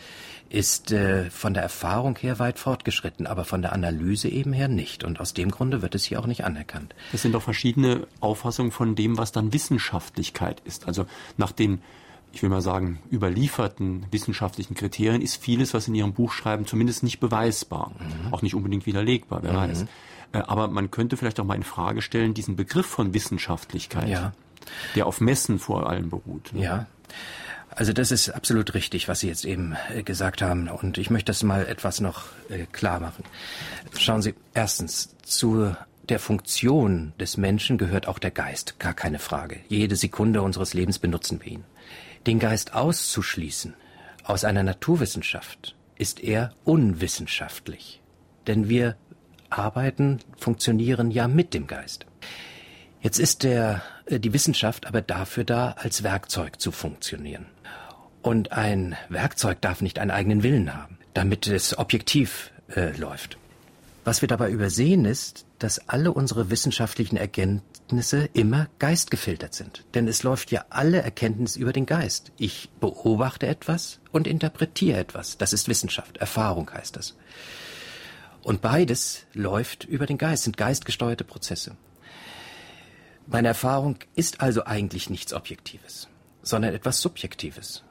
ist 0.51 0.91
äh, 0.91 1.31
von 1.31 1.55
der 1.55 1.63
Erfahrung 1.63 2.17
her 2.19 2.41
weit 2.41 2.59
fortgeschritten, 2.59 3.27
aber 3.27 3.45
von 3.45 3.63
der 3.63 3.73
Analyse 3.73 4.29
eben 4.29 4.53
her 4.53 4.67
nicht. 4.67 5.05
Und 5.05 5.21
aus 5.21 5.33
dem 5.33 5.51
Grunde 5.51 5.81
wird 5.81 5.95
es 5.95 6.05
hier 6.05 6.19
auch 6.19 6.27
nicht 6.27 6.45
anerkannt. 6.45 6.95
Es 7.13 7.23
sind 7.23 7.33
doch 7.33 7.43
verschiedene 7.43 8.09
Auffassungen 8.19 8.73
von 8.73 8.97
dem, 8.97 9.17
was 9.17 9.31
dann 9.31 9.53
Wissenschaftlichkeit 9.53 10.61
ist. 10.65 10.89
Also 10.89 11.07
nach 11.37 11.53
den 11.53 11.81
ich 12.33 12.43
will 12.43 12.51
mal 12.51 12.61
sagen, 12.61 13.01
überlieferten 13.11 14.07
wissenschaftlichen 14.11 14.75
Kriterien 14.75 15.23
ist 15.23 15.43
vieles, 15.43 15.75
was 15.75 15.89
in 15.89 15.95
Ihrem 15.95 16.13
Buch 16.13 16.33
schreiben, 16.33 16.67
zumindest 16.67 17.03
nicht 17.03 17.21
beweisbar. 17.21 17.93
Mhm. 17.99 18.33
Auch 18.33 18.43
nicht 18.43 18.55
unbedingt 18.55 18.87
widerlegbar, 18.87 19.43
wer 19.43 19.53
mhm. 19.53 19.57
weiß. 19.57 19.87
Äh, 20.33 20.39
aber 20.39 20.69
man 20.69 20.91
könnte 20.91 21.17
vielleicht 21.17 21.41
auch 21.41 21.45
mal 21.45 21.57
in 21.57 21.63
Frage 21.63 22.03
stellen, 22.03 22.35
diesen 22.35 22.57
Begriff 22.57 22.87
von 22.87 23.15
Wissenschaftlichkeit, 23.15 24.09
ja. 24.09 24.33
der 24.95 25.07
auf 25.07 25.21
Messen 25.21 25.59
vor 25.59 25.89
allem 25.89 26.11
beruht. 26.11 26.53
Ne? 26.53 26.63
Ja. 26.63 26.87
Also 27.71 27.93
das 27.93 28.11
ist 28.11 28.31
absolut 28.31 28.75
richtig, 28.75 29.09
was 29.09 29.21
Sie 29.21 29.29
jetzt 29.29 29.45
eben 29.45 29.77
äh, 29.95 30.03
gesagt 30.03 30.43
haben. 30.43 30.69
Und 30.69 30.99
ich 30.99 31.11
möchte 31.11 31.31
das 31.31 31.43
mal 31.43 31.67
etwas 31.67 32.01
noch 32.01 32.25
äh, 32.49 32.67
klar 32.73 33.01
machen. 33.01 33.25
Schauen 33.97 34.23
Sie, 34.23 34.35
erstens, 34.55 35.17
zu 35.23 35.75
der 36.09 36.19
Funktion 36.19 37.13
des 37.21 37.37
Menschen 37.37 37.79
gehört 37.79 38.09
auch 38.09 38.19
der 38.19 38.33
Geist, 38.33 38.81
gar 38.81 38.95
keine 38.95 39.21
Frage. 39.21 39.61
Jede 39.69 39.95
Sekunde 39.95 40.43
unseres 40.43 40.75
Lebens 40.75 40.99
benutzen 40.99 41.41
wir 41.43 41.53
ihn. 41.53 41.65
Den 42.27 42.39
Geist 42.39 42.75
auszuschließen 42.75 43.75
aus 44.25 44.45
einer 44.45 44.63
Naturwissenschaft 44.63 45.75
ist 45.97 46.21
eher 46.21 46.53
unwissenschaftlich. 46.65 48.01
Denn 48.47 48.69
wir 48.69 48.97
arbeiten, 49.49 50.21
funktionieren 50.37 51.11
ja 51.11 51.29
mit 51.29 51.55
dem 51.55 51.67
Geist. 51.67 52.07
Jetzt 53.01 53.19
ist 53.19 53.43
der, 53.43 53.83
äh, 54.07 54.21
die 54.21 54.33
Wissenschaft 54.33 54.87
aber 54.87 55.03
dafür 55.03 55.45
da, 55.45 55.73
als 55.73 56.03
Werkzeug 56.03 56.61
zu 56.61 56.71
funktionieren. 56.73 57.47
Und 58.23 58.53
ein 58.53 58.97
Werkzeug 59.09 59.61
darf 59.63 59.81
nicht 59.81 59.99
einen 59.99 60.11
eigenen 60.11 60.43
Willen 60.43 60.75
haben, 60.75 60.99
damit 61.15 61.47
es 61.47 61.79
objektiv 61.79 62.53
äh, 62.75 62.95
läuft. 62.97 63.39
Was 64.05 64.21
wir 64.21 64.29
dabei 64.29 64.51
übersehen 64.51 65.05
ist, 65.05 65.47
dass 65.59 65.89
alle 65.89 66.13
unsere 66.13 66.51
wissenschaftlichen 66.51 67.17
Erkenntnisse 67.91 68.31
immer 68.35 68.69
geistgefiltert 68.79 69.53
sind. 69.53 69.85
Denn 69.95 70.07
es 70.07 70.23
läuft 70.23 70.53
ja 70.53 70.65
alle 70.71 71.03
Erkenntnis 71.03 71.57
über 71.57 71.73
den 71.73 71.87
Geist. 71.87 72.31
Ich 72.39 72.71
beobachte 72.79 73.49
etwas 73.49 73.99
und 74.13 74.29
interpretiere 74.29 75.01
etwas. 75.01 75.39
Das 75.39 75.53
ist 75.53 75.67
Wissenschaft. 75.69 76.19
Erfahrung 76.19 76.71
heißt 76.73 76.95
das. 76.95 77.17
Und 78.45 78.63
beides 78.63 79.27
läuft 79.35 79.85
über 79.85 80.07
den 80.07 80.19
Geist, 80.19 80.45
sind 80.45 80.57
geistgesteuerte 80.57 81.25
Prozesse. 81.25 81.77
Meine 83.27 83.49
Erfahrung 83.49 83.97
ist 84.15 84.41
also 84.41 84.65
eigentlich 84.67 85.11
nichts 85.11 85.35
Objektives, 85.35 86.07
sondern 86.43 86.75
etwas 86.75 87.01
Subjektives. 87.01 87.83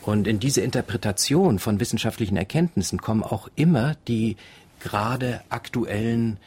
Und 0.00 0.26
in 0.26 0.40
diese 0.40 0.62
Interpretation 0.62 1.58
von 1.58 1.80
wissenschaftlichen 1.80 2.38
Erkenntnissen 2.38 2.98
kommen 2.98 3.22
auch 3.22 3.50
immer 3.56 3.94
die 4.08 4.36
gerade 4.80 5.42
aktuellen 5.50 6.38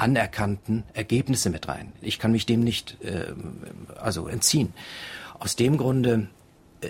anerkannten 0.00 0.84
Ergebnisse 0.94 1.50
mit 1.50 1.68
rein. 1.68 1.92
Ich 2.00 2.18
kann 2.18 2.32
mich 2.32 2.46
dem 2.46 2.60
nicht 2.60 2.98
äh, 3.02 3.32
also 4.00 4.28
entziehen. 4.28 4.72
Aus 5.38 5.56
dem 5.56 5.76
Grunde 5.76 6.28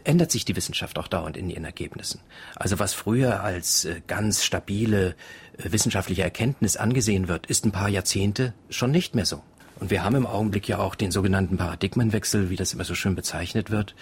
ändert 0.04 0.30
sich 0.30 0.44
die 0.44 0.56
Wissenschaft 0.56 0.98
auch 0.98 1.08
dauernd 1.08 1.36
in 1.36 1.50
ihren 1.50 1.64
Ergebnissen. 1.64 2.20
Also 2.56 2.78
was 2.78 2.94
früher 2.94 3.42
als 3.42 3.84
äh, 3.84 4.00
ganz 4.06 4.44
stabile 4.44 5.16
äh, 5.58 5.72
wissenschaftliche 5.72 6.22
Erkenntnis 6.22 6.76
angesehen 6.76 7.28
wird, 7.28 7.46
ist 7.46 7.64
ein 7.64 7.72
paar 7.72 7.88
Jahrzehnte 7.88 8.54
schon 8.68 8.90
nicht 8.90 9.14
mehr 9.14 9.26
so. 9.26 9.42
Und 9.78 9.90
wir 9.90 10.04
haben 10.04 10.14
im 10.14 10.26
Augenblick 10.26 10.68
ja 10.68 10.78
auch 10.78 10.94
den 10.94 11.10
sogenannten 11.10 11.56
Paradigmenwechsel, 11.56 12.50
wie 12.50 12.56
das 12.56 12.74
immer 12.74 12.84
so 12.84 12.94
schön 12.94 13.14
bezeichnet 13.14 13.70
wird, 13.70 13.94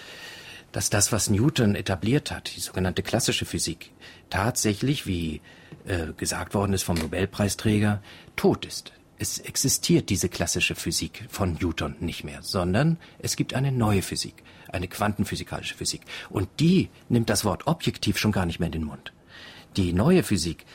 dass 0.71 0.89
das, 0.89 1.11
was 1.11 1.29
Newton 1.29 1.73
etabliert 1.73 2.31
hat, 2.31 2.55
die 2.55 2.59
sogenannte 2.59 3.01
klassische 3.01 3.45
Physik, 3.45 3.91
tatsächlich, 4.29 5.07
wie 5.07 5.41
äh, 5.87 6.13
gesagt 6.17 6.53
worden 6.53 6.73
ist 6.73 6.83
vom 6.83 6.97
Nobelpreisträger, 6.97 8.03
tot 8.35 8.65
ist. 8.65 8.91
Es 9.21 9.37
existiert 9.37 10.09
diese 10.09 10.29
klassische 10.29 10.75
Physik 10.75 11.25
von 11.29 11.57
Newton 11.61 11.95
nicht 11.99 12.23
mehr, 12.23 12.41
sondern 12.41 12.97
es 13.19 13.35
gibt 13.35 13.53
eine 13.53 13.69
neue 13.69 14.01
Physik, 14.01 14.43
eine 14.71 14.87
quantenphysikalische 14.87 15.75
Physik. 15.75 16.03
Und 16.29 16.47
die 16.61 16.87
nimmt 17.09 17.29
das 17.29 17.43
Wort 17.43 17.67
objektiv 17.67 18.17
schon 18.17 18.31
gar 18.31 18.45
nicht 18.45 18.59
mehr 18.59 18.67
in 18.67 18.71
den 18.71 18.85
Mund. 18.85 19.11
Die 19.75 19.91
neue 19.91 20.23
Physik, 20.23 20.65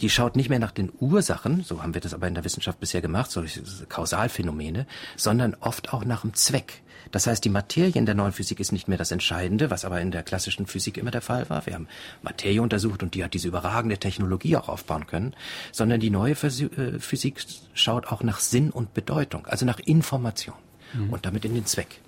die 0.00 0.10
schaut 0.10 0.34
nicht 0.34 0.48
mehr 0.48 0.58
nach 0.58 0.72
den 0.72 0.92
Ursachen, 0.98 1.62
so 1.62 1.80
haben 1.80 1.94
wir 1.94 2.00
das 2.00 2.14
aber 2.14 2.26
in 2.26 2.34
der 2.34 2.44
Wissenschaft 2.44 2.80
bisher 2.80 3.00
gemacht, 3.00 3.30
solche 3.30 3.62
Kausalphänomene, 3.88 4.88
sondern 5.16 5.54
oft 5.60 5.92
auch 5.92 6.04
nach 6.04 6.22
dem 6.22 6.34
Zweck. 6.34 6.82
Das 7.10 7.26
heißt, 7.26 7.44
die 7.44 7.48
Materie 7.48 7.94
in 7.94 8.06
der 8.06 8.14
neuen 8.14 8.32
Physik 8.32 8.60
ist 8.60 8.72
nicht 8.72 8.88
mehr 8.88 8.98
das 8.98 9.12
Entscheidende, 9.12 9.70
was 9.70 9.84
aber 9.84 10.00
in 10.00 10.10
der 10.10 10.22
klassischen 10.22 10.66
Physik 10.66 10.96
immer 10.98 11.10
der 11.10 11.22
Fall 11.22 11.48
war. 11.50 11.66
Wir 11.66 11.74
haben 11.74 11.88
Materie 12.22 12.62
untersucht 12.62 13.02
und 13.02 13.14
die 13.14 13.24
hat 13.24 13.34
diese 13.34 13.48
überragende 13.48 13.98
Technologie 13.98 14.56
auch 14.56 14.68
aufbauen 14.68 15.06
können, 15.06 15.34
sondern 15.72 16.00
die 16.00 16.10
neue 16.10 16.32
äh, 16.32 16.98
Physik 16.98 17.40
schaut 17.74 18.06
auch 18.06 18.22
nach 18.22 18.38
Sinn 18.38 18.70
und 18.70 18.94
Bedeutung, 18.94 19.46
also 19.46 19.66
nach 19.66 19.80
Information 19.80 20.56
mhm. 20.94 21.12
und 21.12 21.26
damit 21.26 21.44
in 21.44 21.54
den 21.54 21.66
Zweck. 21.66 22.00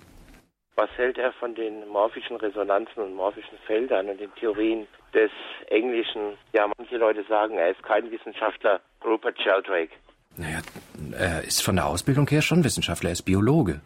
Was 0.75 0.89
hält 0.95 1.17
er 1.17 1.33
von 1.33 1.53
den 1.53 1.87
morphischen 1.89 2.37
Resonanzen 2.37 3.03
und 3.03 3.13
morphischen 3.13 3.57
Feldern 3.67 4.09
und 4.09 4.19
den 4.19 4.33
Theorien 4.35 4.87
des 5.13 5.29
Englischen? 5.67 6.37
Ja, 6.53 6.69
manche 6.77 6.97
Leute 6.97 7.23
sagen, 7.27 7.57
er 7.57 7.71
ist 7.71 7.83
kein 7.83 8.09
Wissenschaftler, 8.09 8.79
Rupert 9.03 9.37
Sheldrake. 9.41 9.91
Naja, 10.37 10.59
er 11.11 11.43
ist 11.43 11.61
von 11.61 11.75
der 11.75 11.87
Ausbildung 11.87 12.27
her 12.29 12.41
schon 12.41 12.63
Wissenschaftler, 12.63 13.09
er 13.09 13.13
ist 13.13 13.23
Biologe. 13.23 13.81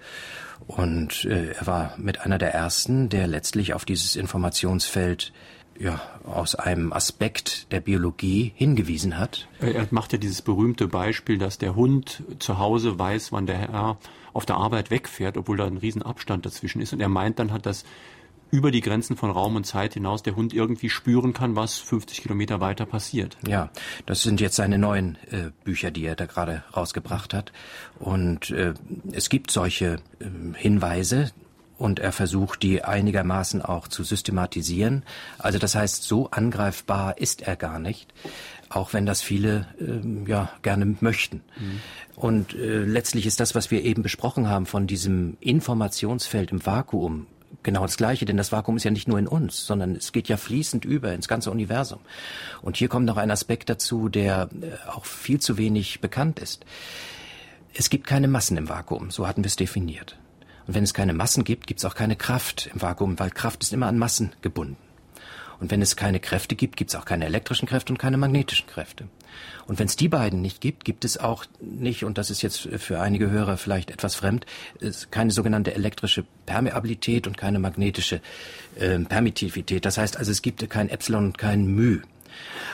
Und 0.68 1.26
äh, 1.26 1.52
er 1.52 1.68
war 1.68 1.94
mit 1.98 2.22
einer 2.22 2.38
der 2.38 2.54
ersten, 2.54 3.10
der 3.10 3.28
letztlich 3.28 3.74
auf 3.74 3.86
dieses 3.86 4.16
Informationsfeld 4.16 5.32
ja, 5.78 6.00
aus 6.24 6.56
einem 6.56 6.94
Aspekt 6.94 7.72
der 7.72 7.82
Biologie 7.82 8.54
hingewiesen 8.56 9.18
hat. 9.18 9.48
Er 9.60 9.86
macht 9.92 10.14
ja 10.14 10.18
dieses 10.18 10.42
berühmte 10.42 10.88
Beispiel, 10.88 11.38
dass 11.38 11.58
der 11.58 11.76
Hund 11.76 12.24
zu 12.40 12.60
Hause 12.60 12.98
weiß, 12.98 13.32
wann 13.32 13.46
der 13.46 13.58
Herr 13.58 13.98
auf 14.34 14.46
der 14.46 14.56
Arbeit 14.56 14.90
wegfährt, 14.90 15.38
obwohl 15.38 15.58
da 15.58 15.66
ein 15.66 15.78
Riesenabstand 15.78 16.46
dazwischen 16.46 16.82
ist. 16.82 16.94
Und 16.94 17.02
er 17.02 17.10
meint 17.10 17.40
dann 17.40 17.52
hat 17.52 17.66
das 17.66 17.84
über 18.52 18.72
die 18.72 18.82
Grenzen 18.82 19.18
von 19.18 19.32
Raum 19.32 19.56
und 19.56 19.66
Zeit 19.66 19.96
hinaus 19.96 20.24
der 20.24 20.36
Hund 20.36 20.54
irgendwie 20.54 20.90
spüren 20.90 21.34
kann, 21.34 21.56
was 21.56 21.78
50 21.78 22.22
Kilometer 22.22 22.62
weiter 22.62 22.86
passiert. 22.86 23.38
Ja, 23.48 23.70
das 24.06 24.24
sind 24.24 24.40
jetzt 24.40 24.56
seine 24.56 24.78
neuen 24.78 25.18
äh, 25.32 25.52
Bücher, 25.64 25.92
die 25.92 26.06
er 26.06 26.16
da 26.16 26.26
gerade 26.26 26.64
rausgebracht 26.76 27.34
hat. 27.34 27.52
Und 28.00 28.52
äh, 28.52 28.74
es 29.12 29.30
gibt 29.30 29.52
solche 29.52 29.98
äh, 30.20 30.26
Hinweise, 30.56 31.32
und 31.78 32.00
er 32.00 32.12
versucht, 32.12 32.64
die 32.64 32.84
einigermaßen 32.84 33.62
auch 33.62 33.88
zu 33.88 34.04
systematisieren. 34.04 35.04
Also 35.38 35.60
das 35.60 35.76
heißt, 35.76 36.04
so 36.04 36.30
angreifbar 36.32 37.18
ist 37.18 37.42
er 37.42 37.56
gar 37.56 37.80
nicht, 37.80 38.14
auch 38.70 38.94
wenn 38.94 39.06
das 39.06 39.22
viele 39.22 39.68
äh, 39.80 40.30
ja 40.30 40.50
gerne 40.62 40.96
möchten. 41.02 41.42
Mhm. 41.60 41.82
Und 42.16 42.54
äh, 42.54 42.84
letztlich 42.84 43.26
ist 43.26 43.40
das, 43.40 43.56
was 43.56 43.72
wir 43.72 43.84
eben 43.84 44.04
besprochen 44.04 44.50
haben, 44.50 44.66
von 44.66 44.88
diesem 44.88 45.38
Informationsfeld 45.42 46.52
im 46.52 46.66
Vakuum 46.66 47.28
genau 47.64 47.82
das 47.82 47.98
Gleiche, 47.98 48.26
denn 48.26 48.38
das 48.38 48.52
Vakuum 48.52 48.78
ist 48.78 48.84
ja 48.84 48.92
nicht 48.92 49.08
nur 49.08 49.20
in 49.20 49.28
uns, 49.28 49.66
sondern 49.66 49.96
es 49.96 50.12
geht 50.12 50.28
ja 50.28 50.38
fließend 50.38 50.86
über 50.86 51.14
ins 51.14 51.28
ganze 51.28 51.52
Universum. 51.52 52.00
Und 52.62 52.78
hier 52.78 52.88
kommt 52.88 53.06
noch 53.06 53.18
ein 53.18 53.32
Aspekt 53.32 53.70
dazu, 53.70 54.10
der 54.10 54.50
äh, 54.62 54.90
auch 54.90 55.06
viel 55.06 55.40
zu 55.40 55.58
wenig 55.58 56.02
bekannt 56.02 56.40
ist. 56.40 56.66
Es 57.74 57.90
gibt 57.90 58.08
keine 58.08 58.28
Massen 58.28 58.58
im 58.58 58.70
Vakuum, 58.70 59.12
so 59.12 59.28
hatten 59.28 59.44
wir 59.44 59.48
es 59.48 59.56
definiert. 59.56 60.18
Und 60.68 60.76
wenn 60.76 60.84
es 60.84 60.94
keine 60.94 61.14
Massen 61.14 61.44
gibt, 61.44 61.68
gibt 61.68 61.80
es 61.80 61.86
auch 61.86 61.96
keine 61.96 62.16
Kraft 62.16 62.70
im 62.74 62.82
Vakuum, 62.82 63.20
weil 63.20 63.32
Kraft 63.32 63.64
ist 63.64 63.74
immer 63.74 63.88
an 63.88 63.98
Massen 63.98 64.32
gebunden. 64.42 64.78
Und 65.60 65.72
wenn 65.72 65.82
es 65.82 65.96
keine 65.96 66.20
Kräfte 66.20 66.56
gibt, 66.56 66.78
gibt 66.78 66.92
es 66.92 66.96
auch 66.96 67.06
keine 67.06 67.26
elektrischen 67.26 67.68
Kräfte 67.68 67.94
und 67.94 67.98
keine 67.98 68.18
magnetischen 68.18 68.68
Kräfte. 68.68 69.08
Und 69.68 69.80
wenn 69.80 69.88
es 69.88 69.96
die 69.96 70.10
beiden 70.10 70.42
nicht 70.42 70.62
gibt, 70.62 70.86
gibt 70.86 71.06
es 71.06 71.18
auch 71.18 71.46
nicht, 71.60 72.04
und 72.04 72.18
das 72.18 72.30
ist 72.30 72.42
jetzt 72.42 72.70
für 72.78 73.00
einige 73.00 73.32
Hörer 73.32 73.58
vielleicht 73.58 73.92
etwas 73.92 74.16
fremd, 74.16 74.46
keine 75.12 75.32
sogenannte 75.32 75.74
elektrische 75.74 76.26
Permeabilität 76.46 77.28
und 77.28 77.38
keine 77.38 77.60
magnetische 77.60 78.22
äh, 78.80 79.00
Permittivität. 79.00 79.86
Das 79.86 79.98
heißt 79.98 80.18
also, 80.18 80.32
es 80.32 80.42
gibt 80.42 80.70
kein 80.70 80.90
Epsilon 80.90 81.26
und 81.26 81.38
kein 81.38 81.68
Μ. 81.68 82.02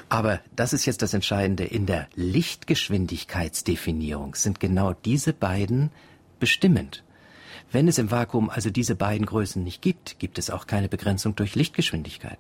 Aber 0.10 0.40
das 0.56 0.74
ist 0.74 0.86
jetzt 0.86 1.02
das 1.02 1.14
Entscheidende. 1.14 1.64
In 1.64 1.86
der 1.86 2.10
Lichtgeschwindigkeitsdefinierung 2.16 4.36
sind 4.36 4.60
genau 4.60 4.94
diese 4.94 5.32
beiden 5.34 5.92
bestimmend. 6.40 7.04
Wenn 7.72 7.88
es 7.88 7.98
im 7.98 8.12
Vakuum 8.12 8.50
also 8.50 8.70
diese 8.70 8.96
beiden 8.96 9.26
Größen 9.26 9.64
nicht 9.64 9.82
gibt, 9.82 10.20
gibt 10.20 10.38
es 10.38 10.50
auch 10.50 10.68
keine 10.68 10.90
Begrenzung 10.90 11.36
durch 11.36 11.56
Lichtgeschwindigkeit. 11.56 12.38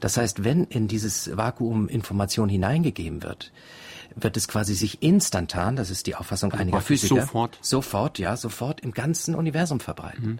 Das 0.00 0.16
heißt, 0.16 0.44
wenn 0.44 0.64
in 0.64 0.88
dieses 0.88 1.36
Vakuum 1.36 1.88
Information 1.88 2.48
hineingegeben 2.48 3.22
wird, 3.22 3.52
wird 4.16 4.36
es 4.36 4.48
quasi 4.48 4.74
sich 4.74 5.02
instantan, 5.02 5.76
das 5.76 5.90
ist 5.90 6.06
die 6.06 6.14
Auffassung 6.14 6.52
einiger 6.52 6.80
Physiker, 6.80 7.22
sofort, 7.22 7.58
sofort, 7.60 8.18
ja, 8.18 8.36
sofort 8.36 8.80
im 8.80 8.92
ganzen 8.92 9.34
Universum 9.34 9.80
verbreiten. 9.80 10.32
Mhm. 10.32 10.38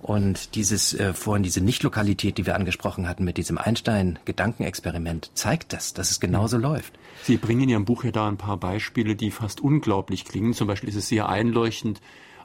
Und 0.00 0.54
dieses 0.54 0.94
äh, 0.94 1.12
vorhin 1.12 1.42
diese 1.42 1.60
Nichtlokalität, 1.60 2.38
die 2.38 2.46
wir 2.46 2.54
angesprochen 2.54 3.08
hatten 3.08 3.24
mit 3.24 3.36
diesem 3.36 3.58
Einstein-Gedankenexperiment, 3.58 5.30
zeigt 5.34 5.72
das, 5.72 5.92
dass 5.92 6.10
es 6.10 6.20
genauso 6.20 6.56
mhm. 6.56 6.62
läuft. 6.62 6.98
Sie 7.24 7.36
bringen 7.36 7.62
in 7.62 7.68
Ihrem 7.68 7.84
Buch 7.84 8.04
ja 8.04 8.10
da 8.10 8.26
ein 8.26 8.38
paar 8.38 8.56
Beispiele, 8.56 9.14
die 9.14 9.30
fast 9.30 9.60
unglaublich 9.60 10.24
klingen. 10.24 10.54
Zum 10.54 10.68
Beispiel 10.68 10.88
ist 10.88 10.96
es 10.96 11.08
sehr 11.08 11.28
einleuchtend, 11.28 12.00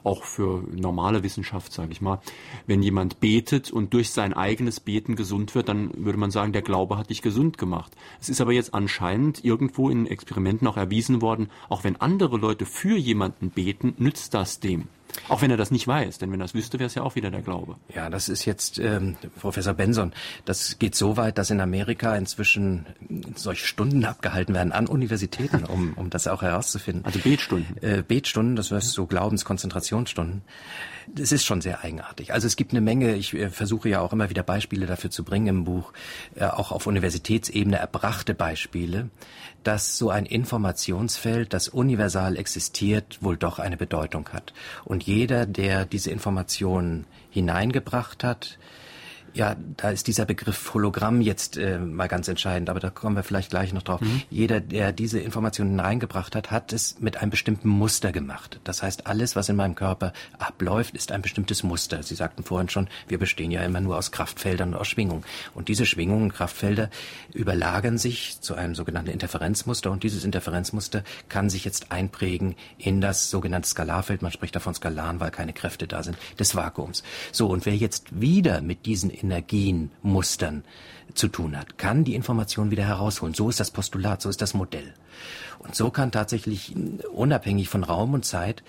auch 0.06 0.24
für 0.24 0.62
normale 0.72 1.22
Wissenschaft, 1.22 1.72
sage 1.72 1.92
ich 1.92 2.00
mal. 2.00 2.20
Wenn 2.66 2.82
jemand 2.82 3.20
betet 3.20 3.70
und 3.70 3.92
durch 3.92 4.10
sein 4.10 4.32
eigenes 4.32 4.80
Beten 4.80 5.16
gesund 5.16 5.54
wird, 5.54 5.68
dann 5.68 5.90
würde 5.96 6.18
man 6.18 6.30
sagen, 6.30 6.52
der 6.52 6.62
Glaube 6.62 6.96
hat 6.96 7.10
dich 7.10 7.22
gesund 7.22 7.58
gemacht. 7.58 7.92
Es 8.20 8.28
ist 8.28 8.40
aber 8.40 8.52
jetzt 8.52 8.72
anscheinend 8.72 9.44
irgendwo 9.44 9.90
in 9.90 10.06
Experimenten 10.06 10.68
auch 10.68 10.76
erwiesen 10.76 11.20
worden, 11.20 11.50
auch 11.68 11.84
wenn 11.84 11.96
andere 11.96 12.36
Leute 12.38 12.66
für 12.66 12.96
jemanden 12.96 13.50
beten, 13.50 13.94
nützt 13.98 14.32
das 14.34 14.60
dem. 14.60 14.88
Auch 15.28 15.42
wenn 15.42 15.50
er 15.50 15.56
das 15.56 15.70
nicht 15.70 15.86
weiß, 15.86 16.18
denn 16.18 16.32
wenn 16.32 16.40
er 16.40 16.44
das 16.44 16.54
wüsste, 16.54 16.78
wäre 16.78 16.86
es 16.86 16.94
ja 16.94 17.02
auch 17.02 17.14
wieder 17.14 17.30
der 17.30 17.42
Glaube. 17.42 17.76
Ja, 17.94 18.10
das 18.10 18.28
ist 18.28 18.44
jetzt 18.44 18.78
ähm, 18.78 19.16
Professor 19.40 19.74
Benson. 19.74 20.12
Das 20.44 20.78
geht 20.78 20.94
so 20.94 21.16
weit, 21.16 21.38
dass 21.38 21.50
in 21.50 21.60
Amerika 21.60 22.14
inzwischen 22.16 22.86
solche 23.34 23.66
Stunden 23.66 24.04
abgehalten 24.04 24.54
werden 24.54 24.72
an 24.72 24.86
Universitäten, 24.86 25.64
um, 25.64 25.94
um 25.94 26.10
das 26.10 26.28
auch 26.28 26.42
herauszufinden. 26.42 27.04
Also 27.04 27.18
Betstunden. 27.18 27.76
Äh, 27.82 28.02
Betstunden, 28.02 28.56
das 28.56 28.70
heißt 28.70 28.92
so 28.92 29.06
Glaubenskonzentrationsstunden. 29.06 30.42
Das 31.08 31.30
ist 31.30 31.44
schon 31.44 31.60
sehr 31.60 31.84
eigenartig. 31.84 32.32
Also 32.32 32.46
es 32.46 32.56
gibt 32.56 32.72
eine 32.72 32.80
Menge, 32.80 33.14
ich 33.14 33.32
äh, 33.34 33.50
versuche 33.50 33.88
ja 33.88 34.00
auch 34.00 34.12
immer 34.12 34.30
wieder 34.30 34.42
Beispiele 34.42 34.86
dafür 34.86 35.10
zu 35.10 35.24
bringen 35.24 35.46
im 35.46 35.64
Buch, 35.64 35.92
äh, 36.34 36.44
auch 36.44 36.72
auf 36.72 36.86
Universitätsebene 36.86 37.76
erbrachte 37.76 38.34
Beispiele, 38.34 39.10
dass 39.62 39.98
so 39.98 40.10
ein 40.10 40.26
Informationsfeld, 40.26 41.52
das 41.52 41.68
universal 41.68 42.36
existiert, 42.36 43.18
wohl 43.20 43.36
doch 43.36 43.58
eine 43.58 43.76
Bedeutung 43.76 44.28
hat. 44.30 44.52
Und 44.84 45.05
jeder, 45.06 45.46
der 45.46 45.84
diese 45.84 46.10
Informationen 46.10 47.06
hineingebracht 47.30 48.24
hat, 48.24 48.58
Ja, 49.36 49.54
da 49.76 49.90
ist 49.90 50.06
dieser 50.06 50.24
Begriff 50.24 50.72
Hologramm 50.72 51.20
jetzt 51.20 51.58
äh, 51.58 51.78
mal 51.78 52.06
ganz 52.06 52.26
entscheidend, 52.26 52.70
aber 52.70 52.80
da 52.80 52.88
kommen 52.88 53.16
wir 53.16 53.22
vielleicht 53.22 53.50
gleich 53.50 53.74
noch 53.74 53.82
drauf. 53.82 54.00
Mhm. 54.00 54.22
Jeder, 54.30 54.60
der 54.60 54.92
diese 54.92 55.20
Informationen 55.20 55.78
reingebracht 55.78 56.34
hat, 56.34 56.50
hat 56.50 56.72
es 56.72 56.98
mit 57.00 57.18
einem 57.18 57.30
bestimmten 57.30 57.68
Muster 57.68 58.12
gemacht. 58.12 58.60
Das 58.64 58.82
heißt, 58.82 59.06
alles, 59.06 59.36
was 59.36 59.50
in 59.50 59.56
meinem 59.56 59.74
Körper 59.74 60.14
abläuft, 60.38 60.96
ist 60.96 61.12
ein 61.12 61.20
bestimmtes 61.20 61.64
Muster. 61.64 62.02
Sie 62.02 62.14
sagten 62.14 62.44
vorhin 62.44 62.70
schon, 62.70 62.88
wir 63.08 63.18
bestehen 63.18 63.50
ja 63.50 63.60
immer 63.60 63.82
nur 63.82 63.98
aus 63.98 64.10
Kraftfeldern 64.10 64.72
und 64.72 64.80
aus 64.80 64.88
Schwingungen. 64.88 65.22
Und 65.52 65.68
diese 65.68 65.84
Schwingungen, 65.84 66.32
Kraftfelder 66.32 66.88
überlagern 67.34 67.98
sich 67.98 68.40
zu 68.40 68.54
einem 68.54 68.74
sogenannten 68.74 69.10
Interferenzmuster 69.10 69.90
und 69.90 70.02
dieses 70.02 70.24
Interferenzmuster 70.24 71.04
kann 71.28 71.50
sich 71.50 71.66
jetzt 71.66 71.92
einprägen 71.92 72.54
in 72.78 73.02
das 73.02 73.28
sogenannte 73.28 73.68
Skalarfeld. 73.68 74.22
Man 74.22 74.32
spricht 74.32 74.56
davon 74.56 74.72
Skalaren, 74.72 75.20
weil 75.20 75.30
keine 75.30 75.52
Kräfte 75.52 75.86
da 75.86 76.02
sind, 76.02 76.16
des 76.38 76.56
Vakuums. 76.56 77.02
So, 77.32 77.48
und 77.48 77.66
wer 77.66 77.76
jetzt 77.76 78.18
wieder 78.18 78.62
mit 78.62 78.86
diesen 78.86 79.10
Energienmustern 79.30 80.64
zu 81.14 81.28
tun 81.28 81.56
hat, 81.56 81.78
kann 81.78 82.04
die 82.04 82.14
Information 82.14 82.70
wieder 82.70 82.84
herausholen. 82.84 83.34
So 83.34 83.48
ist 83.48 83.60
das 83.60 83.70
Postulat, 83.70 84.22
so 84.22 84.28
ist 84.28 84.40
das 84.42 84.54
Modell. 84.54 84.94
Und 85.58 85.74
so 85.74 85.90
kann 85.90 86.12
tatsächlich 86.12 86.74
unabhängig 87.12 87.68
von 87.68 87.84
Raum 87.84 88.14
und 88.14 88.24
Zeit 88.24 88.62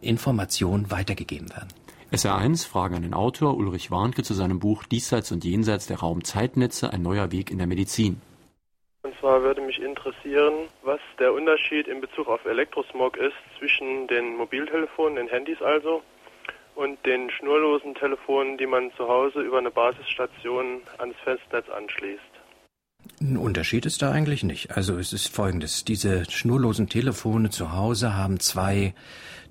Information 0.00 0.90
weitergegeben 0.90 1.50
werden. 1.50 1.68
SR1 2.12 2.66
Frage 2.66 2.96
an 2.96 3.02
den 3.02 3.12
Autor 3.12 3.56
Ulrich 3.56 3.90
Warnke 3.90 4.22
zu 4.22 4.32
seinem 4.32 4.60
Buch 4.60 4.84
Diesseits 4.84 5.30
und 5.30 5.44
Jenseits 5.44 5.86
der 5.86 5.98
Raumzeitnetze, 5.98 6.90
ein 6.90 7.02
neuer 7.02 7.32
Weg 7.32 7.50
in 7.50 7.58
der 7.58 7.66
Medizin. 7.66 8.22
Und 9.02 9.14
zwar 9.20 9.42
würde 9.42 9.60
mich 9.60 9.78
interessieren, 9.78 10.68
was 10.82 11.00
der 11.18 11.34
Unterschied 11.34 11.86
in 11.86 12.00
Bezug 12.00 12.28
auf 12.28 12.44
Elektrosmog 12.46 13.16
ist 13.18 13.36
zwischen 13.58 14.06
den 14.06 14.36
Mobiltelefonen, 14.36 15.16
den 15.16 15.28
Handys 15.28 15.60
also, 15.60 16.02
und 16.78 17.04
den 17.04 17.28
schnurlosen 17.30 17.96
Telefonen, 17.96 18.56
die 18.56 18.66
man 18.66 18.92
zu 18.96 19.08
Hause 19.08 19.40
über 19.40 19.58
eine 19.58 19.70
Basisstation 19.70 20.80
ans 20.98 21.16
Festnetz 21.24 21.68
anschließt. 21.68 22.22
Ein 23.20 23.36
Unterschied 23.36 23.84
ist 23.84 24.00
da 24.00 24.12
eigentlich 24.12 24.44
nicht. 24.44 24.76
Also 24.76 24.96
es 24.96 25.12
ist 25.12 25.34
folgendes. 25.34 25.84
Diese 25.84 26.30
schnurlosen 26.30 26.88
Telefone 26.88 27.50
zu 27.50 27.72
Hause 27.72 28.14
haben 28.14 28.38
zwei 28.38 28.94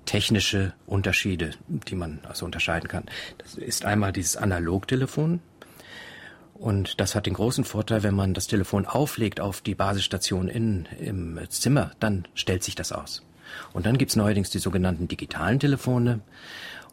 technische 0.06 0.72
Unterschiede, 0.86 1.50
die 1.66 1.96
man 1.96 2.20
also 2.26 2.46
unterscheiden 2.46 2.88
kann. 2.88 3.04
Das 3.36 3.56
ist 3.56 3.84
einmal 3.84 4.12
dieses 4.12 4.38
Analogtelefon. 4.38 5.40
Und 6.54 6.98
das 6.98 7.14
hat 7.14 7.26
den 7.26 7.34
großen 7.34 7.64
Vorteil, 7.64 8.02
wenn 8.04 8.14
man 8.14 8.32
das 8.32 8.46
Telefon 8.46 8.86
auflegt 8.86 9.38
auf 9.38 9.60
die 9.60 9.74
Basisstation 9.74 10.48
in, 10.48 10.88
im 10.98 11.38
Zimmer, 11.50 11.90
dann 12.00 12.26
stellt 12.34 12.64
sich 12.64 12.74
das 12.74 12.90
aus. 12.90 13.22
Und 13.72 13.86
dann 13.86 13.98
gibt's 13.98 14.16
neuerdings 14.16 14.50
die 14.50 14.58
sogenannten 14.58 15.08
digitalen 15.08 15.60
Telefone. 15.60 16.20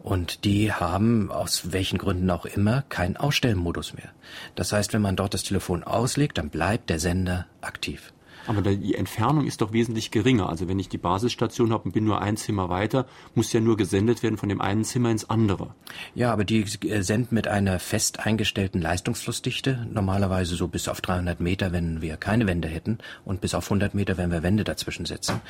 Und 0.03 0.45
die 0.45 0.71
haben 0.71 1.31
aus 1.31 1.71
welchen 1.71 1.97
Gründen 1.97 2.29
auch 2.29 2.45
immer 2.45 2.83
keinen 2.89 3.17
Ausstellmodus 3.17 3.93
mehr. 3.93 4.11
Das 4.55 4.71
heißt, 4.71 4.93
wenn 4.93 5.01
man 5.01 5.15
dort 5.15 5.33
das 5.33 5.43
Telefon 5.43 5.83
auslegt, 5.83 6.37
dann 6.37 6.49
bleibt 6.49 6.89
der 6.89 6.99
Sender 6.99 7.47
aktiv. 7.61 8.13
Aber 8.47 8.61
die 8.61 8.95
Entfernung 8.95 9.45
ist 9.45 9.61
doch 9.61 9.73
wesentlich 9.73 10.11
geringer. 10.11 10.49
Also 10.49 10.67
wenn 10.67 10.79
ich 10.79 10.89
die 10.89 10.97
Basisstation 10.97 11.71
habe 11.71 11.85
und 11.85 11.91
bin 11.93 12.05
nur 12.05 12.21
ein 12.21 12.37
Zimmer 12.37 12.69
weiter, 12.69 13.05
muss 13.33 13.51
ja 13.53 13.59
nur 13.59 13.77
gesendet 13.77 14.23
werden 14.23 14.37
von 14.37 14.49
dem 14.49 14.61
einen 14.61 14.83
Zimmer 14.83 15.11
ins 15.11 15.29
andere. 15.29 15.73
Ja, 16.13 16.31
aber 16.31 16.43
die 16.43 16.61
äh, 16.87 17.01
senden 17.01 17.35
mit 17.35 17.47
einer 17.47 17.79
fest 17.79 18.19
eingestellten 18.19 18.81
Leistungsflussdichte, 18.81 19.87
normalerweise 19.91 20.55
so 20.55 20.67
bis 20.67 20.87
auf 20.87 21.01
300 21.01 21.39
Meter, 21.39 21.71
wenn 21.71 22.01
wir 22.01 22.17
keine 22.17 22.47
Wände 22.47 22.67
hätten, 22.67 22.99
und 23.23 23.41
bis 23.41 23.55
auf 23.55 23.65
100 23.65 23.93
Meter, 23.93 24.17
wenn 24.17 24.31
wir 24.31 24.43
Wände 24.43 24.63
dazwischen 24.63 25.05
setzen. 25.05 25.41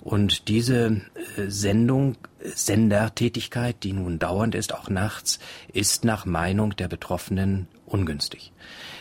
Und 0.00 0.48
diese 0.48 1.02
äh, 1.36 1.48
Sendung, 1.48 2.16
Sendertätigkeit, 2.42 3.82
die 3.82 3.92
nun 3.92 4.18
dauernd 4.18 4.54
ist, 4.54 4.74
auch 4.74 4.88
nachts, 4.88 5.40
ist 5.72 6.04
nach 6.04 6.26
Meinung 6.26 6.76
der 6.76 6.88
Betroffenen 6.88 7.66
ungünstig. 7.86 8.52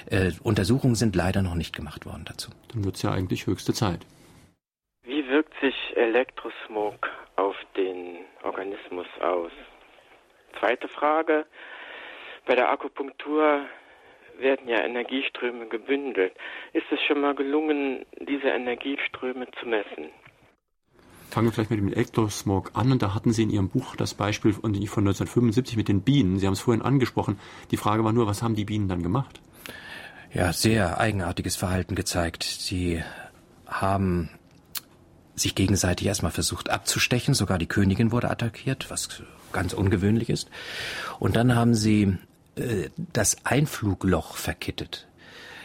Äh, 0.07 0.31
Untersuchungen 0.41 0.95
sind 0.95 1.15
leider 1.15 1.41
noch 1.41 1.55
nicht 1.55 1.75
gemacht 1.75 2.05
worden 2.05 2.23
dazu. 2.25 2.51
Dann 2.75 2.83
wird 2.83 2.97
es 2.97 3.03
ja 3.03 3.11
eigentlich 3.11 3.47
höchste 3.47 3.73
Zeit. 3.73 4.05
Wie 5.03 5.25
wirkt 5.29 5.53
sich 5.61 5.75
Elektrosmog 5.95 7.07
auf 7.37 7.55
den 7.77 8.17
Organismus 8.43 9.07
aus? 9.21 9.51
Zweite 10.59 10.89
Frage. 10.89 11.45
Bei 12.45 12.55
der 12.55 12.69
Akupunktur 12.69 13.65
werden 14.37 14.67
ja 14.67 14.83
Energieströme 14.83 15.67
gebündelt. 15.67 16.33
Ist 16.73 16.91
es 16.91 16.99
schon 17.07 17.21
mal 17.21 17.33
gelungen, 17.33 18.05
diese 18.19 18.49
Energieströme 18.49 19.47
zu 19.57 19.67
messen? 19.67 20.09
Fangen 21.29 21.47
wir 21.47 21.53
vielleicht 21.53 21.71
mit 21.71 21.79
dem 21.79 21.93
Elektrosmog 21.93 22.71
an. 22.73 22.91
Und 22.91 23.01
da 23.01 23.15
hatten 23.15 23.31
Sie 23.31 23.43
in 23.43 23.51
Ihrem 23.51 23.69
Buch 23.69 23.95
das 23.95 24.13
Beispiel 24.13 24.51
von 24.51 24.65
1975 24.65 25.77
mit 25.77 25.87
den 25.87 26.01
Bienen. 26.01 26.39
Sie 26.39 26.45
haben 26.45 26.53
es 26.53 26.61
vorhin 26.61 26.83
angesprochen. 26.83 27.39
Die 27.71 27.77
Frage 27.77 28.03
war 28.03 28.11
nur, 28.11 28.27
was 28.27 28.43
haben 28.43 28.55
die 28.55 28.65
Bienen 28.65 28.89
dann 28.89 29.01
gemacht? 29.01 29.39
Ja, 30.33 30.53
sehr 30.53 30.99
eigenartiges 30.99 31.55
Verhalten 31.55 31.95
gezeigt. 31.95 32.43
Sie 32.43 33.03
haben 33.67 34.29
sich 35.35 35.55
gegenseitig 35.55 36.07
erstmal 36.07 36.31
versucht 36.31 36.69
abzustechen, 36.69 37.33
sogar 37.33 37.57
die 37.57 37.67
Königin 37.67 38.11
wurde 38.11 38.29
attackiert, 38.29 38.89
was 38.89 39.21
ganz 39.51 39.73
ungewöhnlich 39.73 40.29
ist. 40.29 40.49
Und 41.19 41.35
dann 41.35 41.55
haben 41.55 41.75
sie 41.75 42.17
äh, 42.55 42.89
das 43.13 43.37
Einflugloch 43.45 44.35
verkittet. 44.35 45.07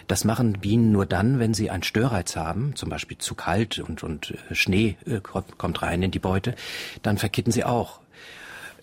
Das 0.08 0.24
machen 0.24 0.54
Bienen 0.54 0.90
nur 0.90 1.06
dann, 1.06 1.38
wenn 1.38 1.54
sie 1.54 1.70
einen 1.70 1.84
Störreiz 1.84 2.34
haben, 2.34 2.74
zum 2.74 2.88
Beispiel 2.88 3.18
zu 3.18 3.36
kalt 3.36 3.78
und, 3.78 4.02
und 4.02 4.32
äh, 4.32 4.54
Schnee 4.54 4.96
äh, 5.06 5.20
kommt 5.20 5.82
rein 5.82 6.02
in 6.02 6.10
die 6.10 6.18
Beute, 6.18 6.56
dann 7.02 7.16
verkitten 7.16 7.52
sie 7.52 7.64
auch. 7.64 8.00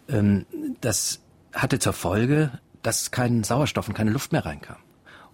Ähm, 0.07 0.45
das 0.79 1.19
hatte 1.53 1.79
zur 1.79 1.93
Folge, 1.93 2.51
dass 2.81 3.11
kein 3.11 3.43
Sauerstoff 3.43 3.89
und 3.89 3.93
keine 3.93 4.11
Luft 4.11 4.31
mehr 4.31 4.45
reinkam. 4.45 4.77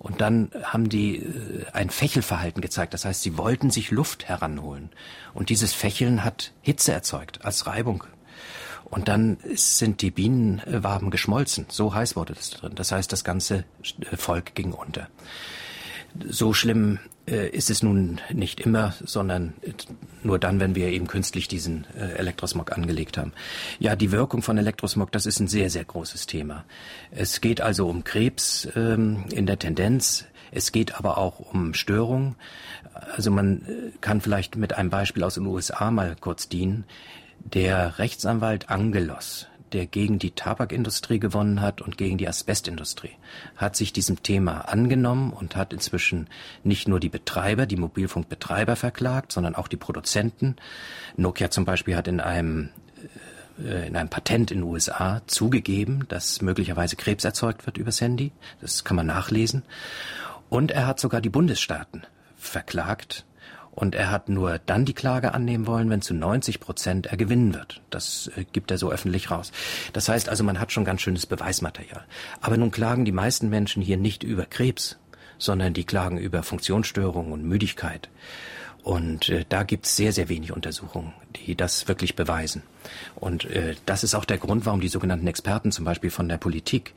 Und 0.03 0.19
dann 0.19 0.51
haben 0.63 0.89
die 0.89 1.15
äh, 1.15 1.65
ein 1.71 1.89
Fächelverhalten 1.89 2.61
gezeigt. 2.61 2.93
Das 2.93 3.05
heißt, 3.05 3.23
sie 3.23 3.37
wollten 3.37 3.71
sich 3.71 3.89
Luft 3.89 4.25
heranholen. 4.27 4.91
Und 5.33 5.49
dieses 5.49 5.73
Fächeln 5.73 6.23
hat 6.23 6.51
Hitze 6.61 6.91
erzeugt 6.91 7.43
als 7.45 7.65
Reibung. 7.65 8.03
Und 8.83 9.07
dann 9.07 9.37
sind 9.55 10.01
die 10.01 10.11
Bienenwaben 10.11 11.09
geschmolzen. 11.09 11.65
So 11.69 11.95
heiß 11.95 12.15
wurde 12.15 12.33
das 12.33 12.51
drin. 12.51 12.75
Das 12.75 12.91
heißt, 12.91 13.11
das 13.11 13.23
ganze 13.23 13.63
Volk 14.15 14.53
ging 14.53 14.73
unter. 14.73 15.07
So 16.29 16.53
schlimm 16.53 16.99
ist 17.25 17.69
es 17.69 17.81
nun 17.83 18.19
nicht 18.33 18.59
immer, 18.59 18.93
sondern 19.03 19.53
nur 20.23 20.39
dann, 20.39 20.59
wenn 20.59 20.75
wir 20.75 20.87
eben 20.87 21.07
künstlich 21.07 21.47
diesen 21.47 21.85
äh, 21.97 22.13
Elektrosmog 22.13 22.71
angelegt 22.71 23.17
haben. 23.17 23.33
Ja, 23.79 23.95
die 23.95 24.11
Wirkung 24.11 24.41
von 24.41 24.57
Elektrosmog, 24.57 25.11
das 25.11 25.25
ist 25.25 25.39
ein 25.39 25.47
sehr, 25.47 25.69
sehr 25.69 25.85
großes 25.85 26.27
Thema. 26.27 26.65
Es 27.11 27.41
geht 27.41 27.61
also 27.61 27.87
um 27.87 28.03
Krebs 28.03 28.67
ähm, 28.75 29.25
in 29.31 29.45
der 29.45 29.59
Tendenz. 29.59 30.25
Es 30.51 30.71
geht 30.71 30.95
aber 30.95 31.17
auch 31.17 31.39
um 31.39 31.73
Störungen. 31.73 32.35
Also 33.15 33.31
man 33.31 33.61
äh, 33.67 33.91
kann 34.01 34.21
vielleicht 34.21 34.55
mit 34.55 34.73
einem 34.73 34.89
Beispiel 34.89 35.23
aus 35.23 35.35
den 35.35 35.45
USA 35.45 35.91
mal 35.91 36.15
kurz 36.19 36.49
dienen. 36.49 36.85
Der 37.39 37.99
Rechtsanwalt 37.99 38.69
Angelos, 38.69 39.47
der 39.73 39.87
gegen 39.87 40.19
die 40.19 40.31
Tabakindustrie 40.31 41.19
gewonnen 41.19 41.61
hat 41.61 41.81
und 41.81 41.97
gegen 41.97 42.17
die 42.17 42.27
Asbestindustrie, 42.27 43.15
hat 43.55 43.75
sich 43.75 43.93
diesem 43.93 44.23
Thema 44.23 44.69
angenommen 44.69 45.33
und 45.33 45.55
hat 45.55 45.73
inzwischen 45.73 46.27
nicht 46.63 46.87
nur 46.87 46.99
die 46.99 47.09
Betreiber, 47.09 47.65
die 47.65 47.77
Mobilfunkbetreiber 47.77 48.75
verklagt, 48.75 49.31
sondern 49.31 49.55
auch 49.55 49.67
die 49.67 49.77
Produzenten. 49.77 50.55
Nokia 51.17 51.49
zum 51.49 51.65
Beispiel 51.65 51.95
hat 51.95 52.07
in 52.07 52.19
einem 52.19 52.69
äh, 53.63 53.87
in 53.87 53.95
einem 53.95 54.09
Patent 54.09 54.51
in 54.51 54.59
den 54.59 54.69
USA 54.69 55.21
zugegeben, 55.27 56.05
dass 56.07 56.41
möglicherweise 56.41 56.95
Krebs 56.95 57.23
erzeugt 57.23 57.65
wird 57.65 57.77
übers 57.77 58.01
Handy. 58.01 58.31
Das 58.61 58.83
kann 58.83 58.95
man 58.95 59.07
nachlesen. 59.07 59.63
Und 60.49 60.71
er 60.71 60.87
hat 60.87 60.99
sogar 60.99 61.21
die 61.21 61.29
Bundesstaaten 61.29 62.03
verklagt, 62.35 63.25
und 63.75 63.95
er 63.95 64.11
hat 64.11 64.29
nur 64.29 64.59
dann 64.59 64.85
die 64.85 64.93
Klage 64.93 65.33
annehmen 65.33 65.65
wollen, 65.65 65.89
wenn 65.89 66.01
zu 66.01 66.13
90 66.13 66.59
Prozent 66.59 67.07
er 67.07 67.17
gewinnen 67.17 67.53
wird. 67.53 67.81
Das 67.89 68.29
äh, 68.35 68.45
gibt 68.51 68.71
er 68.71 68.77
so 68.77 68.91
öffentlich 68.91 69.31
raus. 69.31 69.51
Das 69.93 70.09
heißt 70.09 70.29
also, 70.29 70.43
man 70.43 70.59
hat 70.59 70.71
schon 70.71 70.85
ganz 70.85 71.01
schönes 71.01 71.25
Beweismaterial. 71.25 72.05
Aber 72.41 72.57
nun 72.57 72.71
klagen 72.71 73.05
die 73.05 73.11
meisten 73.11 73.49
Menschen 73.49 73.81
hier 73.81 73.97
nicht 73.97 74.23
über 74.23 74.45
Krebs, 74.45 74.97
sondern 75.37 75.73
die 75.73 75.85
klagen 75.85 76.17
über 76.17 76.43
Funktionsstörungen 76.43 77.31
und 77.31 77.43
Müdigkeit. 77.43 78.09
Und 78.83 79.29
äh, 79.29 79.45
da 79.47 79.63
gibt 79.63 79.85
es 79.85 79.95
sehr, 79.95 80.11
sehr 80.11 80.29
wenig 80.29 80.51
Untersuchungen, 80.51 81.13
die 81.35 81.55
das 81.55 81.87
wirklich 81.87 82.15
beweisen. 82.15 82.63
Und 83.15 83.45
äh, 83.45 83.75
das 83.85 84.03
ist 84.03 84.13
auch 84.13 84.25
der 84.25 84.37
Grund, 84.37 84.65
warum 84.65 84.81
die 84.81 84.89
sogenannten 84.89 85.25
Experten 85.25 85.71
zum 85.71 85.85
Beispiel 85.85 86.11
von 86.11 86.27
der 86.27 86.37
Politik 86.37 86.93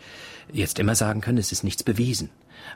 jetzt 0.53 0.79
immer 0.79 0.95
sagen 0.95 1.21
können, 1.21 1.39
es 1.39 1.53
ist 1.53 1.65
nichts 1.65 1.85
bewiesen. 1.85 2.29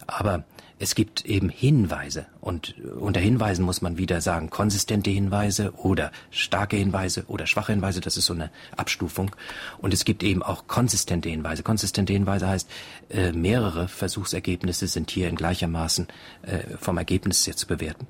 Aber 0.07 0.45
es 0.83 0.95
gibt 0.95 1.27
eben 1.27 1.51
Hinweise 1.51 2.25
und 2.41 2.75
unter 2.99 3.21
Hinweisen 3.21 3.67
muss 3.67 3.83
man 3.83 3.99
wieder 3.99 4.23
sagen, 4.23 4.49
konsistente 4.49 5.11
Hinweise 5.11 5.75
oder 5.77 6.11
starke 6.31 6.79
Hinweise 6.79 7.25
oder 7.27 7.47
schwache 7.47 7.73
Hinweise, 7.73 8.01
das 8.01 8.17
ist 8.17 8.25
so 8.25 8.33
eine 8.33 8.51
Abstufung. 8.79 9.37
Und 9.77 9.93
es 9.93 10.07
gibt 10.07 10.23
eben 10.23 10.43
auch 10.43 10.69
konsistente 10.69 11.29
Hinweise. 11.29 11.63
Konsistente 11.63 12.15
Hinweise 12.15 12.49
heißt, 12.49 12.71
äh, 13.11 13.33
mehrere 13.33 13.89
Versuchsergebnisse 13.89 14.87
sind 14.87 15.11
hier 15.11 15.29
in 15.29 15.37
gleichermaßen 15.37 16.09
äh, 16.43 16.61
vom 16.79 16.97
Ergebnis 16.97 17.45
jetzt 17.45 17.59
zu 17.59 17.67
bewerten. 17.67 18.07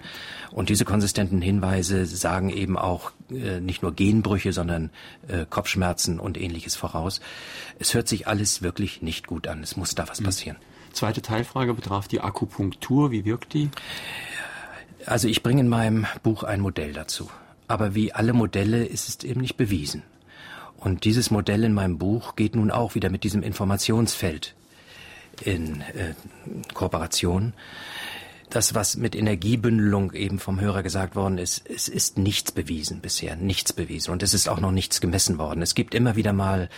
Und 0.52 0.68
diese 0.68 0.84
konsistenten 0.84 1.42
Hinweise 1.42 2.06
sagen 2.06 2.50
eben 2.50 2.78
auch 2.78 3.10
äh, 3.32 3.58
nicht 3.58 3.82
nur 3.82 3.92
Genbrüche, 3.92 4.52
sondern 4.52 4.90
äh, 5.26 5.44
Kopfschmerzen 5.44 6.20
und 6.20 6.40
ähnliches 6.40 6.76
voraus. 6.76 7.20
Es 7.80 7.94
hört 7.94 8.06
sich 8.06 8.28
alles 8.28 8.62
wirklich 8.62 9.02
nicht 9.02 9.26
gut 9.26 9.48
an. 9.48 9.64
Es 9.64 9.76
muss 9.76 9.96
da 9.96 10.08
was 10.08 10.20
mhm. 10.20 10.26
Zweite 10.92 11.22
Teilfrage 11.22 11.74
betraf 11.74 12.08
die 12.08 12.20
Akupunktur. 12.20 13.10
Wie 13.10 13.24
wirkt 13.24 13.54
die? 13.54 13.70
Also 15.06 15.28
ich 15.28 15.42
bringe 15.42 15.60
in 15.60 15.68
meinem 15.68 16.06
Buch 16.22 16.42
ein 16.42 16.60
Modell 16.60 16.92
dazu. 16.92 17.30
Aber 17.68 17.94
wie 17.94 18.12
alle 18.12 18.32
Modelle 18.32 18.84
ist 18.84 19.08
es 19.08 19.24
eben 19.24 19.40
nicht 19.40 19.56
bewiesen. 19.56 20.02
Und 20.76 21.04
dieses 21.04 21.30
Modell 21.30 21.64
in 21.64 21.74
meinem 21.74 21.98
Buch 21.98 22.36
geht 22.36 22.56
nun 22.56 22.70
auch 22.70 22.94
wieder 22.94 23.10
mit 23.10 23.22
diesem 23.22 23.42
Informationsfeld 23.42 24.54
in 25.42 25.82
äh, 25.82 26.14
Kooperation. 26.74 27.52
Das, 28.48 28.74
was 28.74 28.96
mit 28.96 29.14
Energiebündelung 29.14 30.12
eben 30.12 30.40
vom 30.40 30.60
Hörer 30.60 30.82
gesagt 30.82 31.14
worden 31.14 31.38
ist, 31.38 31.68
es 31.68 31.86
ist 31.86 32.18
nichts 32.18 32.50
bewiesen 32.50 33.00
bisher, 33.00 33.36
nichts 33.36 33.72
bewiesen. 33.72 34.10
Und 34.10 34.22
es 34.22 34.34
ist 34.34 34.48
auch 34.48 34.58
noch 34.58 34.72
nichts 34.72 35.00
gemessen 35.00 35.38
worden. 35.38 35.62
Es 35.62 35.74
gibt 35.74 35.94
immer 35.94 36.16
wieder 36.16 36.32
mal 36.32 36.68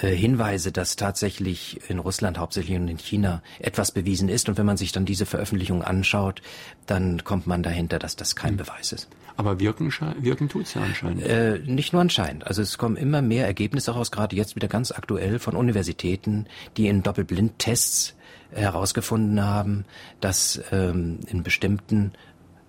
Hinweise, 0.00 0.72
dass 0.72 0.96
tatsächlich 0.96 1.80
in 1.88 1.98
Russland 1.98 2.38
hauptsächlich 2.38 2.76
und 2.76 2.88
in 2.88 2.98
China 2.98 3.42
etwas 3.58 3.92
bewiesen 3.92 4.28
ist. 4.28 4.48
Und 4.48 4.58
wenn 4.58 4.66
man 4.66 4.76
sich 4.76 4.92
dann 4.92 5.06
diese 5.06 5.26
Veröffentlichung 5.26 5.82
anschaut, 5.82 6.42
dann 6.86 7.24
kommt 7.24 7.46
man 7.46 7.62
dahinter, 7.62 7.98
dass 7.98 8.16
das 8.16 8.36
kein 8.36 8.54
mhm. 8.54 8.58
Beweis 8.58 8.92
ist. 8.92 9.08
Aber 9.36 9.60
wirken, 9.60 9.90
wirken 10.18 10.48
tut's 10.48 10.74
ja 10.74 10.82
anscheinend. 10.82 11.22
Äh, 11.22 11.60
nicht 11.64 11.92
nur 11.92 12.00
anscheinend. 12.00 12.46
Also 12.46 12.62
es 12.62 12.78
kommen 12.78 12.96
immer 12.96 13.20
mehr 13.20 13.46
Ergebnisse 13.46 13.92
raus, 13.92 14.10
gerade 14.10 14.34
jetzt 14.34 14.56
wieder 14.56 14.68
ganz 14.68 14.92
aktuell 14.92 15.38
von 15.38 15.56
Universitäten, 15.56 16.46
die 16.76 16.88
in 16.88 17.02
Doppelblindtests 17.02 18.16
herausgefunden 18.52 19.44
haben, 19.44 19.84
dass 20.20 20.62
ähm, 20.72 21.20
in 21.28 21.42
bestimmten 21.42 22.12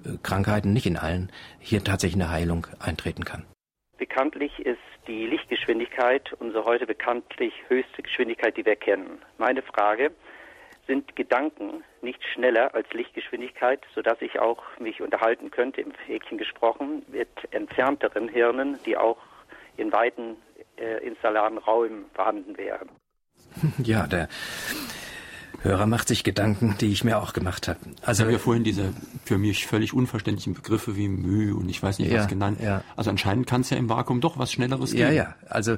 äh, 0.03 0.17
Krankheiten, 0.23 0.73
nicht 0.73 0.86
in 0.86 0.97
allen, 0.97 1.32
hier 1.59 1.84
tatsächlich 1.84 2.21
eine 2.21 2.32
Heilung 2.32 2.67
eintreten 2.80 3.23
kann. 3.23 3.45
Bekanntlich 3.97 4.51
ist 4.59 4.78
die 5.08 5.26
Lichtgeschwindigkeit 5.26 6.34
unsere 6.39 6.66
heute 6.66 6.86
bekanntlich 6.86 7.53
höchste 7.68 8.03
Geschwindigkeit, 8.03 8.58
die 8.58 8.66
wir 8.66 8.76
kennen. 8.76 9.20
Meine 9.38 9.62
Frage, 9.62 10.12
sind 10.86 11.16
Gedanken 11.16 11.84
nicht 12.01 12.24
schneller 12.34 12.74
als 12.74 12.91
Lichtgeschwindigkeit, 12.93 13.82
sodass 13.93 14.22
ich 14.22 14.39
auch 14.39 14.64
mich 14.80 15.01
unterhalten 15.01 15.51
könnte, 15.51 15.82
im 15.82 15.91
Häkchen 16.05 16.38
gesprochen, 16.38 17.03
mit 17.10 17.28
entfernteren 17.51 18.30
Hirnen, 18.30 18.80
die 18.86 18.97
auch 18.97 19.18
in 19.76 19.91
weiten 19.91 20.38
äh, 20.78 21.05
installaren 21.05 21.58
Räumen 21.58 22.05
vorhanden 22.14 22.58
wären. 22.58 22.89
Ja, 23.84 24.08
der 24.08 24.28
Hörer 25.68 25.86
macht 25.86 26.07
sich 26.07 26.24
Gedanken, 26.24 26.76
die 26.80 26.88
ich 26.88 27.03
mir 27.03 27.18
auch 27.20 27.34
gemacht 27.34 27.68
habe. 27.68 27.80
Also 28.01 28.22
ich 28.22 28.26
habe 28.26 28.34
ja 28.34 28.39
vorhin 28.39 28.63
diese 28.63 28.93
für 29.26 29.38
mich 29.38 29.68
völlig 29.68 29.93
unverständlichen 29.93 30.53
Begriffe 30.53 30.95
wie 30.95 31.07
Mühe 31.07 31.55
und 31.55 31.70
ich 31.70 31.82
weiß 31.82 31.99
nicht 31.99 32.13
was 32.13 32.28
genannt. 32.28 32.59
Ja. 32.61 32.84
Also 32.95 33.09
anscheinend 33.09 33.47
kann 33.47 33.61
es 33.61 33.70
ja 33.70 33.78
im 33.78 33.89
Vakuum 33.89 34.22
doch 34.22 34.38
was 34.38 34.51
Schnelleres 34.51 34.91
geben. 34.91 35.01
Ja, 35.01 35.11
ja. 35.11 35.36
Also 35.49 35.78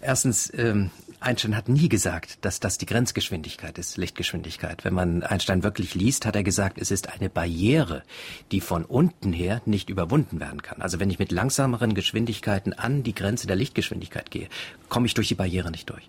erstens 0.00 0.52
ähm, 0.56 0.90
Einstein 1.24 1.56
hat 1.56 1.68
nie 1.68 1.88
gesagt, 1.88 2.44
dass 2.44 2.60
das 2.60 2.78
die 2.78 2.86
Grenzgeschwindigkeit 2.86 3.78
ist, 3.78 3.96
Lichtgeschwindigkeit. 3.96 4.84
Wenn 4.84 4.94
man 4.94 5.22
Einstein 5.22 5.62
wirklich 5.62 5.94
liest, 5.94 6.26
hat 6.26 6.36
er 6.36 6.42
gesagt, 6.42 6.78
es 6.78 6.90
ist 6.90 7.08
eine 7.08 7.30
Barriere, 7.30 8.02
die 8.52 8.60
von 8.60 8.84
unten 8.84 9.32
her 9.32 9.62
nicht 9.64 9.88
überwunden 9.88 10.38
werden 10.38 10.62
kann. 10.62 10.82
Also 10.82 11.00
wenn 11.00 11.10
ich 11.10 11.18
mit 11.18 11.32
langsameren 11.32 11.94
Geschwindigkeiten 11.94 12.74
an 12.74 13.02
die 13.02 13.14
Grenze 13.14 13.46
der 13.46 13.56
Lichtgeschwindigkeit 13.56 14.30
gehe, 14.30 14.48
komme 14.88 15.06
ich 15.06 15.14
durch 15.14 15.28
die 15.28 15.34
Barriere 15.34 15.70
nicht 15.70 15.88
durch. 15.88 16.08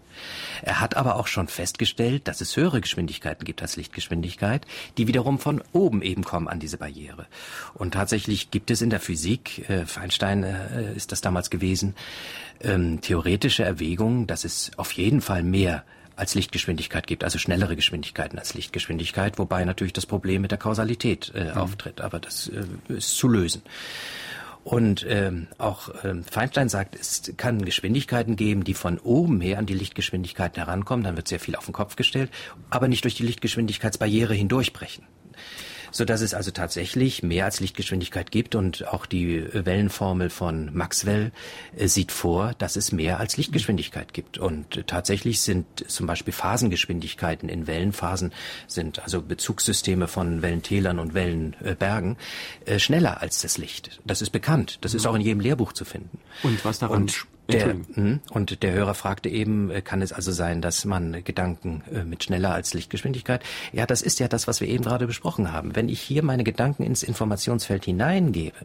Er 0.62 0.82
hat 0.82 0.98
aber 0.98 1.16
auch 1.16 1.28
schon 1.28 1.48
festgestellt, 1.48 2.28
dass 2.28 2.42
es 2.42 2.56
höhere 2.56 2.82
Geschwindigkeiten 2.82 3.15
gibt 3.22 3.62
als 3.62 3.76
Lichtgeschwindigkeit, 3.76 4.66
die 4.98 5.08
wiederum 5.08 5.40
von 5.40 5.62
oben 5.74 6.02
eben 6.02 6.24
kommen 6.24 6.48
an 6.48 6.60
diese 6.60 6.78
Barriere. 6.78 7.28
Und 7.74 7.94
tatsächlich 7.94 8.52
gibt 8.52 8.72
es 8.72 8.82
in 8.82 8.90
der 8.90 9.00
Physik, 9.00 9.70
äh, 9.70 9.86
für 9.86 10.02
Einstein 10.02 10.44
äh, 10.44 10.94
ist 10.96 11.12
das 11.12 11.22
damals 11.22 11.50
gewesen, 11.50 11.96
ähm, 12.62 13.02
theoretische 13.02 13.64
Erwägungen, 13.64 14.28
dass 14.28 14.44
es 14.44 14.72
auf 14.78 14.92
jeden 14.94 15.22
Fall 15.22 15.44
mehr 15.44 15.84
als 16.16 16.36
Lichtgeschwindigkeit 16.36 17.08
gibt, 17.08 17.24
also 17.24 17.38
schnellere 17.38 17.76
Geschwindigkeiten 17.76 18.40
als 18.40 18.54
Lichtgeschwindigkeit, 18.54 19.38
wobei 19.38 19.66
natürlich 19.66 19.94
das 19.94 20.06
Problem 20.06 20.42
mit 20.42 20.52
der 20.52 20.58
Kausalität 20.58 21.32
äh, 21.36 21.46
mhm. 21.46 21.58
auftritt, 21.58 22.02
aber 22.02 22.20
das 22.20 22.48
äh, 22.48 22.94
ist 22.94 23.18
zu 23.18 23.28
lösen. 23.28 23.62
Und 24.66 25.06
ähm, 25.08 25.48
auch 25.60 25.90
ähm, 26.04 26.24
Feinstein 26.24 26.70
sagt, 26.70 26.96
es 26.96 27.32
kann 27.38 27.64
Geschwindigkeiten 27.64 28.36
geben, 28.36 28.64
die 28.64 28.74
von 28.74 28.98
oben 28.98 29.40
her 29.40 29.60
an 29.60 29.68
die 29.68 29.76
Lichtgeschwindigkeiten 29.76 30.56
herankommen, 30.56 31.04
dann 31.04 31.16
wird 31.16 31.28
sehr 31.28 31.40
viel 31.40 31.56
auf 31.56 31.66
den 31.66 31.74
Kopf 31.74 31.96
gestellt, 31.96 32.32
aber 32.72 32.88
nicht 32.88 33.04
durch 33.04 33.14
die 33.14 33.22
Lichtgeschwindigkeitsbarriere 33.24 34.34
hindurchbrechen 34.34 35.06
so 35.96 36.04
dass 36.04 36.20
es 36.20 36.34
also 36.34 36.52
tatsächlich 36.52 37.24
mehr 37.24 37.46
als 37.46 37.62
Lichtgeschwindigkeit 37.62 38.30
gibt 38.30 38.56
und 38.56 38.86
auch 38.86 39.06
die 39.06 39.48
Wellenformel 39.54 40.30
von 40.30 40.76
Maxwell 40.76 41.32
äh, 41.78 41.88
sieht 41.88 42.12
vor, 42.12 42.54
dass 42.58 42.76
es 42.76 42.92
mehr 42.92 43.18
als 43.18 43.38
Lichtgeschwindigkeit 43.38 44.14
gibt 44.14 44.38
und 44.38 44.88
tatsächlich 44.88 45.40
sind 45.40 45.66
zum 45.90 46.06
Beispiel 46.06 46.34
Phasengeschwindigkeiten 46.34 47.48
in 47.48 47.66
Wellenphasen 47.66 48.34
sind 48.68 49.02
also 49.04 49.22
Bezugssysteme 49.22 50.10
von 50.10 50.42
Wellentälern 50.42 51.00
und 51.00 51.14
Wellenbergen 51.14 52.18
äh, 52.66 52.78
schneller 52.78 53.22
als 53.22 53.42
das 53.42 53.58
Licht. 53.58 54.02
Das 54.04 54.22
ist 54.22 54.32
bekannt. 54.32 54.80
Das 54.82 54.94
ist 54.94 55.06
auch 55.06 55.16
in 55.16 55.22
jedem 55.22 55.40
Lehrbuch 55.40 55.72
zu 55.72 55.86
finden. 55.86 56.20
Und 56.44 56.66
was 56.66 56.80
daran 56.80 57.04
und 57.04 57.26
der, 57.48 57.76
hm, 57.94 58.20
und 58.32 58.64
der 58.64 58.74
Hörer 58.74 58.94
fragte 58.94 59.30
eben, 59.30 59.70
äh, 59.70 59.82
kann 59.82 60.02
es 60.02 60.12
also 60.12 60.32
sein, 60.32 60.62
dass 60.62 60.86
man 60.86 61.24
Gedanken 61.24 61.84
äh, 61.94 62.04
mit 62.04 62.24
schneller 62.24 62.54
als 62.54 62.74
Lichtgeschwindigkeit? 62.74 63.44
Ja, 63.72 63.86
das 63.86 64.02
ist 64.02 64.20
ja 64.20 64.28
das, 64.28 64.48
was 64.48 64.62
wir 64.62 64.68
eben 64.68 64.84
gerade 64.84 65.08
besprochen 65.08 65.52
haben. 65.52 65.76
Wenn 65.76 65.90
ich 65.90 66.02
hier 66.02 66.24
meine 66.24 66.44
Gedanken 66.44 66.84
ins 66.84 67.04
Informationsfeld 67.04 67.86
hineingebe 67.86 68.58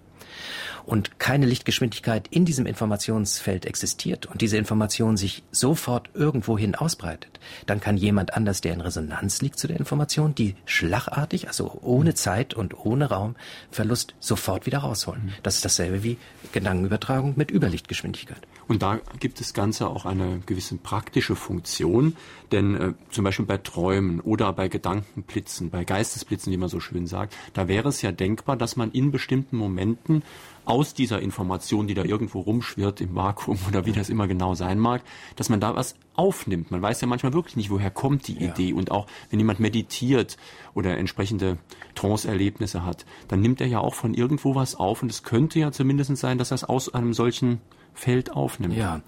und 0.86 1.18
keine 1.18 1.46
Lichtgeschwindigkeit 1.46 2.28
in 2.28 2.44
diesem 2.44 2.66
Informationsfeld 2.66 3.66
existiert 3.66 4.26
und 4.26 4.40
diese 4.40 4.56
Information 4.56 5.16
sich 5.16 5.42
sofort 5.50 6.08
irgendwohin 6.14 6.74
ausbreitet, 6.74 7.38
dann 7.66 7.80
kann 7.80 7.96
jemand 7.96 8.34
anders, 8.34 8.60
der 8.60 8.72
in 8.72 8.80
Resonanz 8.80 9.42
liegt 9.42 9.58
zu 9.58 9.66
der 9.66 9.78
Information, 9.78 10.34
die 10.34 10.56
schlagartig, 10.64 11.48
also 11.48 11.78
ohne 11.82 12.14
Zeit 12.14 12.54
und 12.54 12.74
ohne 12.84 13.10
Raumverlust 13.10 14.14
sofort 14.20 14.66
wieder 14.66 14.78
rausholen. 14.78 15.34
Das 15.42 15.56
ist 15.56 15.64
dasselbe 15.64 16.02
wie 16.02 16.16
Gedankenübertragung 16.52 17.34
mit 17.36 17.50
Überlichtgeschwindigkeit. 17.50 18.40
Und 18.70 18.82
da 18.82 19.00
gibt 19.18 19.40
das 19.40 19.52
Ganze 19.52 19.88
auch 19.88 20.06
eine 20.06 20.42
gewisse 20.46 20.76
praktische 20.76 21.34
Funktion, 21.34 22.16
denn 22.52 22.76
äh, 22.76 22.92
zum 23.10 23.24
Beispiel 23.24 23.44
bei 23.44 23.56
Träumen 23.56 24.20
oder 24.20 24.52
bei 24.52 24.68
Gedankenblitzen, 24.68 25.70
bei 25.70 25.82
Geistesblitzen, 25.82 26.52
wie 26.52 26.56
man 26.56 26.68
so 26.68 26.78
schön 26.78 27.08
sagt, 27.08 27.34
da 27.52 27.66
wäre 27.66 27.88
es 27.88 28.00
ja 28.00 28.12
denkbar, 28.12 28.56
dass 28.56 28.76
man 28.76 28.92
in 28.92 29.10
bestimmten 29.10 29.56
Momenten 29.56 30.22
aus 30.66 30.94
dieser 30.94 31.20
Information, 31.20 31.88
die 31.88 31.94
da 31.94 32.04
irgendwo 32.04 32.38
rumschwirrt 32.42 33.00
im 33.00 33.16
Vakuum 33.16 33.58
oder 33.68 33.86
wie 33.86 33.92
das 33.92 34.08
immer 34.08 34.28
genau 34.28 34.54
sein 34.54 34.78
mag, 34.78 35.02
dass 35.34 35.48
man 35.48 35.58
da 35.58 35.74
was 35.74 35.96
aufnimmt. 36.14 36.70
Man 36.70 36.80
weiß 36.80 37.00
ja 37.00 37.08
manchmal 37.08 37.32
wirklich 37.32 37.56
nicht, 37.56 37.70
woher 37.70 37.90
kommt 37.90 38.28
die 38.28 38.34
ja. 38.34 38.52
Idee. 38.52 38.72
Und 38.72 38.92
auch 38.92 39.08
wenn 39.30 39.40
jemand 39.40 39.58
meditiert 39.58 40.36
oder 40.74 40.96
entsprechende 40.96 41.58
Trance-Erlebnisse 41.96 42.84
hat, 42.84 43.04
dann 43.26 43.40
nimmt 43.40 43.60
er 43.60 43.66
ja 43.66 43.80
auch 43.80 43.94
von 43.94 44.14
irgendwo 44.14 44.54
was 44.54 44.76
auf. 44.76 45.02
Und 45.02 45.10
es 45.10 45.24
könnte 45.24 45.58
ja 45.58 45.72
zumindest 45.72 46.16
sein, 46.18 46.38
dass 46.38 46.52
es 46.52 46.62
aus 46.62 46.94
einem 46.94 47.14
solchen 47.14 47.60
Feld 47.94 48.32
aufnimmt. 48.32 48.76
Ja. 48.76 49.00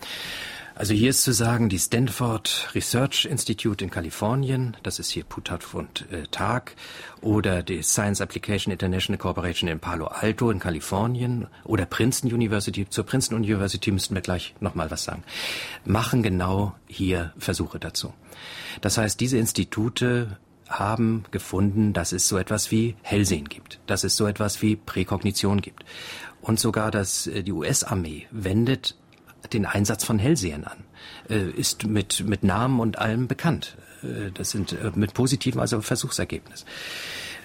Also 0.74 0.94
hier 0.94 1.10
ist 1.10 1.22
zu 1.22 1.32
sagen, 1.32 1.68
die 1.68 1.78
Stanford 1.78 2.70
Research 2.74 3.26
Institute 3.26 3.84
in 3.84 3.90
Kalifornien, 3.90 4.76
das 4.82 4.98
ist 4.98 5.10
hier 5.10 5.24
Putaf 5.24 5.74
und 5.74 6.10
äh, 6.10 6.26
Tag, 6.30 6.74
oder 7.20 7.62
die 7.62 7.82
Science 7.82 8.22
Application 8.22 8.72
International 8.72 9.18
Corporation 9.18 9.68
in 9.68 9.80
Palo 9.80 10.06
Alto 10.06 10.50
in 10.50 10.60
Kalifornien 10.60 11.46
oder 11.64 11.84
Princeton 11.84 12.32
University, 12.32 12.88
zur 12.88 13.04
Princeton 13.04 13.38
University 13.38 13.92
müssten 13.92 14.14
wir 14.14 14.22
gleich 14.22 14.54
nochmal 14.60 14.90
was 14.90 15.04
sagen, 15.04 15.24
machen 15.84 16.22
genau 16.22 16.74
hier 16.86 17.32
Versuche 17.36 17.78
dazu. 17.78 18.14
Das 18.80 18.96
heißt, 18.96 19.20
diese 19.20 19.36
Institute 19.36 20.38
haben 20.68 21.24
gefunden, 21.30 21.92
dass 21.92 22.12
es 22.12 22.28
so 22.28 22.38
etwas 22.38 22.70
wie 22.70 22.96
Hellsehen 23.02 23.48
gibt, 23.48 23.78
dass 23.86 24.04
es 24.04 24.16
so 24.16 24.26
etwas 24.26 24.62
wie 24.62 24.76
Präkognition 24.76 25.60
gibt. 25.60 25.84
Und 26.42 26.60
sogar, 26.60 26.90
dass 26.90 27.26
äh, 27.26 27.42
die 27.42 27.52
US-Armee 27.52 28.26
wendet 28.30 28.96
den 29.52 29.64
Einsatz 29.64 30.04
von 30.04 30.18
Hellsehern 30.18 30.64
an, 30.64 30.84
äh, 31.30 31.50
ist 31.50 31.86
mit, 31.86 32.26
mit 32.26 32.44
Namen 32.44 32.80
und 32.80 32.98
allem 32.98 33.28
bekannt. 33.28 33.76
Äh, 34.02 34.30
das 34.34 34.50
sind 34.50 34.76
mit 34.96 35.14
positiven, 35.14 35.60
also 35.60 35.80
Versuchsergebnis. 35.80 36.66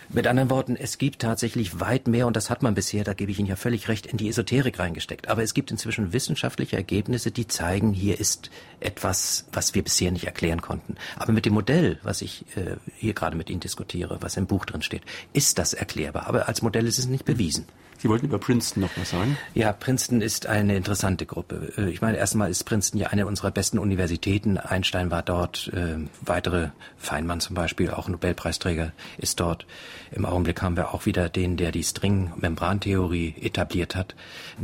Mit 0.10 0.26
anderen 0.26 0.50
Worten, 0.50 0.78
es 0.78 0.98
gibt 0.98 1.22
tatsächlich 1.22 1.82
weit 1.82 2.08
mehr, 2.08 2.28
und 2.28 2.38
das 2.38 2.50
hat 2.50 2.64
man 2.64 2.76
bisher, 2.76 3.04
da 3.04 3.14
gebe 3.14 3.30
ich 3.30 3.40
Ihnen 3.40 3.50
ja 3.50 3.58
völlig 3.58 3.90
recht, 3.90 4.06
in 4.06 4.16
die 4.16 4.30
Esoterik 4.30 4.80
reingesteckt. 4.80 5.28
Aber 5.28 5.44
es 5.44 5.54
gibt 5.54 5.70
inzwischen 5.70 6.14
wissenschaftliche 6.14 6.78
Ergebnisse, 6.78 7.32
die 7.32 7.46
zeigen, 7.48 7.92
hier 7.92 8.18
ist 8.18 8.50
etwas, 8.80 9.48
was 9.52 9.76
wir 9.76 9.84
bisher 9.84 10.12
nicht 10.12 10.24
erklären 10.24 10.62
konnten. 10.62 10.96
Aber 11.18 11.34
mit 11.34 11.46
dem 11.46 11.54
Modell, 11.54 12.00
was 12.04 12.22
ich 12.22 12.46
äh, 12.56 12.78
hier 12.96 13.14
gerade 13.14 13.36
mit 13.36 13.50
Ihnen 13.50 13.60
diskutiere, 13.60 14.20
was 14.22 14.38
im 14.38 14.48
Buch 14.48 14.66
drin 14.66 14.82
steht, 14.82 15.04
ist 15.34 15.60
das 15.60 15.74
erklärbar. 15.74 16.28
Aber 16.28 16.48
als 16.48 16.62
Modell 16.62 16.88
ist 16.88 17.00
es 17.00 17.08
nicht 17.08 17.26
bewiesen. 17.26 17.66
Sie 18.08 18.12
wollten 18.12 18.28
über 18.28 18.40
Princeton 18.40 18.84
noch 18.84 18.92
was 18.96 19.10
sagen? 19.10 19.38
Ja, 19.54 19.74
Princeton 19.74 20.22
ist 20.22 20.46
eine 20.46 20.78
interessante 20.78 21.26
Gruppe. 21.26 21.74
Äh, 21.78 21.90
ich 21.90 22.00
meine, 22.00 22.16
erstmal 22.16 22.50
ist 22.50 22.64
Princeton 22.64 23.02
ja 23.02 23.08
eine 23.08 23.28
unserer 23.28 23.52
besten 23.52 23.80
Universitäten. 23.80 24.58
Einstein 24.58 25.12
war 25.12 25.24
dort, 25.24 25.70
äh, 25.74 25.98
weitere 26.22 26.70
Feynman 26.98 27.42
zum 27.42 27.54
Beispiel, 27.54 27.90
auch 27.90 28.08
Nobelpreisträger, 28.08 28.94
ist 29.18 29.42
dort. 29.42 29.66
Im 30.12 30.26
Augenblick 30.26 30.62
haben 30.62 30.78
wir 30.78 30.94
auch 30.94 31.06
wieder 31.06 31.28
den, 31.28 31.58
der 31.58 31.74
die 31.74 31.84
String-Membrantheorie 31.84 33.36
etabliert 33.42 33.94
hat, 33.98 34.16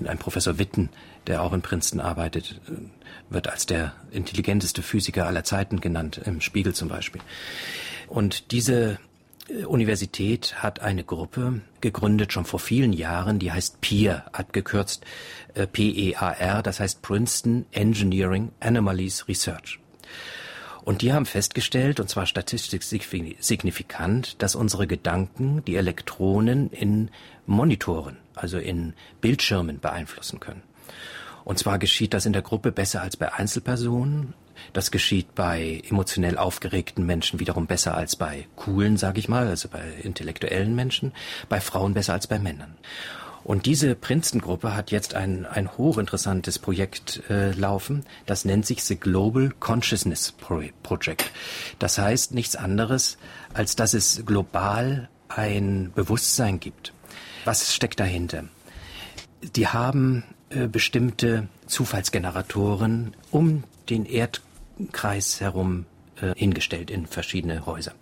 ein 0.05 0.17
Professor 0.17 0.57
Witten, 0.57 0.87
der 1.27 1.41
auch 1.41 1.51
in 1.51 1.61
Princeton 1.61 1.99
arbeitet, 1.99 2.61
äh, 2.69 3.33
wird 3.33 3.49
als 3.49 3.65
der 3.65 3.91
intelligenteste 4.11 4.81
Physiker 4.81 5.27
aller 5.27 5.43
Zeiten 5.43 5.81
genannt, 5.81 6.21
im 6.23 6.39
Spiegel 6.39 6.73
zum 6.73 6.87
Beispiel. 6.87 7.19
Und 8.07 8.53
diese 8.53 8.99
Universität 9.67 10.63
hat 10.63 10.79
eine 10.79 11.03
Gruppe 11.03 11.61
gegründet, 11.81 12.31
schon 12.31 12.45
vor 12.45 12.59
vielen 12.59 12.93
Jahren, 12.93 13.39
die 13.39 13.51
heißt 13.51 13.81
PEAR, 13.81 14.25
abgekürzt 14.31 15.03
äh, 15.53 15.67
P-E-A-R, 15.67 16.63
das 16.63 16.79
heißt 16.79 17.01
Princeton 17.01 17.65
Engineering 17.71 18.51
Anomalies 18.61 19.27
Research. 19.27 19.79
Und 20.83 21.01
die 21.01 21.13
haben 21.13 21.25
festgestellt, 21.25 21.99
und 21.99 22.09
zwar 22.09 22.25
statistisch 22.25 22.85
signifikant, 23.39 24.41
dass 24.41 24.55
unsere 24.55 24.85
Gedanken 24.85 25.63
die 25.65 25.75
Elektronen 25.75 26.69
in 26.71 27.09
Monitoren, 27.45 28.17
also 28.35 28.57
in 28.57 28.93
Bildschirmen 29.21 29.79
beeinflussen 29.79 30.39
können. 30.39 30.63
Und 31.45 31.59
zwar 31.59 31.79
geschieht 31.79 32.13
das 32.13 32.25
in 32.25 32.33
der 32.33 32.41
Gruppe 32.41 32.71
besser 32.71 33.01
als 33.01 33.17
bei 33.17 33.33
Einzelpersonen. 33.33 34.33
Das 34.73 34.91
geschieht 34.91 35.35
bei 35.35 35.81
emotionell 35.89 36.37
aufgeregten 36.37 37.05
Menschen 37.05 37.39
wiederum 37.39 37.67
besser 37.67 37.95
als 37.95 38.15
bei 38.15 38.47
coolen, 38.55 38.97
sage 38.97 39.19
ich 39.19 39.27
mal, 39.27 39.47
also 39.47 39.69
bei 39.69 39.83
intellektuellen 40.01 40.75
Menschen, 40.75 41.13
bei 41.49 41.61
Frauen 41.61 41.93
besser 41.93 42.13
als 42.13 42.27
bei 42.27 42.39
Männern. 42.39 42.75
Und 43.43 43.65
diese 43.65 43.93
Princeton-Gruppe 43.95 44.73
hat 44.73 44.91
jetzt 44.91 45.15
ein, 45.15 45.45
ein 45.45 45.77
hochinteressantes 45.77 46.59
Projekt 46.59 47.23
äh, 47.29 47.51
laufen. 47.51 48.05
Das 48.25 48.45
nennt 48.45 48.65
sich 48.65 48.83
The 48.83 48.95
Global 48.95 49.51
Consciousness 49.59 50.31
Project. 50.31 51.29
Das 51.77 51.97
heißt 51.97 52.33
nichts 52.33 52.55
anderes, 52.55 53.17
als 53.53 53.75
dass 53.75 53.93
es 53.93 54.23
global 54.25 55.09
ein 55.27 55.91
Bewusstsein 55.93 56.59
gibt. 56.59 56.93
Was 57.43 57.73
steckt 57.73 57.99
dahinter? 57.99 58.45
Die 59.41 59.67
haben 59.67 60.23
äh, 60.49 60.67
bestimmte 60.67 61.49
Zufallsgeneratoren 61.65 63.15
um 63.29 63.63
den 63.89 64.05
Erdkreis 64.05 65.41
herum 65.41 65.85
äh, 66.21 66.33
hingestellt 66.35 66.91
in 66.91 67.07
verschiedene 67.07 67.65
Häuser. 67.65 67.93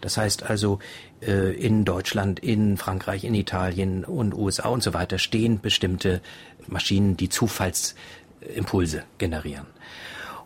Das 0.00 0.16
heißt 0.16 0.42
also, 0.42 0.78
äh, 1.20 1.52
in 1.54 1.84
Deutschland, 1.84 2.40
in 2.40 2.76
Frankreich, 2.76 3.24
in 3.24 3.34
Italien 3.34 4.04
und 4.04 4.34
USA 4.34 4.68
und 4.68 4.82
so 4.82 4.94
weiter 4.94 5.18
stehen 5.18 5.60
bestimmte 5.60 6.20
Maschinen, 6.66 7.16
die 7.16 7.28
Zufallsimpulse 7.28 9.04
generieren. 9.18 9.66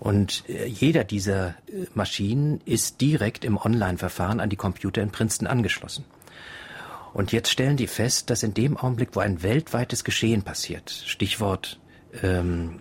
Und 0.01 0.43
äh, 0.49 0.67
jeder 0.67 1.05
dieser 1.05 1.51
äh, 1.51 1.87
Maschinen 1.95 2.61
ist 2.65 3.01
direkt 3.01 3.45
im 3.45 3.57
Online-Verfahren 3.57 4.41
an 4.41 4.51
die 4.51 4.57
Computer 4.57 5.01
in 5.01 5.13
Princeton 5.13 5.47
angeschlossen. 5.47 6.05
Und 7.15 7.31
jetzt 7.31 7.51
stellen 7.51 7.77
die 7.77 7.87
fest, 7.87 8.31
dass 8.31 8.43
in 8.43 8.55
dem 8.55 8.77
Augenblick, 8.77 9.11
wo 9.13 9.21
ein 9.21 9.45
weltweites 9.45 10.03
Geschehen 10.03 10.43
passiert, 10.43 10.91
Stichwort 10.91 11.79
ähm, 12.23 12.79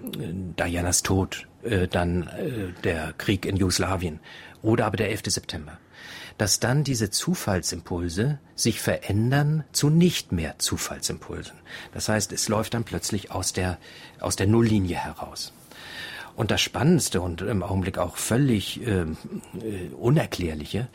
Dianas 0.58 1.04
Tod, 1.04 1.48
äh, 1.64 1.88
dann 1.88 2.28
äh, 2.28 2.82
der 2.84 3.14
Krieg 3.18 3.46
in 3.46 3.56
Jugoslawien 3.56 4.20
oder 4.62 4.86
aber 4.86 4.98
der 4.98 5.10
11. 5.10 5.24
September, 5.28 5.78
dass 6.38 6.60
dann 6.60 6.84
diese 6.84 7.10
Zufallsimpulse 7.10 8.40
sich 8.56 8.82
verändern 8.82 9.64
zu 9.72 9.90
nicht 9.90 10.32
mehr 10.32 10.60
Zufallsimpulsen. 10.60 11.56
Das 11.94 12.10
heißt, 12.10 12.32
es 12.32 12.48
läuft 12.48 12.74
dann 12.74 12.84
plötzlich 12.84 13.32
aus 13.32 13.54
der, 13.54 13.78
aus 14.20 14.36
der 14.36 14.48
Nulllinie 14.48 14.98
heraus. 14.98 15.54
Und 16.36 16.50
das 16.50 16.62
Spannendste 16.62 17.22
und 17.22 17.42
im 17.42 17.62
Augenblick 17.62 17.98
auch 17.98 18.16
völlig 18.16 18.82
äh, 18.88 19.06
Unerklärliche 20.00 20.88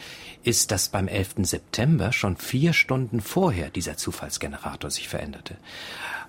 ist, 0.42 0.70
dass 0.70 0.88
beim 0.88 1.08
11. 1.08 1.34
September 1.42 2.12
schon 2.12 2.36
vier 2.36 2.72
Stunden 2.72 3.20
vorher 3.20 3.70
dieser 3.70 3.96
Zufallsgenerator 3.96 4.90
sich 4.90 5.08
veränderte. 5.08 5.56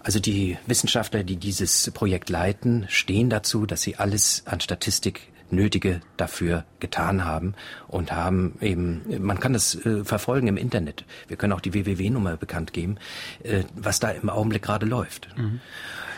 Also 0.07 0.21
die 0.21 0.57
Wissenschaftler, 0.67 1.25
die 1.25 1.35
dieses 1.35 1.91
Projekt 1.91 2.29
leiten, 2.29 2.85
stehen 2.87 3.29
dazu, 3.29 3.65
dass 3.65 3.81
sie 3.81 3.97
alles 3.97 4.41
an 4.45 4.61
Statistik 4.61 5.33
Nötige 5.49 5.99
dafür 6.15 6.63
getan 6.79 7.25
haben 7.25 7.55
und 7.89 8.13
haben 8.13 8.53
eben, 8.61 9.01
man 9.19 9.41
kann 9.41 9.51
das 9.51 9.75
äh, 9.75 10.05
verfolgen 10.05 10.47
im 10.47 10.55
Internet. 10.55 11.03
Wir 11.27 11.35
können 11.35 11.51
auch 11.51 11.59
die 11.59 11.73
WWW-Nummer 11.73 12.37
bekannt 12.37 12.71
geben, 12.71 12.95
äh, 13.43 13.65
was 13.75 13.99
da 13.99 14.11
im 14.11 14.29
Augenblick 14.29 14.61
gerade 14.61 14.85
läuft. 14.85 15.27
Mhm. 15.35 15.59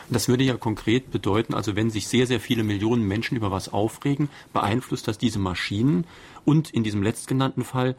Das 0.08 0.28
würde 0.28 0.44
ja 0.44 0.56
konkret 0.56 1.10
bedeuten, 1.10 1.56
also 1.56 1.76
wenn 1.76 1.90
sich 1.90 2.08
sehr, 2.08 2.28
sehr 2.28 2.40
viele 2.40 2.64
Millionen 2.64 3.08
Menschen 3.08 3.38
über 3.38 3.50
was 3.50 3.74
aufregen, 3.74 4.30
beeinflusst 4.54 5.08
das 5.08 5.18
diese 5.18 5.40
Maschinen 5.40 6.06
und 6.46 6.70
in 6.70 6.84
diesem 6.84 7.02
letztgenannten 7.02 7.64
Fall 7.64 7.96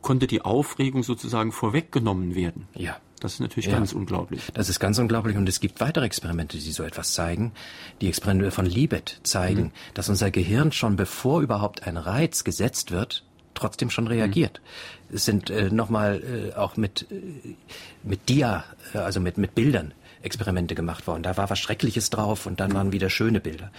konnte 0.00 0.26
die 0.26 0.40
Aufregung 0.40 1.02
sozusagen 1.02 1.52
vorweggenommen 1.52 2.34
werden. 2.34 2.68
Ja. 2.74 2.96
Das 3.20 3.34
ist 3.34 3.40
natürlich 3.40 3.66
ja, 3.66 3.72
ganz 3.72 3.92
unglaublich. 3.92 4.42
Das 4.54 4.68
ist 4.68 4.80
ganz 4.80 4.98
unglaublich 4.98 5.36
und 5.36 5.48
es 5.48 5.60
gibt 5.60 5.80
weitere 5.80 6.06
Experimente, 6.06 6.58
die 6.58 6.72
so 6.72 6.82
etwas 6.82 7.12
zeigen. 7.12 7.52
Die 8.00 8.08
Experimente 8.08 8.50
von 8.50 8.66
Libet 8.66 9.20
zeigen, 9.22 9.62
mhm. 9.62 9.72
dass 9.94 10.08
unser 10.08 10.30
Gehirn 10.30 10.72
schon 10.72 10.96
bevor 10.96 11.42
überhaupt 11.42 11.86
ein 11.86 11.96
Reiz 11.96 12.44
gesetzt 12.44 12.90
wird, 12.90 13.24
trotzdem 13.54 13.90
schon 13.90 14.06
reagiert. 14.06 14.60
Mhm. 15.10 15.16
Es 15.16 15.24
sind 15.26 15.50
äh, 15.50 15.70
nochmal 15.70 16.50
äh, 16.52 16.56
auch 16.56 16.76
mit, 16.76 17.06
äh, 17.10 17.54
mit 18.02 18.28
Dia, 18.28 18.64
äh, 18.94 18.98
also 18.98 19.20
mit, 19.20 19.36
mit 19.38 19.54
Bildern 19.54 19.92
Experimente 20.22 20.74
gemacht 20.74 21.06
worden. 21.06 21.22
Da 21.22 21.36
war 21.36 21.50
was 21.50 21.58
Schreckliches 21.58 22.10
drauf 22.10 22.46
und 22.46 22.60
dann 22.60 22.74
waren 22.74 22.92
wieder 22.92 23.10
schöne 23.10 23.40
Bilder. 23.40 23.70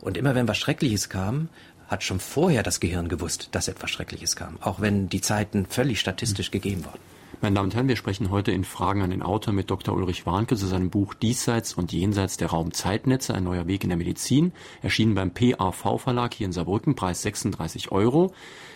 Und 0.00 0.16
immer 0.16 0.34
wenn 0.34 0.48
was 0.48 0.58
Schreckliches 0.58 1.08
kam, 1.08 1.48
hat 1.88 2.04
schon 2.04 2.20
vorher 2.20 2.62
das 2.62 2.80
Gehirn 2.80 3.08
gewusst, 3.08 3.48
dass 3.52 3.68
etwas 3.68 3.90
Schreckliches 3.90 4.36
kam, 4.36 4.58
auch 4.60 4.80
wenn 4.80 5.08
die 5.08 5.20
Zeiten 5.20 5.66
völlig 5.66 6.00
statistisch 6.00 6.48
mhm. 6.48 6.52
gegeben 6.52 6.84
waren. 6.84 7.00
Meine 7.42 7.54
Damen 7.54 7.68
und 7.68 7.74
Herren, 7.74 7.88
wir 7.88 7.96
sprechen 7.96 8.30
heute 8.30 8.52
in 8.52 8.64
Fragen 8.64 9.00
an 9.00 9.08
den 9.08 9.22
Autor 9.22 9.54
mit 9.54 9.70
Dr. 9.70 9.96
Ulrich 9.96 10.26
Warnke 10.26 10.56
zu 10.56 10.66
seinem 10.66 10.90
Buch 10.90 11.14
Diesseits 11.14 11.72
und 11.72 11.90
Jenseits 11.90 12.36
der 12.36 12.48
Raumzeitnetze, 12.48 13.32
ein 13.32 13.44
neuer 13.44 13.66
Weg 13.66 13.82
in 13.82 13.88
der 13.88 13.96
Medizin, 13.96 14.52
erschienen 14.82 15.14
beim 15.14 15.32
PAV 15.32 16.02
Verlag 16.02 16.34
hier 16.34 16.44
in 16.44 16.52
Saarbrücken, 16.52 16.96
Preis 16.96 17.22
36 17.22 17.92
Euro. 17.92 18.34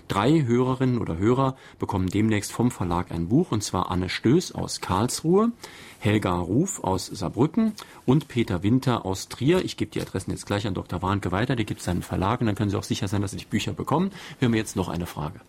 Drei 0.09 0.45
Hörerinnen 0.45 0.99
oder 0.99 1.19
Hörer 1.19 1.57
bekommen 1.79 2.09
demnächst 2.09 2.53
vom 2.53 2.71
Verlag 2.71 3.11
ein 3.11 3.29
Buch, 3.29 3.53
und 3.53 3.63
zwar 3.63 3.91
Anne 3.91 4.09
Stöß 4.09 4.53
aus 4.53 4.81
Karlsruhe, 4.81 5.53
Helga 5.99 6.39
Ruf 6.39 6.83
aus 6.83 7.05
Saarbrücken 7.05 7.75
und 8.07 8.29
Peter 8.29 8.63
Winter 8.63 9.05
aus 9.05 9.29
Trier. 9.29 9.63
Ich 9.63 9.77
gebe 9.77 9.91
die 9.91 10.01
Adressen 10.01 10.31
jetzt 10.31 10.47
gleich 10.47 10.67
an 10.67 10.73
Dr. 10.73 11.03
Warnke 11.03 11.33
weiter, 11.33 11.55
der 11.55 11.67
gibt 11.67 11.83
seinen 11.83 12.03
Verlag 12.03 12.41
und 12.41 12.47
dann 12.47 12.55
können 12.55 12.71
Sie 12.71 12.79
auch 12.79 12.83
sicher 12.83 13.09
sein, 13.09 13.21
dass 13.21 13.33
Sie 13.33 13.37
die 13.37 13.45
Bücher 13.45 13.75
bekommen. 13.75 14.11
Wir 14.39 14.47
haben 14.47 14.55
jetzt 14.55 14.75
noch 14.75 14.89
eine 14.89 15.05
Frage. 15.05 15.41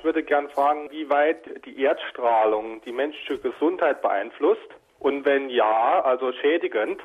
Ich 0.00 0.04
würde 0.04 0.22
gern 0.22 0.48
fragen, 0.48 0.90
wie 0.90 1.10
weit 1.10 1.66
die 1.66 1.82
Erdstrahlung 1.82 2.80
die 2.86 2.92
menschliche 2.92 3.36
Gesundheit 3.36 4.00
beeinflusst 4.00 4.70
und 4.98 5.26
wenn 5.26 5.50
ja, 5.50 6.00
also 6.02 6.32
schädigend, 6.40 7.02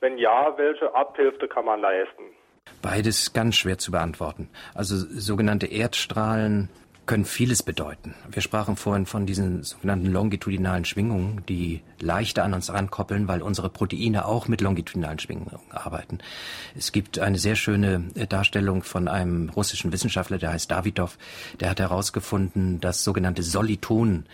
wenn 0.00 0.18
ja, 0.18 0.52
welche 0.58 0.94
Abhilfe 0.94 1.48
kann 1.48 1.64
man 1.64 1.80
leisten? 1.80 2.22
Beides 2.82 3.32
ganz 3.32 3.56
schwer 3.56 3.78
zu 3.78 3.92
beantworten. 3.92 4.50
Also 4.74 4.94
sogenannte 4.94 5.68
Erdstrahlen 5.68 6.68
können 7.06 7.24
vieles 7.24 7.62
bedeuten. 7.62 8.14
Wir 8.30 8.40
sprachen 8.40 8.76
vorhin 8.76 9.06
von 9.06 9.26
diesen 9.26 9.62
sogenannten 9.62 10.06
longitudinalen 10.06 10.84
Schwingungen, 10.84 11.44
die 11.48 11.82
leichter 12.00 12.44
an 12.44 12.54
uns 12.54 12.72
rankoppeln, 12.72 13.28
weil 13.28 13.42
unsere 13.42 13.68
Proteine 13.68 14.24
auch 14.24 14.48
mit 14.48 14.60
longitudinalen 14.60 15.18
Schwingungen 15.18 15.58
arbeiten. 15.70 16.18
Es 16.76 16.92
gibt 16.92 17.18
eine 17.18 17.38
sehr 17.38 17.56
schöne 17.56 18.04
äh, 18.14 18.26
Darstellung 18.26 18.82
von 18.82 19.08
einem 19.08 19.50
russischen 19.50 19.92
Wissenschaftler, 19.92 20.38
der 20.38 20.52
heißt 20.52 20.70
Davidov, 20.70 21.18
der 21.60 21.70
hat 21.70 21.80
herausgefunden, 21.80 22.80
dass 22.80 23.04
sogenannte 23.04 23.42
Solitonen, 23.42 24.26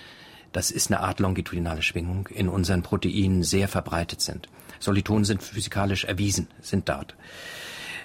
das 0.52 0.70
ist 0.70 0.90
eine 0.90 1.00
Art 1.00 1.20
longitudinale 1.20 1.82
Schwingung, 1.82 2.28
in 2.28 2.48
unseren 2.48 2.82
Proteinen 2.82 3.42
sehr 3.42 3.68
verbreitet 3.68 4.20
sind. 4.20 4.48
Solitonen 4.78 5.24
sind 5.24 5.42
physikalisch 5.42 6.04
erwiesen, 6.04 6.48
sind 6.60 6.88
dort. 6.88 7.14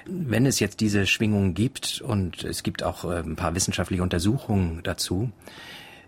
Wenn 0.06 0.46
es 0.46 0.60
jetzt 0.60 0.80
diese 0.80 1.08
Schwingungen 1.08 1.54
gibt 1.54 2.02
und 2.02 2.44
es 2.44 2.64
gibt 2.64 2.84
auch 2.84 3.06
äh, 3.06 3.20
ein 3.20 3.36
paar 3.36 3.56
wissenschaftliche 3.56 4.04
Untersuchungen 4.04 4.82
dazu, 4.84 5.32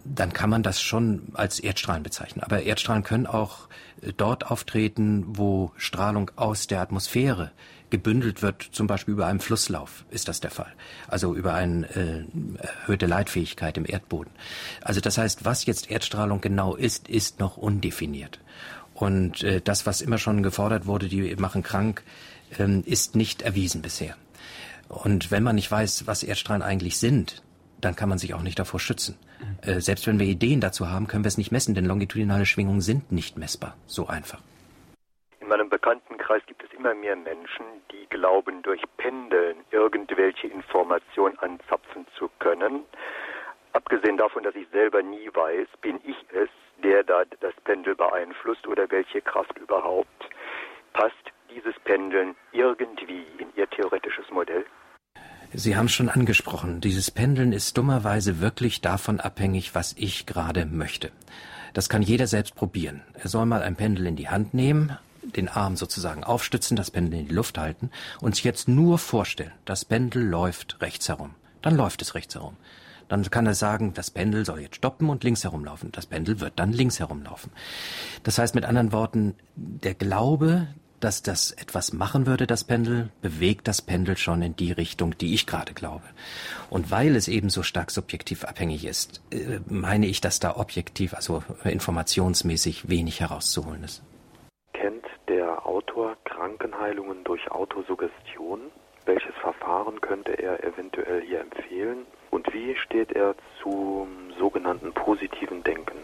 dann 0.06 0.34
kann 0.34 0.50
man 0.50 0.64
das 0.64 0.82
schon 0.82 1.30
als 1.34 1.60
Erdstrahlen 1.60 2.04
bezeichnen. 2.04 2.44
Aber 2.44 2.64
Erdstrahlen 2.64 3.04
können 3.04 3.28
auch 3.28 3.68
äh, 4.02 4.14
dort 4.16 4.50
auftreten, 4.50 5.26
wo 5.28 5.72
Strahlung 5.78 6.32
aus 6.36 6.68
der 6.68 6.82
Atmosphäre 6.82 7.52
gebündelt 7.90 8.42
wird, 8.42 8.64
zum 8.64 8.88
Beispiel 8.88 9.14
über 9.14 9.28
einen 9.28 9.40
Flusslauf 9.40 10.06
ist 10.10 10.28
das 10.28 10.42
der 10.42 10.52
Fall. 10.52 10.74
Also 11.08 11.34
über 11.34 11.54
eine 11.54 11.88
äh, 11.96 12.26
erhöhte 12.58 13.06
Leitfähigkeit 13.06 13.78
im 13.78 13.86
Erdboden. 13.86 14.32
Also 14.82 15.00
das 15.00 15.18
heißt, 15.18 15.46
was 15.46 15.66
jetzt 15.66 15.90
Erdstrahlung 15.90 16.42
genau 16.42 16.76
ist, 16.76 17.08
ist 17.08 17.40
noch 17.40 17.58
undefiniert. 17.58 18.40
Und 18.94 19.44
äh, 19.44 19.62
das, 19.62 19.86
was 19.86 20.02
immer 20.02 20.18
schon 20.18 20.44
gefordert 20.44 20.86
wurde, 20.86 21.08
die 21.08 21.36
machen 21.36 21.64
krank, 21.64 22.04
ähm, 22.60 22.84
ist 22.86 23.16
nicht 23.16 23.42
erwiesen 23.42 23.82
bisher. 23.82 24.16
Und 24.90 25.32
wenn 25.32 25.44
man 25.44 25.56
nicht 25.56 25.72
weiß, 25.72 26.08
was 26.08 26.24
Erdstrahlen 26.24 26.62
eigentlich 26.62 26.98
sind, 26.98 27.44
dann 27.82 27.96
kann 27.96 28.10
man 28.10 28.18
sich 28.18 28.34
auch 28.34 28.42
nicht 28.42 28.58
davor 28.58 28.80
schützen. 28.80 29.18
Mhm. 29.40 29.70
Äh, 29.70 29.82
selbst 29.82 30.08
wenn 30.08 30.20
wir 30.20 30.26
Ideen 30.26 30.62
dazu 30.62 30.90
haben, 30.90 31.08
können 31.08 31.24
wir 31.24 31.30
es 31.30 31.38
nicht 31.38 31.52
messen, 31.52 31.76
denn 31.76 31.86
longitudinale 31.86 32.46
Schwingungen 32.46 32.82
sind 32.82 33.12
nicht 33.12 33.38
messbar. 33.38 33.76
So 33.86 34.08
einfach. 34.08 34.42
In 35.40 35.48
meinem 35.48 35.70
Bekanntenkreis 35.70 36.42
gibt 36.46 36.64
es 36.64 36.72
immer 36.78 36.94
mehr 36.94 37.16
Menschen, 37.16 37.66
die 37.92 38.08
glauben, 38.10 38.62
durch 38.64 38.82
Pendeln 38.98 39.58
irgendwelche 39.72 40.48
Informationen 40.48 41.38
anzapfen 41.40 42.06
zu 42.18 42.30
können. 42.40 42.84
Abgesehen 43.74 44.18
davon, 44.18 44.44
dass 44.44 44.56
ich 44.56 44.68
selber 44.72 45.04
nie 45.04 45.30
weiß, 45.34 45.68
bin 45.82 46.00
ich 46.04 46.18
es, 46.34 46.50
der 46.84 47.04
da 47.04 47.24
das 47.40 47.54
Pendel 47.64 47.96
beeinflusst 47.96 48.68
oder 48.68 48.90
welche 48.90 49.22
Kraft 49.22 49.58
überhaupt. 49.58 50.30
Passt 50.94 51.32
dieses 51.58 51.74
Pendeln 51.84 52.36
irgendwie 52.52 53.26
in 53.40 53.48
Ihr 53.56 53.68
theoretisches 53.70 54.30
Modell? 54.32 54.66
Sie 55.54 55.76
haben 55.76 55.90
schon 55.90 56.10
angesprochen, 56.10 56.82
dieses 56.82 57.10
Pendeln 57.10 57.54
ist 57.54 57.78
dummerweise 57.78 58.42
wirklich 58.42 58.82
davon 58.82 59.20
abhängig, 59.20 59.74
was 59.74 59.96
ich 59.98 60.26
gerade 60.26 60.66
möchte. 60.66 61.12
Das 61.74 61.90
kann 61.90 62.02
jeder 62.02 62.28
selbst 62.28 62.56
probieren. 62.56 63.02
Er 63.14 63.30
soll 63.30 63.46
mal 63.46 63.62
ein 63.62 63.76
Pendel 63.76 64.08
in 64.08 64.16
die 64.16 64.30
Hand 64.30 64.54
nehmen, 64.54 64.98
den 65.24 65.50
Arm 65.50 65.78
sozusagen 65.78 66.24
aufstützen, 66.24 66.78
das 66.78 66.92
Pendel 66.92 67.22
in 67.22 67.28
die 67.28 67.34
Luft 67.34 67.58
halten 67.58 67.92
und 68.22 68.36
sich 68.36 68.44
jetzt 68.44 68.68
nur 68.68 68.98
vorstellen, 68.98 69.54
das 69.66 69.86
Pendel 69.86 70.24
läuft 70.24 70.82
rechts 70.82 71.10
herum. 71.10 71.34
Dann 71.62 71.76
läuft 71.76 72.02
es 72.02 72.14
rechts 72.14 72.36
herum. 72.36 72.56
Dann 73.08 73.24
kann 73.30 73.48
er 73.48 73.56
sagen, 73.56 73.94
das 73.94 74.12
Pendel 74.12 74.46
soll 74.46 74.60
jetzt 74.60 74.76
stoppen 74.76 75.10
und 75.10 75.24
links 75.24 75.44
herumlaufen. 75.44 75.92
Das 75.94 76.06
Pendel 76.06 76.40
wird 76.42 76.54
dann 76.58 76.74
links 76.74 77.00
herumlaufen. 77.00 77.52
Das 78.24 78.38
heißt 78.38 78.54
mit 78.54 78.66
anderen 78.66 78.92
Worten, 78.92 79.36
der 79.56 79.94
Glaube, 79.94 80.68
dass 81.00 81.22
das 81.22 81.52
etwas 81.52 81.94
machen 81.94 82.26
würde, 82.26 82.48
das 82.48 82.64
Pendel, 82.64 83.10
bewegt 83.22 83.68
das 83.68 83.82
Pendel 83.82 84.18
schon 84.18 84.42
in 84.42 84.56
die 84.56 84.72
Richtung, 84.72 85.18
die 85.18 85.34
ich 85.34 85.46
gerade 85.46 85.74
glaube. 85.74 86.04
Und 86.70 86.92
weil 86.92 87.16
es 87.16 87.28
eben 87.28 87.50
so 87.50 87.64
stark 87.64 87.92
subjektiv 87.92 88.44
abhängig 88.46 88.86
ist, 88.86 89.22
äh, 89.32 89.60
meine 89.68 90.08
ich, 90.08 90.22
dass 90.22 90.40
da 90.40 90.56
objektiv, 90.56 91.14
also 91.14 91.44
informationsmäßig 91.64 92.90
wenig 92.90 93.20
herauszuholen 93.20 93.84
ist. 93.84 94.02
Kennt 94.74 95.06
der 95.28 95.66
Autor 95.66 96.18
Krankenheilungen 96.26 97.24
durch 97.24 97.50
Autosuggestion? 97.52 98.62
Welches 99.06 99.36
Verfahren 99.42 100.02
könnte 100.02 100.34
er 100.34 100.64
eventuell 100.64 101.22
hier 101.22 101.42
empfehlen? 101.42 102.06
Und 102.32 102.52
wie 102.54 102.76
steht 102.76 103.14
er 103.14 103.36
zum 103.62 104.08
sogenannten 104.38 104.92
positiven 104.94 105.64
Denken? 105.64 105.98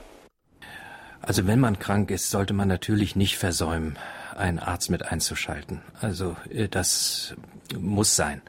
Also 1.22 1.48
wenn 1.48 1.60
man 1.60 1.80
krank 1.80 2.12
ist, 2.12 2.30
sollte 2.32 2.54
man 2.54 2.68
natürlich 2.68 3.16
nicht 3.16 3.38
versäumen, 3.38 3.98
einen 4.38 4.60
Arzt 4.60 4.90
mit 4.90 5.04
einzuschalten. 5.04 5.82
Also 6.02 6.36
äh, 6.50 6.68
das 6.68 7.36
muss 7.78 8.16
sein. 8.16 8.42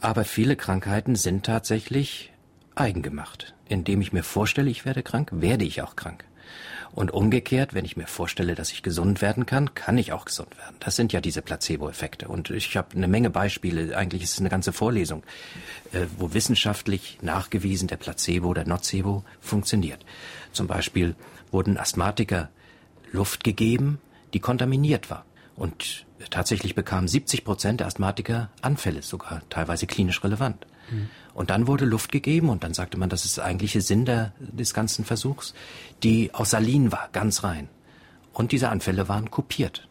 Aber 0.00 0.24
viele 0.24 0.56
Krankheiten 0.56 1.14
sind 1.14 1.46
tatsächlich 1.46 2.32
eigengemacht. 2.74 3.54
Indem 3.68 4.00
ich 4.00 4.12
mir 4.12 4.22
vorstelle, 4.22 4.70
ich 4.70 4.84
werde 4.84 5.02
krank, 5.02 5.30
werde 5.32 5.64
ich 5.64 5.82
auch 5.82 5.96
krank. 5.96 6.24
Und 6.94 7.10
umgekehrt, 7.10 7.72
wenn 7.72 7.86
ich 7.86 7.96
mir 7.96 8.06
vorstelle, 8.06 8.54
dass 8.54 8.70
ich 8.70 8.82
gesund 8.82 9.22
werden 9.22 9.46
kann, 9.46 9.74
kann 9.74 9.96
ich 9.96 10.12
auch 10.12 10.26
gesund 10.26 10.58
werden. 10.58 10.76
Das 10.80 10.94
sind 10.94 11.12
ja 11.12 11.22
diese 11.22 11.40
Placebo-Effekte. 11.40 12.28
Und 12.28 12.50
ich 12.50 12.76
habe 12.76 12.94
eine 12.94 13.08
Menge 13.08 13.30
Beispiele, 13.30 13.96
eigentlich 13.96 14.22
ist 14.22 14.34
es 14.34 14.40
eine 14.40 14.50
ganze 14.50 14.74
Vorlesung, 14.74 15.22
äh, 15.92 16.06
wo 16.18 16.34
wissenschaftlich 16.34 17.18
nachgewiesen 17.22 17.88
der 17.88 17.96
Placebo 17.96 18.48
oder 18.48 18.66
Nocebo 18.66 19.24
funktioniert. 19.40 20.04
Zum 20.52 20.66
Beispiel 20.66 21.14
wurden 21.50 21.78
Asthmatiker 21.78 22.50
Luft 23.10 23.42
gegeben, 23.42 23.98
die 24.34 24.40
kontaminiert 24.40 25.10
war. 25.10 25.24
Und 25.56 26.06
tatsächlich 26.30 26.74
bekamen 26.74 27.08
70 27.08 27.44
Prozent 27.44 27.80
der 27.80 27.86
Asthmatiker 27.86 28.50
Anfälle, 28.62 29.02
sogar 29.02 29.42
teilweise 29.50 29.86
klinisch 29.86 30.24
relevant. 30.24 30.66
Mhm. 30.90 31.08
Und 31.34 31.50
dann 31.50 31.66
wurde 31.66 31.84
Luft 31.84 32.12
gegeben 32.12 32.48
und 32.48 32.64
dann 32.64 32.74
sagte 32.74 32.98
man, 32.98 33.08
das 33.08 33.24
ist 33.24 33.36
der 33.36 33.44
eigentliche 33.44 33.80
Sinn 33.80 34.04
der, 34.04 34.32
des 34.38 34.74
ganzen 34.74 35.04
Versuchs, 35.04 35.54
die 36.02 36.34
aus 36.34 36.50
Salin 36.50 36.92
war, 36.92 37.08
ganz 37.12 37.44
rein. 37.44 37.68
Und 38.32 38.52
diese 38.52 38.68
Anfälle 38.70 39.08
waren 39.08 39.30
kopiert. 39.30 39.88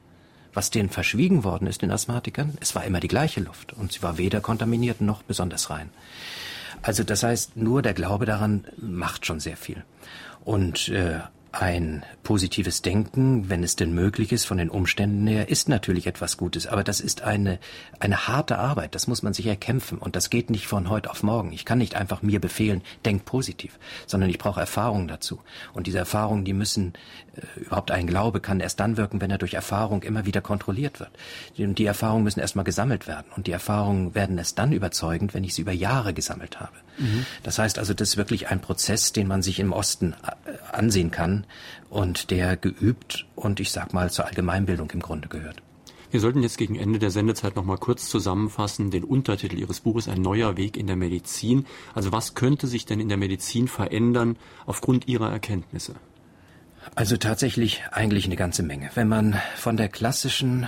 Was 0.53 0.69
denen 0.69 0.89
verschwiegen 0.89 1.43
worden 1.43 1.67
ist, 1.67 1.81
den 1.81 1.91
Asthmatikern, 1.91 2.57
es 2.59 2.75
war 2.75 2.83
immer 2.83 2.99
die 2.99 3.07
gleiche 3.07 3.39
Luft 3.39 3.71
und 3.71 3.93
sie 3.93 4.03
war 4.03 4.17
weder 4.17 4.41
kontaminiert 4.41 4.99
noch 4.99 5.23
besonders 5.23 5.69
rein. 5.69 5.89
Also 6.81 7.03
das 7.03 7.23
heißt, 7.23 7.55
nur 7.55 7.81
der 7.81 7.93
Glaube 7.93 8.25
daran 8.25 8.65
macht 8.77 9.25
schon 9.25 9.39
sehr 9.39 9.55
viel. 9.55 9.83
Und 10.43 10.89
äh, 10.89 11.19
ein 11.53 12.05
positives 12.23 12.81
Denken, 12.81 13.49
wenn 13.49 13.63
es 13.63 13.75
denn 13.75 13.93
möglich 13.93 14.31
ist, 14.31 14.45
von 14.45 14.57
den 14.57 14.69
Umständen 14.69 15.27
her, 15.27 15.49
ist 15.49 15.67
natürlich 15.67 16.07
etwas 16.07 16.37
Gutes. 16.37 16.65
Aber 16.65 16.83
das 16.83 17.01
ist 17.01 17.23
eine, 17.23 17.59
eine 17.99 18.27
harte 18.27 18.57
Arbeit. 18.57 18.95
Das 18.95 19.07
muss 19.07 19.21
man 19.21 19.33
sich 19.33 19.47
erkämpfen. 19.47 19.97
Und 19.97 20.15
das 20.15 20.29
geht 20.29 20.49
nicht 20.49 20.67
von 20.67 20.89
heute 20.89 21.09
auf 21.09 21.23
morgen. 21.23 21.51
Ich 21.51 21.65
kann 21.65 21.79
nicht 21.79 21.95
einfach 21.95 22.21
mir 22.21 22.39
befehlen, 22.39 22.81
denk 23.03 23.25
positiv, 23.25 23.79
sondern 24.07 24.29
ich 24.29 24.37
brauche 24.37 24.61
Erfahrungen 24.61 25.09
dazu. 25.09 25.41
Und 25.73 25.87
diese 25.87 25.97
Erfahrungen, 25.97 26.45
die 26.45 26.53
müssen, 26.53 26.93
äh, 27.35 27.59
überhaupt 27.59 27.91
ein 27.91 28.07
Glaube 28.07 28.39
kann 28.39 28.61
erst 28.61 28.79
dann 28.79 28.95
wirken, 28.95 29.19
wenn 29.19 29.31
er 29.31 29.37
durch 29.37 29.55
Erfahrung 29.55 30.03
immer 30.03 30.25
wieder 30.25 30.39
kontrolliert 30.39 31.01
wird. 31.01 31.11
Und 31.57 31.79
die 31.79 31.85
Erfahrungen 31.85 32.23
müssen 32.23 32.39
erstmal 32.39 32.65
gesammelt 32.65 33.07
werden. 33.07 33.27
Und 33.35 33.47
die 33.47 33.51
Erfahrungen 33.51 34.15
werden 34.15 34.37
erst 34.37 34.57
dann 34.57 34.71
überzeugend, 34.71 35.33
wenn 35.33 35.43
ich 35.43 35.53
sie 35.53 35.63
über 35.63 35.73
Jahre 35.73 36.13
gesammelt 36.13 36.61
habe. 36.61 36.77
Mhm. 36.97 37.25
Das 37.43 37.59
heißt 37.59 37.77
also, 37.77 37.93
das 37.93 38.09
ist 38.09 38.17
wirklich 38.17 38.47
ein 38.49 38.61
Prozess, 38.61 39.11
den 39.11 39.27
man 39.27 39.41
sich 39.41 39.59
im 39.59 39.73
Osten 39.73 40.13
äh, 40.23 40.51
ansehen 40.71 41.11
kann 41.11 41.40
und 41.89 42.31
der 42.31 42.57
geübt 42.57 43.25
und 43.35 43.59
ich 43.59 43.71
sag 43.71 43.93
mal 43.93 44.11
zur 44.11 44.25
Allgemeinbildung 44.25 44.91
im 44.91 45.01
Grunde 45.01 45.27
gehört. 45.27 45.61
Wir 46.11 46.19
sollten 46.19 46.43
jetzt 46.43 46.57
gegen 46.57 46.75
Ende 46.75 46.99
der 46.99 47.09
Sendezeit 47.09 47.55
noch 47.55 47.63
mal 47.63 47.77
kurz 47.77 48.09
zusammenfassen 48.09 48.91
den 48.91 49.05
Untertitel 49.05 49.57
Ihres 49.57 49.79
Buches 49.79 50.09
Ein 50.09 50.21
neuer 50.21 50.57
Weg 50.57 50.75
in 50.75 50.87
der 50.87 50.97
Medizin. 50.97 51.65
Also 51.95 52.11
was 52.11 52.35
könnte 52.35 52.67
sich 52.67 52.85
denn 52.85 52.99
in 52.99 53.07
der 53.07 53.17
Medizin 53.17 53.69
verändern 53.69 54.37
aufgrund 54.65 55.07
Ihrer 55.07 55.31
Erkenntnisse? 55.31 55.95
Also 56.95 57.15
tatsächlich 57.15 57.83
eigentlich 57.91 58.25
eine 58.25 58.35
ganze 58.35 58.61
Menge. 58.61 58.89
Wenn 58.93 59.07
man 59.07 59.39
von 59.55 59.77
der 59.77 59.87
klassischen 59.87 60.67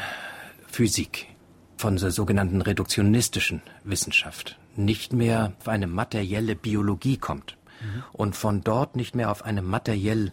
Physik, 0.65 1.27
von 1.75 1.97
der 1.97 2.11
sogenannten 2.11 2.61
reduktionistischen 2.61 3.61
Wissenschaft 3.83 4.57
nicht 4.77 5.11
mehr 5.11 5.53
auf 5.59 5.67
eine 5.67 5.87
materielle 5.87 6.55
Biologie 6.55 7.17
kommt 7.17 7.57
mhm. 7.81 8.03
und 8.13 8.35
von 8.37 8.61
dort 8.61 8.95
nicht 8.95 9.15
mehr 9.15 9.29
auf 9.29 9.43
eine 9.43 9.61
materiell 9.61 10.31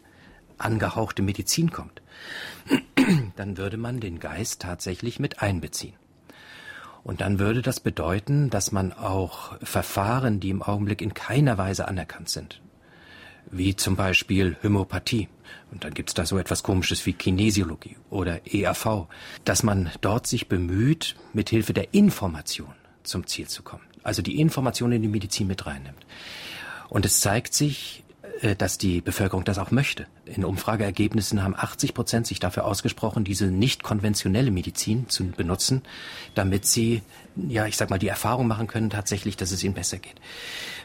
angehauchte 0.61 1.23
Medizin 1.23 1.71
kommt, 1.71 2.03
dann 3.37 3.57
würde 3.57 3.77
man 3.77 4.01
den 4.01 4.21
Geist 4.21 4.63
tatsächlich 4.63 5.19
mit 5.19 5.43
einbeziehen. 5.43 5.95
Und 7.03 7.23
dann 7.23 7.39
würde 7.39 7.63
das 7.63 7.81
bedeuten, 7.81 8.51
dass 8.51 8.73
man 8.73 8.93
auch 8.93 9.57
Verfahren, 9.63 10.39
die 10.39 10.51
im 10.51 10.63
Augenblick 10.63 11.01
in 11.01 11.15
keiner 11.15 11.57
Weise 11.57 11.89
anerkannt 11.89 12.29
sind, 12.29 12.61
wie 13.51 13.75
zum 13.75 13.97
Beispiel 13.97 14.57
Homöopathie, 14.63 15.29
und 15.71 15.85
dann 15.85 15.95
gibt's 15.95 16.15
da 16.15 16.27
so 16.27 16.39
etwas 16.39 16.63
Komisches 16.63 17.05
wie 17.07 17.13
Kinesiologie 17.13 17.97
oder 18.11 18.41
ERV, 18.47 19.07
dass 19.45 19.63
man 19.63 19.91
dort 20.01 20.27
sich 20.27 20.49
bemüht, 20.49 21.17
mit 21.33 21.49
Hilfe 21.49 21.73
der 21.73 21.95
Information 21.95 22.75
zum 23.03 23.27
Ziel 23.27 23.49
zu 23.49 23.63
kommen. 23.63 23.85
Also 24.03 24.23
die 24.23 24.41
Information 24.41 24.93
in 24.93 25.03
die 25.03 25.09
Medizin 25.09 25.47
mit 25.47 25.67
reinnimmt. 25.67 26.07
Und 26.89 27.07
es 27.07 27.21
zeigt 27.21 27.55
sich, 27.55 28.03
dass 28.57 28.79
die 28.79 29.01
Bevölkerung 29.01 29.45
das 29.45 29.59
auch 29.59 29.71
möchte. 29.71 30.07
In 30.25 30.45
Umfrageergebnissen 30.45 31.43
haben 31.43 31.55
80 31.55 31.93
Prozent 31.95 32.27
sich 32.27 32.41
dafür 32.41 32.65
ausgesprochen, 32.65 33.25
diese 33.25 33.47
nicht 33.47 33.83
konventionelle 33.83 34.51
Medizin 34.51 35.09
zu 35.09 35.27
benutzen, 35.27 35.83
damit 36.35 36.65
sie, 36.65 37.03
ja, 37.37 37.67
ich 37.67 37.77
sag 37.77 37.91
mal, 37.91 37.99
die 37.99 38.09
Erfahrung 38.09 38.47
machen 38.47 38.67
können 38.67 38.89
tatsächlich, 38.89 39.37
dass 39.37 39.53
es 39.53 39.63
ihnen 39.63 39.75
besser 39.75 39.99
geht. 39.99 40.15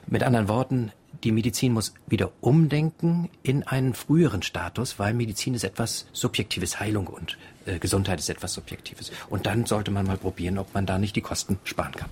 Mit 0.07 0.23
anderen 0.23 0.47
Worten, 0.47 0.91
die 1.23 1.31
Medizin 1.31 1.73
muss 1.73 1.93
wieder 2.07 2.31
umdenken 2.41 3.29
in 3.41 3.63
einen 3.63 3.93
früheren 3.93 4.43
Status, 4.43 4.99
weil 4.99 5.13
Medizin 5.13 5.53
ist 5.53 5.63
etwas 5.63 6.07
Subjektives, 6.11 6.79
Heilung 6.79 7.07
und 7.07 7.37
äh, 7.65 7.79
Gesundheit 7.79 8.19
ist 8.19 8.29
etwas 8.29 8.53
Subjektives. 8.53 9.11
Und 9.29 9.45
dann 9.45 9.65
sollte 9.65 9.91
man 9.91 10.05
mal 10.05 10.17
probieren, 10.17 10.57
ob 10.57 10.73
man 10.73 10.85
da 10.85 10.97
nicht 10.97 11.15
die 11.15 11.21
Kosten 11.21 11.57
sparen 11.63 11.93
kann. 11.93 12.09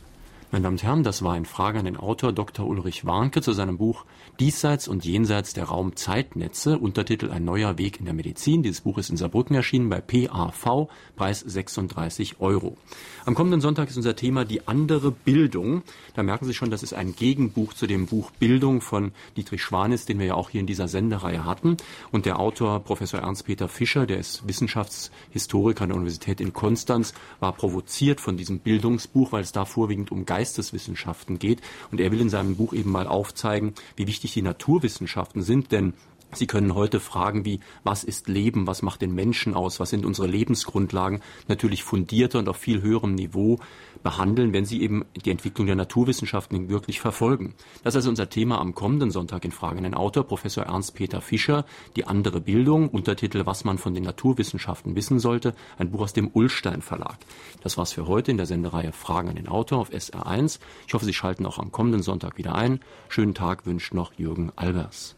Meine 0.52 0.64
Damen 0.64 0.76
und 0.76 0.84
Herren, 0.84 1.04
das 1.04 1.24
war 1.24 1.34
ein 1.34 1.46
Frage 1.46 1.80
an 1.80 1.86
den 1.86 1.98
Autor 1.98 2.32
Dr. 2.32 2.68
Ulrich 2.68 3.06
Warnke 3.06 3.42
zu 3.42 3.54
seinem 3.54 3.80
Buch 3.80 4.06
Diesseits 4.40 4.88
und 4.88 5.04
jenseits 5.04 5.54
der 5.54 5.66
Raumzeitnetze, 5.66 6.78
Untertitel 6.78 7.32
Ein 7.32 7.44
neuer 7.44 7.78
Weg 7.78 8.00
in 8.00 8.06
der 8.06 8.14
Medizin. 8.14 8.64
Dieses 8.64 8.82
Buch 8.82 8.98
ist 8.98 9.10
in 9.10 9.18
Saarbrücken 9.18 9.56
erschienen 9.56 9.90
bei 9.90 10.00
PAV, 10.00 10.88
Preis 11.16 11.40
36 11.40 12.40
Euro. 12.40 12.78
Am 13.26 13.36
kommenden 13.36 13.62
Sonntag 13.62 13.90
ist 13.90 13.98
unser 13.98 14.16
Thema 14.16 14.46
die 14.46 14.68
andere 14.68 15.12
Bildung. 15.12 15.84
Da 16.14 16.24
merken 16.24 16.46
Sie 16.46 16.54
schon, 16.54 16.72
das 16.72 16.84
ist 16.84 16.94
ein 16.94 17.16
Gegenbuch 17.16 17.74
zu 17.74 17.88
dem 17.88 18.06
Buch 18.06 18.32
Bildung 18.32 18.82
von 18.82 19.12
Dietrich 19.36 19.62
Schwanis, 19.62 20.06
den 20.06 20.20
wir 20.20 20.28
ja 20.28 20.34
auch 20.36 20.50
hier 20.50 20.62
in 20.62 20.68
dieser 20.68 20.88
Sendereihe 20.88 21.46
hatten. 21.46 21.78
Und 22.12 22.26
der 22.26 22.40
Autor 22.40 22.80
Professor 22.80 23.20
Ernst-Peter 23.20 23.68
Fischer, 23.68 24.06
der 24.06 24.18
ist 24.18 24.48
Wissenschaftshistoriker 24.48 25.84
an 25.84 25.90
der 25.90 25.98
Universität 25.98 26.40
in 26.40 26.54
Konstanz, 26.54 27.14
war 27.40 27.54
provoziert 27.54 28.22
von 28.22 28.38
diesem 28.38 28.60
Bildungsbuch, 28.60 29.32
weil 29.32 29.42
es 29.42 29.52
da 29.52 29.66
vorwiegend 29.66 30.12
um 30.12 30.26
Geist 30.26 30.44
Geisteswissenschaften 30.44 31.40
geht. 31.40 31.62
Und 31.92 32.00
er 32.00 32.12
will 32.12 32.22
in 32.22 32.30
seinem 32.30 32.56
Buch 32.56 32.74
eben 32.74 32.92
mal 32.92 33.08
aufzeigen, 33.08 33.74
wie 33.96 34.08
wichtig 34.08 34.23
die 34.32 34.42
Naturwissenschaften 34.42 35.42
sind, 35.42 35.72
denn 35.72 35.94
Sie 36.36 36.48
können 36.48 36.74
heute 36.74 37.00
fragen 37.00 37.46
wie, 37.46 37.60
was 37.84 38.04
ist 38.04 38.28
Leben, 38.28 38.66
was 38.66 38.82
macht 38.82 39.02
den 39.02 39.14
Menschen 39.14 39.54
aus, 39.54 39.80
was 39.80 39.92
sind 39.92 40.06
unsere 40.06 40.28
Lebensgrundlagen, 40.28 41.22
natürlich 41.48 41.84
fundierter 41.84 42.40
und 42.40 42.50
auf 42.50 42.58
viel 42.58 42.82
höherem 42.82 43.14
Niveau 43.14 43.60
behandeln, 44.04 44.54
wenn 44.54 44.66
Sie 44.66 44.82
eben 44.82 45.06
die 45.16 45.32
Entwicklung 45.32 45.66
der 45.68 45.76
Naturwissenschaften 45.76 46.70
wirklich 46.70 47.00
verfolgen. 47.00 47.56
Das 47.84 47.94
ist 47.94 47.98
also 47.98 48.10
unser 48.10 48.30
Thema 48.30 48.60
am 48.60 48.76
kommenden 48.76 49.12
Sonntag 49.12 49.46
in 49.46 49.52
Frage 49.52 49.78
an 49.78 49.84
den 49.84 49.94
Autor, 49.94 50.26
Professor 50.26 50.66
Ernst-Peter 50.66 51.22
Fischer, 51.22 51.66
Die 51.96 52.06
andere 52.06 52.42
Bildung, 52.42 52.90
Untertitel 52.90 53.46
Was 53.46 53.64
man 53.64 53.78
von 53.78 53.94
den 53.94 54.04
Naturwissenschaften 54.04 54.96
wissen 54.96 55.20
sollte, 55.20 55.56
ein 55.78 55.92
Buch 55.92 56.02
aus 56.02 56.14
dem 56.14 56.30
Ullstein 56.34 56.82
Verlag. 56.82 57.18
Das 57.62 57.78
war's 57.78 57.94
für 57.94 58.08
heute 58.08 58.32
in 58.32 58.38
der 58.38 58.46
Sendereihe 58.46 58.92
Fragen 58.92 59.30
an 59.30 59.36
den 59.36 59.48
Autor 59.48 59.80
auf 59.80 59.92
SR1. 59.92 60.60
Ich 60.88 60.94
hoffe, 60.94 61.06
Sie 61.06 61.14
schalten 61.14 61.46
auch 61.46 61.58
am 61.58 61.72
kommenden 61.72 62.04
Sonntag 62.04 62.38
wieder 62.38 62.56
ein. 62.56 62.82
Schönen 63.10 63.34
Tag 63.34 63.66
wünscht 63.66 63.94
noch 63.94 64.14
Jürgen 64.14 64.52
Albers. 64.56 65.16